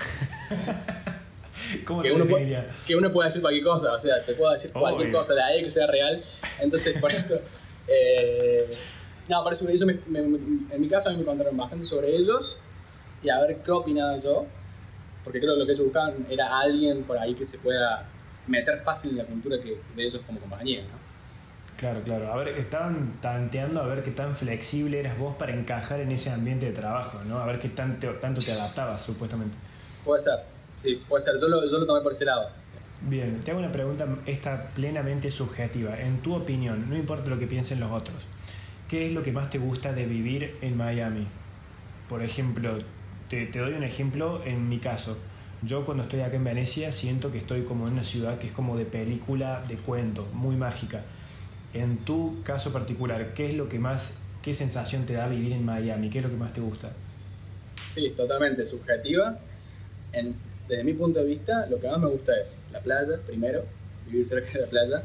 ¿Cómo 1.85 2.03
que 2.03 2.09
te 2.09 2.15
uno, 2.15 2.27
puede, 2.27 2.69
que 2.87 2.97
uno 2.97 3.11
puede 3.11 3.29
decir 3.29 3.43
cualquier 3.43 3.65
cosa, 3.65 3.93
o 3.95 4.01
sea, 4.01 4.25
te 4.25 4.35
puedo 4.35 4.53
decir 4.53 4.73
cualquier 4.73 5.09
Obvio. 5.09 5.19
cosa 5.19 5.35
de 5.35 5.43
ahí 5.43 5.63
que 5.63 5.71
sea 5.71 5.87
real. 5.87 6.23
Entonces, 6.61 6.99
por 6.99 7.11
eso. 7.13 7.39
Eh, 7.89 8.71
no, 9.29 9.43
por 9.43 9.53
eso, 9.53 9.69
eso 9.69 9.85
me, 9.85 9.99
me, 10.07 10.21
en 10.21 10.81
mi 10.81 10.89
caso 10.89 11.09
a 11.09 11.13
mí 11.13 11.19
me 11.19 11.25
contaron 11.25 11.57
bastante 11.57 11.85
sobre 11.85 12.15
ellos 12.15 12.57
y 13.23 13.29
a 13.29 13.41
ver 13.41 13.57
qué 13.65 13.73
opinaba 13.73 14.17
yo, 14.19 14.47
porque 15.25 15.41
creo 15.41 15.55
que 15.55 15.59
lo 15.59 15.67
que 15.67 15.73
ellos 15.73 15.87
buscaban 15.87 16.25
era 16.31 16.61
alguien 16.61 17.03
por 17.03 17.19
ahí 17.19 17.35
que 17.35 17.45
se 17.45 17.59
pueda 17.59 18.07
meter 18.47 18.79
fácil 18.83 19.11
en 19.11 19.19
la 19.19 19.25
cultura 19.25 19.61
que, 19.61 19.81
de 19.97 20.05
ellos 20.05 20.23
como 20.27 20.41
compañía, 20.41 20.83
¿no? 20.83 21.03
Claro, 21.77 22.03
claro. 22.05 22.33
A 22.33 22.37
ver, 22.37 22.49
estaban 22.51 23.19
tanteando 23.21 23.81
a 23.81 23.87
ver 23.87 24.05
qué 24.05 24.13
tan 24.13 24.37
flexible 24.37 25.01
eras 25.01 25.19
vos 25.19 25.35
para 25.37 25.53
encajar 25.53 26.01
en 26.01 26.13
ese 26.13 26.31
ambiente 26.31 26.67
de 26.67 26.73
trabajo, 26.73 27.19
¿no? 27.27 27.39
A 27.39 27.47
ver 27.47 27.59
qué 27.59 27.69
tanto, 27.69 28.09
tanto 28.21 28.41
te 28.41 28.53
adaptabas, 28.53 29.03
supuestamente. 29.03 29.57
Puede 30.05 30.21
ser, 30.23 30.39
sí, 30.83 31.03
puede 31.09 31.23
ser. 31.23 31.35
Yo 31.41 31.49
lo, 31.49 31.63
yo 31.69 31.79
lo 31.79 31.87
tomé 31.87 32.01
por 32.01 32.13
ese 32.13 32.25
lado. 32.25 32.51
Bien, 33.03 33.41
te 33.41 33.51
hago 33.51 33.61
una 33.61 33.73
pregunta, 33.73 34.07
esta 34.27 34.69
plenamente 34.75 35.31
subjetiva. 35.31 36.01
En 36.01 36.23
tu 36.23 36.35
opinión, 36.35 36.89
no 36.89 36.97
importa 36.97 37.29
lo 37.31 37.39
que 37.39 37.47
piensen 37.47 37.81
los 37.81 37.91
otros, 37.91 38.17
¿qué 38.89 39.07
es 39.07 39.13
lo 39.13 39.23
que 39.23 39.33
más 39.33 39.51
te 39.51 39.59
gusta 39.59 39.93
de 39.93 40.07
vivir 40.07 40.57
en 40.61 40.77
Miami? 40.77 41.27
Por 42.09 42.23
ejemplo, 42.23 42.79
te, 43.29 43.47
te 43.47 43.59
doy 43.59 43.75
un 43.75 43.83
ejemplo 43.83 44.43
en 44.45 44.69
mi 44.69 44.79
caso. 44.79 45.17
Yo 45.63 45.85
cuando 45.85 46.05
estoy 46.05 46.21
acá 46.21 46.37
en 46.37 46.45
Venecia 46.45 46.93
siento 46.93 47.33
que 47.33 47.39
estoy 47.39 47.63
como 47.63 47.87
en 47.87 47.95
una 47.95 48.05
ciudad 48.05 48.39
que 48.39 48.49
es 48.49 48.53
como 48.53 48.77
de 48.77 48.85
película, 48.85 49.65
de 49.67 49.77
cuento, 49.77 50.27
muy 50.33 50.57
mágica. 50.57 51.03
En 51.75 51.99
tu 51.99 52.43
caso 52.43 52.73
particular, 52.73 53.33
¿qué 53.35 53.51
es 53.51 53.57
lo 53.57 53.69
que 53.69 53.79
más, 53.79 54.19
qué 54.43 54.55
sensación 54.55 55.07
te 55.07 55.15
da 55.15 55.29
vivir 55.29 55.53
en 55.53 55.65
Miami? 55.65 56.11
¿Qué 56.11 56.19
es 56.19 56.25
lo 56.25 56.31
que 56.31 56.37
más 56.37 56.53
te 56.53 56.61
gusta? 56.61 56.93
Sí, 57.91 58.13
totalmente 58.17 58.67
subjetiva. 58.67 59.39
En, 60.13 60.37
desde 60.69 60.85
mi 60.85 60.95
punto 60.95 61.21
de 61.21 61.27
vista, 61.27 61.67
lo 61.67 61.81
que 61.81 61.89
más 61.89 62.01
me 62.01 62.09
gusta 62.09 62.39
es 62.41 62.61
la 62.73 62.81
playa, 62.81 63.19
primero, 63.27 63.65
vivir 64.07 64.27
cerca 64.27 64.53
de 64.53 64.61
la 64.61 64.67
playa. 64.67 65.03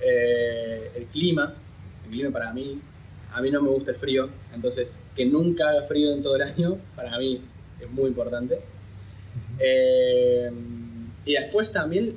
Eh, 0.00 0.92
el 0.94 1.04
clima, 1.06 1.54
el 2.04 2.10
clima 2.10 2.30
para 2.30 2.52
mí, 2.52 2.80
a 3.32 3.40
mí 3.40 3.50
no 3.50 3.62
me 3.62 3.70
gusta 3.70 3.90
el 3.90 3.96
frío, 3.96 4.28
entonces 4.54 5.00
que 5.14 5.26
nunca 5.26 5.70
haga 5.70 5.82
frío 5.82 6.12
en 6.12 6.22
todo 6.22 6.36
el 6.36 6.42
año, 6.42 6.78
para 6.94 7.18
mí 7.18 7.40
es 7.80 7.90
muy 7.90 8.08
importante. 8.08 8.60
Eh, 9.58 10.50
y 11.24 11.32
después 11.32 11.72
también 11.72 12.14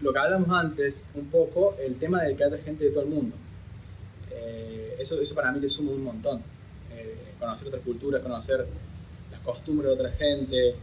lo 0.00 0.12
que 0.12 0.18
hablamos 0.18 0.48
antes, 0.50 1.08
un 1.14 1.26
poco, 1.26 1.76
el 1.84 1.96
tema 1.96 2.22
de 2.22 2.36
que 2.36 2.44
haya 2.44 2.58
gente 2.58 2.84
de 2.84 2.90
todo 2.90 3.02
el 3.02 3.08
mundo. 3.08 3.34
Eh, 4.30 4.96
eso, 4.98 5.20
eso 5.20 5.34
para 5.34 5.50
mí 5.52 5.60
le 5.60 5.68
suma 5.68 5.92
un 5.92 6.04
montón. 6.04 6.42
Eh, 6.92 7.32
conocer 7.38 7.68
otras 7.68 7.82
culturas, 7.82 8.22
conocer 8.22 8.66
las 9.30 9.40
costumbres 9.40 9.88
de 9.88 9.94
otra 9.94 10.10
gente, 10.12 10.74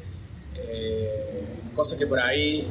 eh, 0.55 1.45
cosas 1.75 1.97
que 1.97 2.07
por 2.07 2.19
ahí, 2.19 2.67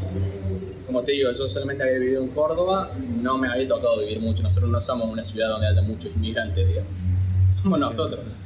como 0.86 1.02
te 1.02 1.12
digo, 1.12 1.30
yo 1.32 1.48
solamente 1.48 1.82
había 1.82 1.98
vivido 1.98 2.22
en 2.22 2.28
Córdoba, 2.28 2.90
no 3.20 3.38
me 3.38 3.48
había 3.48 3.68
tocado 3.68 4.00
vivir 4.00 4.20
mucho. 4.20 4.42
Nosotros 4.42 4.70
no 4.70 4.80
somos 4.80 5.10
una 5.10 5.24
ciudad 5.24 5.48
donde 5.48 5.68
haya 5.68 5.82
muchos 5.82 6.12
inmigrantes, 6.14 6.66
digamos. 6.66 6.92
Somos 7.50 7.78
sí. 7.78 7.84
nosotros. 7.84 8.38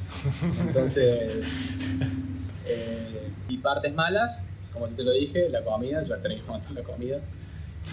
Entonces, 0.66 1.32
eh, 2.66 3.30
y 3.48 3.58
partes 3.58 3.94
malas, 3.94 4.44
como 4.72 4.88
te 4.88 5.04
lo 5.04 5.12
dije, 5.12 5.48
la 5.48 5.62
comida, 5.62 6.02
yo 6.02 6.16
un 6.16 6.46
montón 6.48 6.74
de 6.74 6.82
comida 6.82 7.20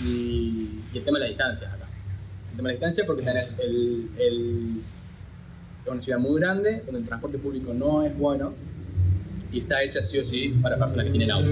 y, 0.03 0.81
y, 0.91 0.97
el 0.97 1.03
tema 1.03 1.19
de 1.19 1.25
la 1.25 1.29
distancia 1.29 1.67
acá. 1.71 1.87
El 2.49 2.57
tema 2.57 2.69
de 2.69 2.73
la 2.73 2.79
distancia 2.79 3.05
porque 3.05 3.21
tenés 3.21 3.59
el, 3.59 4.09
el, 4.17 4.81
es 5.85 5.91
una 5.91 6.01
ciudad 6.01 6.19
muy 6.19 6.39
grande 6.39 6.81
donde 6.85 7.01
el 7.01 7.05
transporte 7.05 7.37
público 7.37 7.73
no 7.73 8.01
es 8.03 8.17
bueno 8.17 8.53
y 9.53 9.59
está 9.59 9.83
hecha 9.83 10.01
sí 10.01 10.17
o 10.17 10.25
sí 10.25 10.49
para 10.61 10.77
personas 10.77 11.05
que 11.05 11.11
tienen 11.11 11.29
auto. 11.31 11.47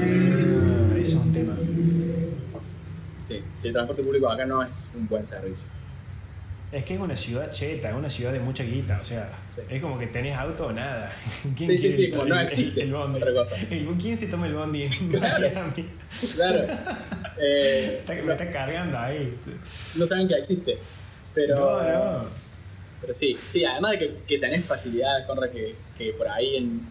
Ah, 0.00 0.96
eso 0.98 1.10
es 1.10 1.14
un 1.14 1.32
tema. 1.32 1.54
Sí, 3.20 3.42
sí, 3.54 3.66
el 3.68 3.74
transporte 3.74 4.02
público 4.02 4.30
acá 4.30 4.46
no 4.46 4.62
es 4.62 4.90
un 4.94 5.06
buen 5.06 5.26
servicio. 5.26 5.68
Es 6.72 6.84
que 6.84 6.94
es 6.94 7.00
una 7.00 7.16
ciudad 7.16 7.50
cheta, 7.50 7.90
es 7.90 7.94
una 7.94 8.08
ciudad 8.10 8.32
de 8.32 8.40
mucha 8.40 8.62
guita, 8.64 8.98
o 9.00 9.04
sea, 9.04 9.30
sí. 9.50 9.62
es 9.68 9.80
como 9.80 9.98
que 9.98 10.06
tenés 10.06 10.36
auto 10.36 10.66
o 10.66 10.72
nada. 10.72 11.12
¿Quién 11.56 11.68
sí, 11.70 11.78
sí, 11.78 11.92
sí, 11.92 12.10
como 12.10 12.24
no 12.24 12.40
existe 12.40 12.80
el, 12.80 12.88
el 12.88 12.94
bondi? 12.94 13.16
otra 13.18 13.34
cosa. 13.34 13.54
El, 13.70 13.86
¿Quién 14.00 14.16
se 14.16 14.26
toma 14.28 14.46
el 14.46 14.54
bondi 14.54 14.82
en 15.00 15.08
claro, 15.10 15.48
Miami? 15.50 15.88
Claro. 16.34 16.64
Eh, 17.38 17.96
está, 18.00 18.14
me 18.14 18.32
está 18.32 18.50
cargando 18.50 18.98
ahí. 18.98 19.38
No 19.96 20.06
saben 20.06 20.28
que 20.28 20.34
existe, 20.34 20.78
pero... 21.34 21.56
No, 21.56 22.22
no. 22.22 22.47
Pero 23.00 23.14
sí, 23.14 23.36
sí, 23.48 23.64
además 23.64 23.92
de 23.92 23.98
que, 23.98 24.16
que 24.26 24.38
tenés 24.38 24.64
facilidades, 24.64 25.26
Conra, 25.26 25.50
que, 25.50 25.76
que 25.96 26.12
por 26.12 26.28
ahí 26.28 26.56
en, 26.56 26.82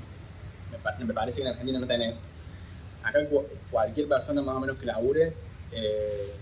me, 1.00 1.06
me, 1.06 1.14
parece 1.14 1.42
que 1.42 1.48
en 1.48 1.52
Argentina 1.52 1.80
no 1.80 1.88
tenés. 1.88 2.18
Acá 3.04 3.20
cualquier 3.72 4.08
persona 4.08 4.42
más 4.42 4.56
o 4.56 4.60
menos 4.60 4.78
que 4.78 4.86
labure 4.86 5.34
eh, 5.72 6.34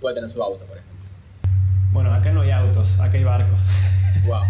puede 0.00 0.16
tener 0.16 0.30
su 0.30 0.42
auto, 0.42 0.64
por 0.64 0.76
ejemplo. 0.76 0.98
Bueno, 1.92 2.12
acá 2.12 2.32
no 2.32 2.42
hay 2.42 2.50
autos, 2.50 2.98
acá 3.00 3.16
hay 3.16 3.24
barcos. 3.24 3.60
Wow. 4.26 4.42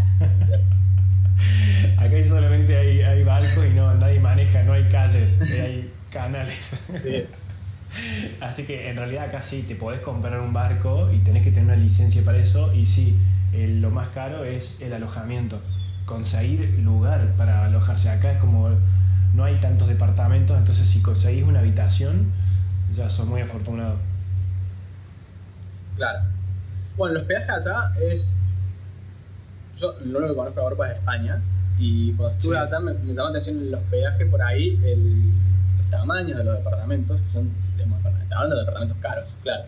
acá 1.96 2.24
solamente 2.26 2.76
hay, 2.76 3.02
hay, 3.02 3.22
barcos 3.22 3.66
y 3.66 3.70
no, 3.70 3.94
nadie 3.94 4.18
maneja, 4.18 4.64
no 4.64 4.72
hay 4.72 4.88
calles, 4.88 5.38
hay 5.40 5.92
canales. 6.10 6.72
Sí. 6.90 7.24
Así 8.40 8.64
que 8.64 8.90
en 8.90 8.96
realidad 8.96 9.24
acá 9.24 9.42
sí 9.42 9.62
te 9.62 9.76
podés 9.76 10.00
comprar 10.00 10.40
un 10.40 10.52
barco 10.52 11.10
y 11.12 11.18
tenés 11.18 11.44
que 11.44 11.50
tener 11.50 11.66
una 11.66 11.76
licencia 11.76 12.24
para 12.24 12.38
eso 12.38 12.72
y 12.74 12.86
sí, 12.86 13.16
lo 13.52 13.90
más 13.90 14.08
caro 14.08 14.44
es 14.44 14.80
el 14.80 14.92
alojamiento, 14.92 15.60
conseguir 16.06 16.78
lugar 16.82 17.32
para 17.36 17.64
alojarse 17.66 18.10
acá 18.10 18.32
es 18.32 18.38
como 18.38 18.70
no 19.34 19.44
hay 19.44 19.58
tantos 19.60 19.88
departamentos, 19.88 20.58
entonces 20.58 20.88
si 20.88 21.00
conseguís 21.02 21.44
una 21.44 21.60
habitación, 21.60 22.30
ya 22.96 23.08
sos 23.08 23.26
muy 23.26 23.40
afortunado. 23.42 23.96
Claro. 25.96 26.20
Bueno, 26.96 27.14
los 27.14 27.24
peajes 27.24 27.48
allá 27.50 27.92
es. 28.00 28.36
Yo 29.76 29.92
lo 30.04 30.18
único 30.18 30.32
que 30.32 30.36
conozco 30.36 30.60
de 30.60 30.64
Europa 30.64 30.90
es 30.90 30.96
España. 30.98 31.40
Y 31.78 32.12
cuando 32.12 32.36
estuve 32.36 32.56
Sí. 32.56 32.60
allá 32.62 32.80
me, 32.80 32.92
me 32.94 33.14
llamó 33.14 33.24
la 33.24 33.28
atención 33.30 33.70
los 33.70 33.80
peajes 33.84 34.28
por 34.28 34.42
ahí, 34.42 34.78
el, 34.84 35.30
los 35.78 35.86
tamaños 35.88 36.36
de 36.38 36.44
los 36.44 36.56
departamentos, 36.58 37.20
que 37.20 37.30
son. 37.30 37.50
digamos, 37.76 37.98
departamentos- 37.98 38.36
hablando 38.36 38.56
de 38.56 38.60
departamentos 38.62 38.96
caros, 39.00 39.36
claro. 39.42 39.64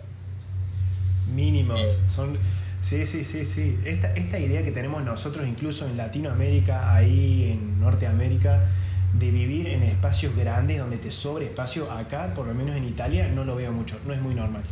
Mínimos. 1.34 1.80
Eh. 1.80 1.98
Son, 2.08 2.36
sí, 2.82 3.06
sí, 3.06 3.24
sí, 3.24 3.44
sí. 3.46 3.78
Esta, 3.84 4.12
esta 4.14 4.38
idea 4.38 4.62
que 4.62 4.72
tenemos 4.72 5.02
nosotros, 5.02 5.46
incluso 5.48 5.86
en 5.86 5.96
Latinoamérica, 5.96 6.94
ahí 6.94 7.52
en 7.52 7.80
Norteamérica, 7.80 8.64
de 9.14 9.30
vivir 9.30 9.68
en 9.68 9.82
espacios 9.82 10.34
grandes 10.36 10.78
donde 10.78 10.96
te 10.98 11.10
sobre 11.10 11.46
espacio, 11.46 11.90
acá, 11.90 12.32
por 12.34 12.46
lo 12.46 12.54
menos 12.54 12.76
en 12.76 12.84
Italia, 12.84 13.28
no 13.28 13.44
lo 13.44 13.54
veo 13.56 13.72
mucho, 13.72 13.98
no 14.06 14.12
es 14.12 14.20
muy 14.20 14.34
normal. 14.34 14.62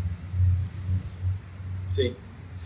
Sí. 1.89 2.15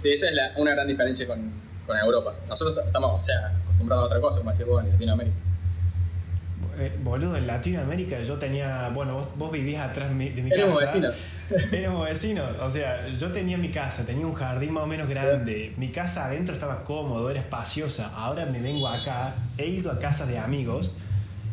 Sí, 0.00 0.10
esa 0.12 0.28
es 0.28 0.34
la- 0.34 0.52
una 0.56 0.72
gran 0.72 0.86
diferencia 0.86 1.26
con, 1.26 1.50
con 1.86 1.96
Europa. 1.96 2.34
Nosotros 2.48 2.78
estamos, 2.86 3.22
o 3.22 3.24
sea, 3.24 3.56
acostumbrados 3.64 4.04
a 4.04 4.06
otra 4.06 4.20
cosa, 4.20 4.38
como 4.38 4.50
decís 4.52 4.66
vos, 4.66 4.84
en 4.84 4.90
Latinoamérica. 4.90 5.36
Eh, 6.78 6.92
boludo, 7.02 7.36
en 7.36 7.46
Latinoamérica 7.46 8.20
yo 8.22 8.34
tenía, 8.38 8.88
bueno, 8.90 9.14
vos, 9.14 9.28
vos 9.36 9.52
vivís 9.52 9.78
atrás 9.78 10.08
de 10.08 10.14
mi 10.14 10.50
Éramos 10.50 10.78
casa. 10.78 10.86
vecinos. 10.86 11.28
Éramos 11.72 12.08
vecinos, 12.08 12.50
o 12.60 12.70
sea, 12.70 13.08
yo 13.08 13.30
tenía 13.32 13.56
mi 13.56 13.70
casa, 13.70 14.04
tenía 14.04 14.26
un 14.26 14.34
jardín 14.34 14.72
más 14.72 14.84
o 14.84 14.86
menos 14.86 15.08
grande, 15.08 15.72
mi 15.76 15.88
casa 15.88 16.26
adentro 16.26 16.54
estaba 16.54 16.84
cómodo, 16.84 17.30
era 17.30 17.40
espaciosa, 17.40 18.12
ahora 18.14 18.46
me 18.46 18.60
vengo 18.60 18.88
acá, 18.88 19.34
he 19.58 19.66
ido 19.66 19.90
a 19.92 19.98
casas 19.98 20.28
de 20.28 20.38
amigos 20.38 20.90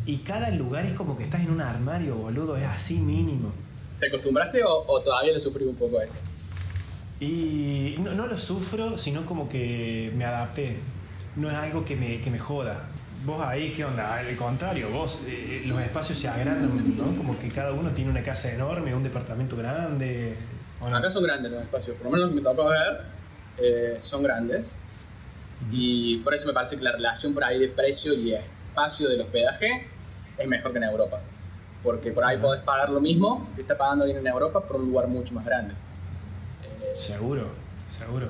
y 0.06 0.18
cada 0.18 0.50
lugar 0.50 0.84
es 0.86 0.92
como 0.94 1.16
que 1.16 1.24
estás 1.24 1.42
en 1.42 1.50
un 1.50 1.60
armario, 1.60 2.16
boludo, 2.16 2.56
es 2.56 2.64
así 2.64 2.94
mínimo. 2.98 3.52
¿Te 4.00 4.08
acostumbraste 4.08 4.64
o, 4.64 4.84
o 4.86 5.00
todavía 5.00 5.32
le 5.32 5.40
sufrí 5.40 5.64
un 5.64 5.76
poco 5.76 5.98
a 5.98 6.04
eso? 6.04 6.16
Y 7.20 7.94
no, 8.00 8.14
no 8.14 8.26
lo 8.26 8.36
sufro, 8.36 8.98
sino 8.98 9.24
como 9.24 9.48
que 9.48 10.12
me 10.16 10.24
adapté, 10.24 10.76
no 11.36 11.48
es 11.48 11.56
algo 11.56 11.84
que 11.84 11.94
me, 11.94 12.20
que 12.20 12.30
me 12.32 12.38
joda. 12.40 12.84
Vos 13.24 13.40
ahí, 13.44 13.72
¿qué 13.72 13.84
onda? 13.84 14.16
Al 14.16 14.36
contrario, 14.36 14.90
vos, 14.90 15.20
eh, 15.26 15.62
los 15.66 15.80
espacios 15.80 16.18
se 16.18 16.28
agrandan, 16.28 16.96
¿no? 16.96 17.16
Como 17.16 17.38
que 17.38 17.48
cada 17.48 17.72
uno 17.72 17.90
tiene 17.92 18.10
una 18.10 18.22
casa 18.22 18.50
enorme, 18.52 18.94
un 18.94 19.02
departamento 19.02 19.56
grande. 19.56 20.36
¿o 20.80 20.88
no? 20.88 20.96
Acá 20.96 21.10
son 21.10 21.22
grandes 21.22 21.52
los 21.52 21.62
espacios, 21.62 21.96
por 21.96 22.06
lo 22.06 22.10
menos 22.12 22.26
los 22.26 22.30
que 22.30 22.36
me 22.36 22.42
tocó 22.56 22.68
ver, 22.70 23.00
eh, 23.58 23.96
son 24.00 24.22
grandes. 24.24 24.76
Y 25.70 26.16
por 26.18 26.34
eso 26.34 26.48
me 26.48 26.52
parece 26.52 26.76
que 26.76 26.82
la 26.82 26.92
relación 26.92 27.32
por 27.34 27.44
ahí 27.44 27.60
de 27.60 27.68
precio 27.68 28.12
y 28.14 28.34
espacio 28.34 29.08
del 29.08 29.20
hospedaje 29.20 29.86
es 30.36 30.48
mejor 30.48 30.72
que 30.72 30.78
en 30.78 30.84
Europa. 30.84 31.20
Porque 31.84 32.10
por 32.10 32.24
ahí 32.24 32.34
Ajá. 32.36 32.42
podés 32.42 32.62
pagar 32.62 32.90
lo 32.90 33.00
mismo 33.00 33.48
que 33.54 33.60
está 33.62 33.76
pagando 33.78 34.04
alguien 34.04 34.18
en 34.20 34.26
Europa 34.32 34.60
por 34.66 34.76
un 34.80 34.86
lugar 34.90 35.06
mucho 35.06 35.34
más 35.34 35.44
grande. 35.44 35.74
Eh, 36.64 36.94
Seguro, 36.98 37.46
seguro. 37.96 38.26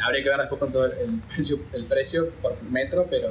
habría 0.00 0.22
que 0.22 0.28
ver 0.28 0.38
después 0.38 0.60
con 0.60 0.70
todo 0.70 0.84
el 0.86 1.20
precio, 1.34 1.58
el 1.72 1.84
precio 1.86 2.30
por 2.40 2.62
metro, 2.62 3.06
pero 3.10 3.30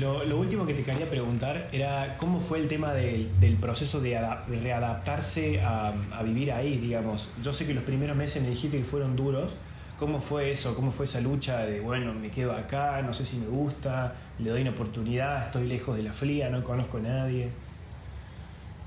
Lo, 0.00 0.24
lo 0.24 0.38
último 0.38 0.64
que 0.64 0.72
te 0.72 0.82
quería 0.82 1.10
preguntar 1.10 1.68
era 1.72 2.16
cómo 2.16 2.40
fue 2.40 2.58
el 2.58 2.68
tema 2.68 2.94
del, 2.94 3.28
del 3.38 3.56
proceso 3.56 4.00
de, 4.00 4.18
de 4.48 4.60
readaptarse 4.60 5.60
a, 5.60 5.92
a 6.12 6.22
vivir 6.22 6.52
ahí, 6.52 6.78
digamos. 6.78 7.28
Yo 7.42 7.52
sé 7.52 7.66
que 7.66 7.74
los 7.74 7.84
primeros 7.84 8.16
meses 8.16 8.42
me 8.42 8.48
dijiste 8.48 8.78
que 8.78 8.82
fueron 8.82 9.14
duros. 9.14 9.52
¿Cómo 9.98 10.22
fue 10.22 10.50
eso? 10.52 10.74
¿Cómo 10.74 10.90
fue 10.90 11.04
esa 11.04 11.20
lucha 11.20 11.66
de, 11.66 11.80
bueno, 11.80 12.14
me 12.14 12.30
quedo 12.30 12.52
acá, 12.52 13.02
no 13.02 13.12
sé 13.12 13.26
si 13.26 13.36
me 13.36 13.48
gusta, 13.48 14.14
le 14.38 14.48
doy 14.48 14.62
una 14.62 14.70
oportunidad, 14.70 15.44
estoy 15.44 15.66
lejos 15.66 15.94
de 15.94 16.02
la 16.02 16.14
fría, 16.14 16.48
no 16.48 16.64
conozco 16.64 16.96
a 16.96 17.00
nadie? 17.00 17.50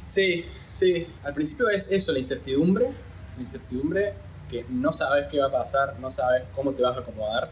Sí, 0.07 0.45
sí. 0.73 1.05
Al 1.23 1.35
principio 1.35 1.69
es 1.69 1.91
eso, 1.91 2.11
la 2.11 2.17
incertidumbre. 2.17 2.87
La 3.35 3.41
incertidumbre 3.41 4.13
que 4.49 4.65
no 4.69 4.91
sabes 4.91 5.27
qué 5.29 5.39
va 5.39 5.47
a 5.47 5.51
pasar, 5.51 5.99
no 5.99 6.09
sabes 6.09 6.43
cómo 6.55 6.71
te 6.71 6.81
vas 6.81 6.97
a 6.97 7.01
acomodar. 7.01 7.51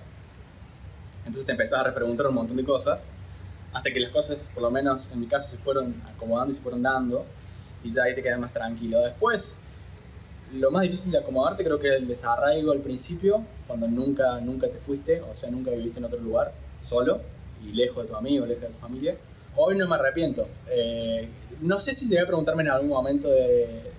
Entonces 1.20 1.45
te 1.45 1.51
empezás 1.51 1.82
a 1.82 1.84
repreguntar 1.84 2.26
un 2.26 2.34
montón 2.34 2.57
de 2.57 2.66
cosas. 2.66 3.07
Hasta 3.74 3.91
que 3.91 3.99
las 3.99 4.11
cosas, 4.11 4.51
por 4.53 4.63
lo 4.63 4.72
menos 4.72 5.07
en 5.11 5.19
mi 5.19 5.28
caso, 5.28 5.49
se 5.49 5.57
fueron 5.57 6.01
acomodando 6.13 6.51
y 6.51 6.55
se 6.55 6.61
fueron 6.61 6.82
dando. 6.82 7.26
Y 7.84 7.91
ya 7.91 8.03
ahí 8.03 8.15
te 8.15 8.22
quedas 8.22 8.39
más 8.39 8.53
tranquilo. 8.53 8.99
Después, 9.01 9.57
lo 10.53 10.69
más 10.72 10.82
difícil 10.84 11.11
de 11.11 11.19
acomodarte 11.19 11.63
creo 11.63 11.80
que 11.80 11.88
es 11.88 12.01
el 12.01 12.07
desarraigo 12.07 12.72
al 12.72 12.82
principio, 12.82 13.43
cuando 13.67 13.88
nunca, 13.88 14.39
nunca 14.41 14.67
te 14.67 14.80
fuiste, 14.80 15.22
o 15.22 15.34
sea, 15.36 15.49
nunca 15.49 15.72
viviste 15.72 15.99
en 15.99 16.05
otro 16.05 16.19
lugar, 16.19 16.51
solo, 16.82 17.22
y 17.63 17.72
lejos 17.72 18.03
de 18.03 18.09
tu 18.09 18.15
amigo, 18.15 18.45
lejos 18.45 18.63
de 18.63 18.69
tu 18.69 18.80
familia. 18.80 19.15
Hoy 19.55 19.78
no 19.78 19.88
me 19.88 19.95
arrepiento. 19.95 20.47
Eh, 20.69 21.28
no 21.61 21.80
sé 21.80 21.93
si 21.93 22.07
llegué 22.07 22.22
a 22.22 22.26
preguntarme 22.26 22.63
en 22.63 22.69
algún 22.69 22.89
momento 22.89 23.30
de, 23.30 23.91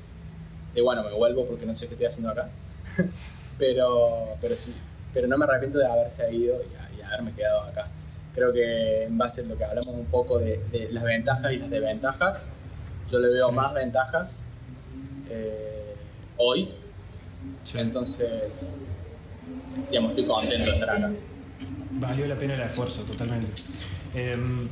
de, 0.75 0.83
bueno, 0.83 1.03
me 1.03 1.13
vuelvo 1.13 1.47
porque 1.47 1.65
no 1.65 1.75
sé 1.75 1.87
qué 1.87 1.95
estoy 1.95 2.07
haciendo 2.07 2.31
acá. 2.31 2.51
pero, 3.59 4.37
pero 4.41 4.57
sí, 4.57 4.75
pero 5.15 5.27
no 5.27 5.39
me 5.39 5.45
arrepiento 5.45 5.79
de 5.79 5.87
haberse 5.87 6.33
ido 6.35 6.61
y, 6.63 6.99
y 6.99 7.03
haberme 7.03 7.33
quedado 7.33 7.63
acá. 7.63 7.89
Creo 8.35 8.53
que 8.53 9.05
en 9.05 9.19
base 9.19 9.43
a 9.43 9.45
lo 9.45 9.57
que 9.59 9.65
hablamos 9.65 9.89
un 9.95 10.07
poco 10.07 10.39
de, 10.39 10.59
de 10.73 10.91
las 10.91 11.05
ventajas 11.05 11.53
y 11.53 11.59
las 11.59 11.71
desventajas, 11.71 12.49
yo 13.11 13.19
le 13.19 13.29
veo 13.29 13.49
Sí. 13.51 13.55
más 13.55 13.75
ventajas 13.75 14.43
eh, 15.29 15.95
hoy. 16.39 16.71
Sí. 17.65 17.79
Entonces, 17.79 18.81
digamos, 19.91 20.11
estoy 20.11 20.25
contento 20.27 20.71
de 20.71 20.79
estar 20.79 20.91
acá. 20.91 21.11
Valió 21.93 22.27
la 22.27 22.37
pena 22.37 22.55
el 22.55 22.61
esfuerzo, 22.63 23.03
totalmente. 23.03 23.53
Em, 24.15 24.69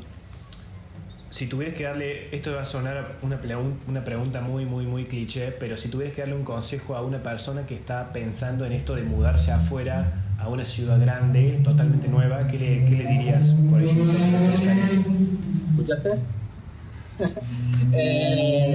si 1.29 1.47
tuvieras 1.47 1.77
que 1.77 1.85
darle, 1.85 2.35
esto 2.35 2.55
va 2.55 2.63
a 2.63 2.65
sonar 2.65 3.17
una, 3.23 3.39
una 3.87 4.05
pregunta 4.05 4.41
muy, 4.41 4.65
muy, 4.65 4.87
muy 4.87 5.05
cliché, 5.05 5.53
pero 5.53 5.77
si 5.77 5.89
tuvieras 5.89 6.15
que 6.15 6.23
darle 6.23 6.35
un 6.35 6.45
consejo 6.45 6.97
a 6.97 7.03
una 7.03 7.23
persona 7.23 7.67
que 7.67 7.75
está 7.75 8.13
pensando 8.13 8.65
en 8.65 8.73
esto 8.73 8.95
de 8.97 9.03
mudarse 9.03 9.53
afuera 9.53 10.13
a 10.41 10.49
una 10.49 10.65
ciudad 10.65 10.99
grande, 11.01 11.61
totalmente 11.63 12.09
nueva, 12.09 12.47
¿qué 12.47 12.59
le, 12.59 12.85
qué 12.85 12.97
le 12.97 13.07
dirías, 13.07 13.47
por 13.71 13.83
ejemplo, 13.83 14.13
de 14.13 14.19
tu 14.19 14.45
experiencia? 14.51 15.03
¿Escuchaste? 15.71 16.11
Eh, 17.93 18.75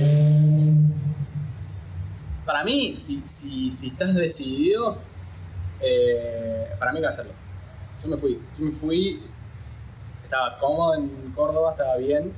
para 2.46 2.64
mí, 2.64 2.96
si, 2.96 3.24
si, 3.26 3.72
si 3.72 3.88
estás 3.88 4.14
decidido, 4.14 4.98
eh, 5.82 6.68
para 6.78 6.92
mí 6.94 7.00
que 7.00 7.08
hacerlo. 7.08 7.32
Yo 8.04 8.08
me 8.10 8.18
fui. 8.18 8.40
Yo 8.58 8.66
me 8.66 8.72
fui, 8.72 9.22
estaba 10.24 10.58
cómodo 10.60 10.96
en 10.96 11.10
Córdoba, 11.34 11.72
estaba 11.72 11.98
bien, 11.98 12.32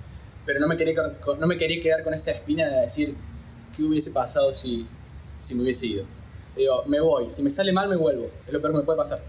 pero 0.45 0.59
no 0.59 0.67
me 0.67 0.77
quería, 0.77 0.93
quedar 0.93 1.19
con- 1.19 1.39
no 1.39 1.47
me 1.47 1.57
quería 1.57 1.81
quedar 1.83 2.03
con 2.03 2.13
esa 2.13 2.31
espina 2.31 2.65
de 2.67 2.81
decir 2.81 3.15
qué 3.75 3.83
hubiese 3.83 4.11
pasado 4.11 4.53
si, 4.53 4.87
si 5.39 5.55
me 5.55 5.63
hubiese 5.63 5.87
ido. 5.87 6.05
Digo, 6.57 6.83
me 6.87 6.99
voy. 6.99 7.29
Si 7.29 7.43
me 7.43 7.49
sale 7.49 7.71
mal, 7.71 7.87
me 7.87 7.95
vuelvo. 7.95 8.29
Es 8.47 8.51
lo 8.53 8.59
peor 8.61 8.73
que 8.73 8.79
me 8.79 8.83
puede 8.83 8.97
pasar. 8.97 9.19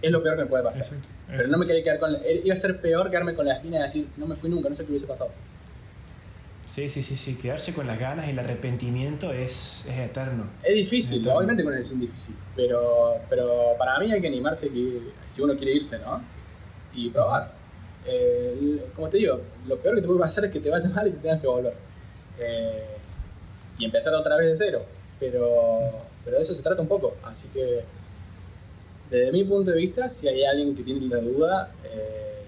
Es 0.00 0.10
lo 0.10 0.22
peor 0.22 0.36
que 0.36 0.42
me 0.42 0.48
puede 0.48 0.62
pasar. 0.64 0.84
Exacto, 0.86 1.08
Pero 1.28 1.48
no 1.48 1.58
me 1.58 1.66
quería 1.66 1.82
quedar 1.82 1.98
con 1.98 2.12
la- 2.12 2.20
Iba 2.28 2.54
a 2.54 2.56
ser 2.56 2.80
peor 2.80 3.08
quedarme 3.10 3.34
con 3.34 3.46
la 3.46 3.54
espina 3.54 3.78
de 3.78 3.84
decir, 3.84 4.08
no 4.16 4.26
me 4.26 4.36
fui 4.36 4.48
nunca, 4.50 4.68
no 4.68 4.74
sé 4.74 4.84
qué 4.84 4.90
hubiese 4.90 5.06
pasado. 5.06 5.30
Sí, 6.66 6.88
sí, 6.88 7.02
sí, 7.02 7.16
sí, 7.16 7.34
quedarse 7.36 7.74
con 7.74 7.86
las 7.86 7.98
ganas 7.98 8.26
y 8.26 8.30
el 8.30 8.38
arrepentimiento 8.38 9.30
es, 9.32 9.84
es 9.86 9.98
eterno. 9.98 10.46
Es 10.62 10.74
difícil, 10.74 11.18
Entonces- 11.18 11.36
obviamente 11.36 11.62
con 11.64 11.70
una 11.72 11.78
decisión 11.78 12.00
difícil, 12.00 12.34
pero, 12.56 13.16
pero 13.28 13.74
para 13.78 13.98
mí 13.98 14.10
hay 14.10 14.20
que 14.20 14.28
animarse 14.28 14.68
que, 14.70 15.00
si 15.26 15.42
uno 15.42 15.54
quiere 15.56 15.74
irse, 15.74 15.98
¿no? 15.98 16.22
Y 16.94 17.10
probar. 17.10 17.52
Eh, 18.06 18.56
el- 18.58 18.82
como 18.96 19.08
te 19.08 19.18
digo, 19.18 19.40
lo 19.66 19.76
peor 19.78 19.96
que 19.96 20.00
te 20.00 20.06
puede 20.06 20.20
pasar 20.20 20.44
es 20.46 20.50
que 20.52 20.60
te 20.60 20.70
vaya 20.70 20.88
mal 20.94 21.08
y 21.08 21.10
te 21.10 21.18
tengas 21.18 21.40
que 21.40 21.46
volver. 21.46 21.74
Eh, 22.38 22.86
y 23.78 23.84
empezar 23.84 24.14
otra 24.14 24.36
vez 24.36 24.46
de 24.58 24.64
cero. 24.66 24.84
Pero, 25.22 25.90
pero 26.24 26.36
de 26.36 26.42
eso 26.42 26.52
se 26.52 26.62
trata 26.64 26.82
un 26.82 26.88
poco. 26.88 27.14
Así 27.22 27.46
que, 27.54 27.84
desde 29.08 29.30
mi 29.30 29.44
punto 29.44 29.70
de 29.70 29.76
vista, 29.76 30.08
si 30.10 30.26
hay 30.26 30.42
alguien 30.44 30.74
que 30.74 30.82
tiene 30.82 31.06
la 31.06 31.18
duda, 31.20 31.70
eh, 31.84 32.42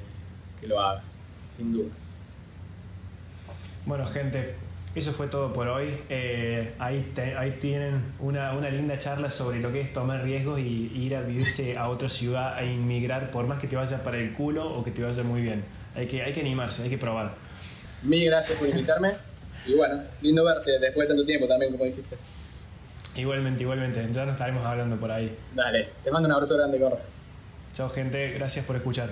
que 0.61 0.67
lo 0.67 0.81
haga, 0.81 1.05
sin 1.49 1.73
dudas. 1.73 2.19
Bueno, 3.87 4.05
gente, 4.09 4.57
eso 4.97 5.13
fue 5.13 5.29
todo 5.29 5.53
por 5.53 5.69
hoy. 5.69 5.89
Eh, 6.09 6.73
ahí, 6.81 7.13
te- 7.15 7.37
ahí 7.37 7.53
tienen 7.61 8.03
una, 8.19 8.55
una 8.55 8.71
linda 8.71 8.99
charla 8.99 9.31
sobre 9.31 9.61
lo 9.61 9.71
que 9.71 9.81
es 9.83 9.93
tomar 9.93 10.25
riesgos 10.25 10.59
y, 10.59 10.91
y 10.93 11.05
ir 11.05 11.15
a 11.15 11.23
vivirse 11.23 11.79
a 11.79 11.89
otra 11.89 12.09
ciudad, 12.09 12.55
a 12.57 12.65
inmigrar, 12.65 13.31
por 13.31 13.47
más 13.47 13.61
que 13.61 13.69
te 13.69 13.77
vaya 13.77 14.03
para 14.03 14.19
el 14.19 14.33
culo 14.33 14.67
o 14.69 14.83
que 14.83 14.91
te 14.91 15.03
vaya 15.05 15.23
muy 15.23 15.43
bien. 15.43 15.63
Hay 15.95 16.09
que, 16.09 16.23
hay 16.23 16.33
que 16.33 16.41
animarse, 16.41 16.83
hay 16.83 16.91
que 16.91 16.99
probar. 16.99 17.37
Mil 18.03 18.25
gracias 18.25 18.59
por 18.59 18.69
invitarme. 18.69 19.13
Y 19.65 19.75
bueno, 19.75 20.03
lindo 20.23 20.45
verte 20.45 20.79
después 20.81 21.07
de 21.07 21.15
tanto 21.15 21.25
tiempo 21.25 21.47
también, 21.47 21.71
como 21.71 21.85
dijiste. 21.85 22.17
Igualmente, 23.17 23.63
igualmente. 23.63 24.09
Ya 24.13 24.25
nos 24.25 24.35
estaremos 24.35 24.65
hablando 24.67 24.97
por 24.97 25.11
ahí. 25.11 25.37
Dale, 25.55 25.89
te 26.03 26.11
mando 26.11 26.29
un 26.29 26.33
abrazo 26.33 26.57
grande, 26.57 26.79
Corre. 26.79 26.99
Chao, 27.73 27.89
gente. 27.89 28.33
Gracias 28.33 28.65
por 28.65 28.77
escuchar. 28.77 29.11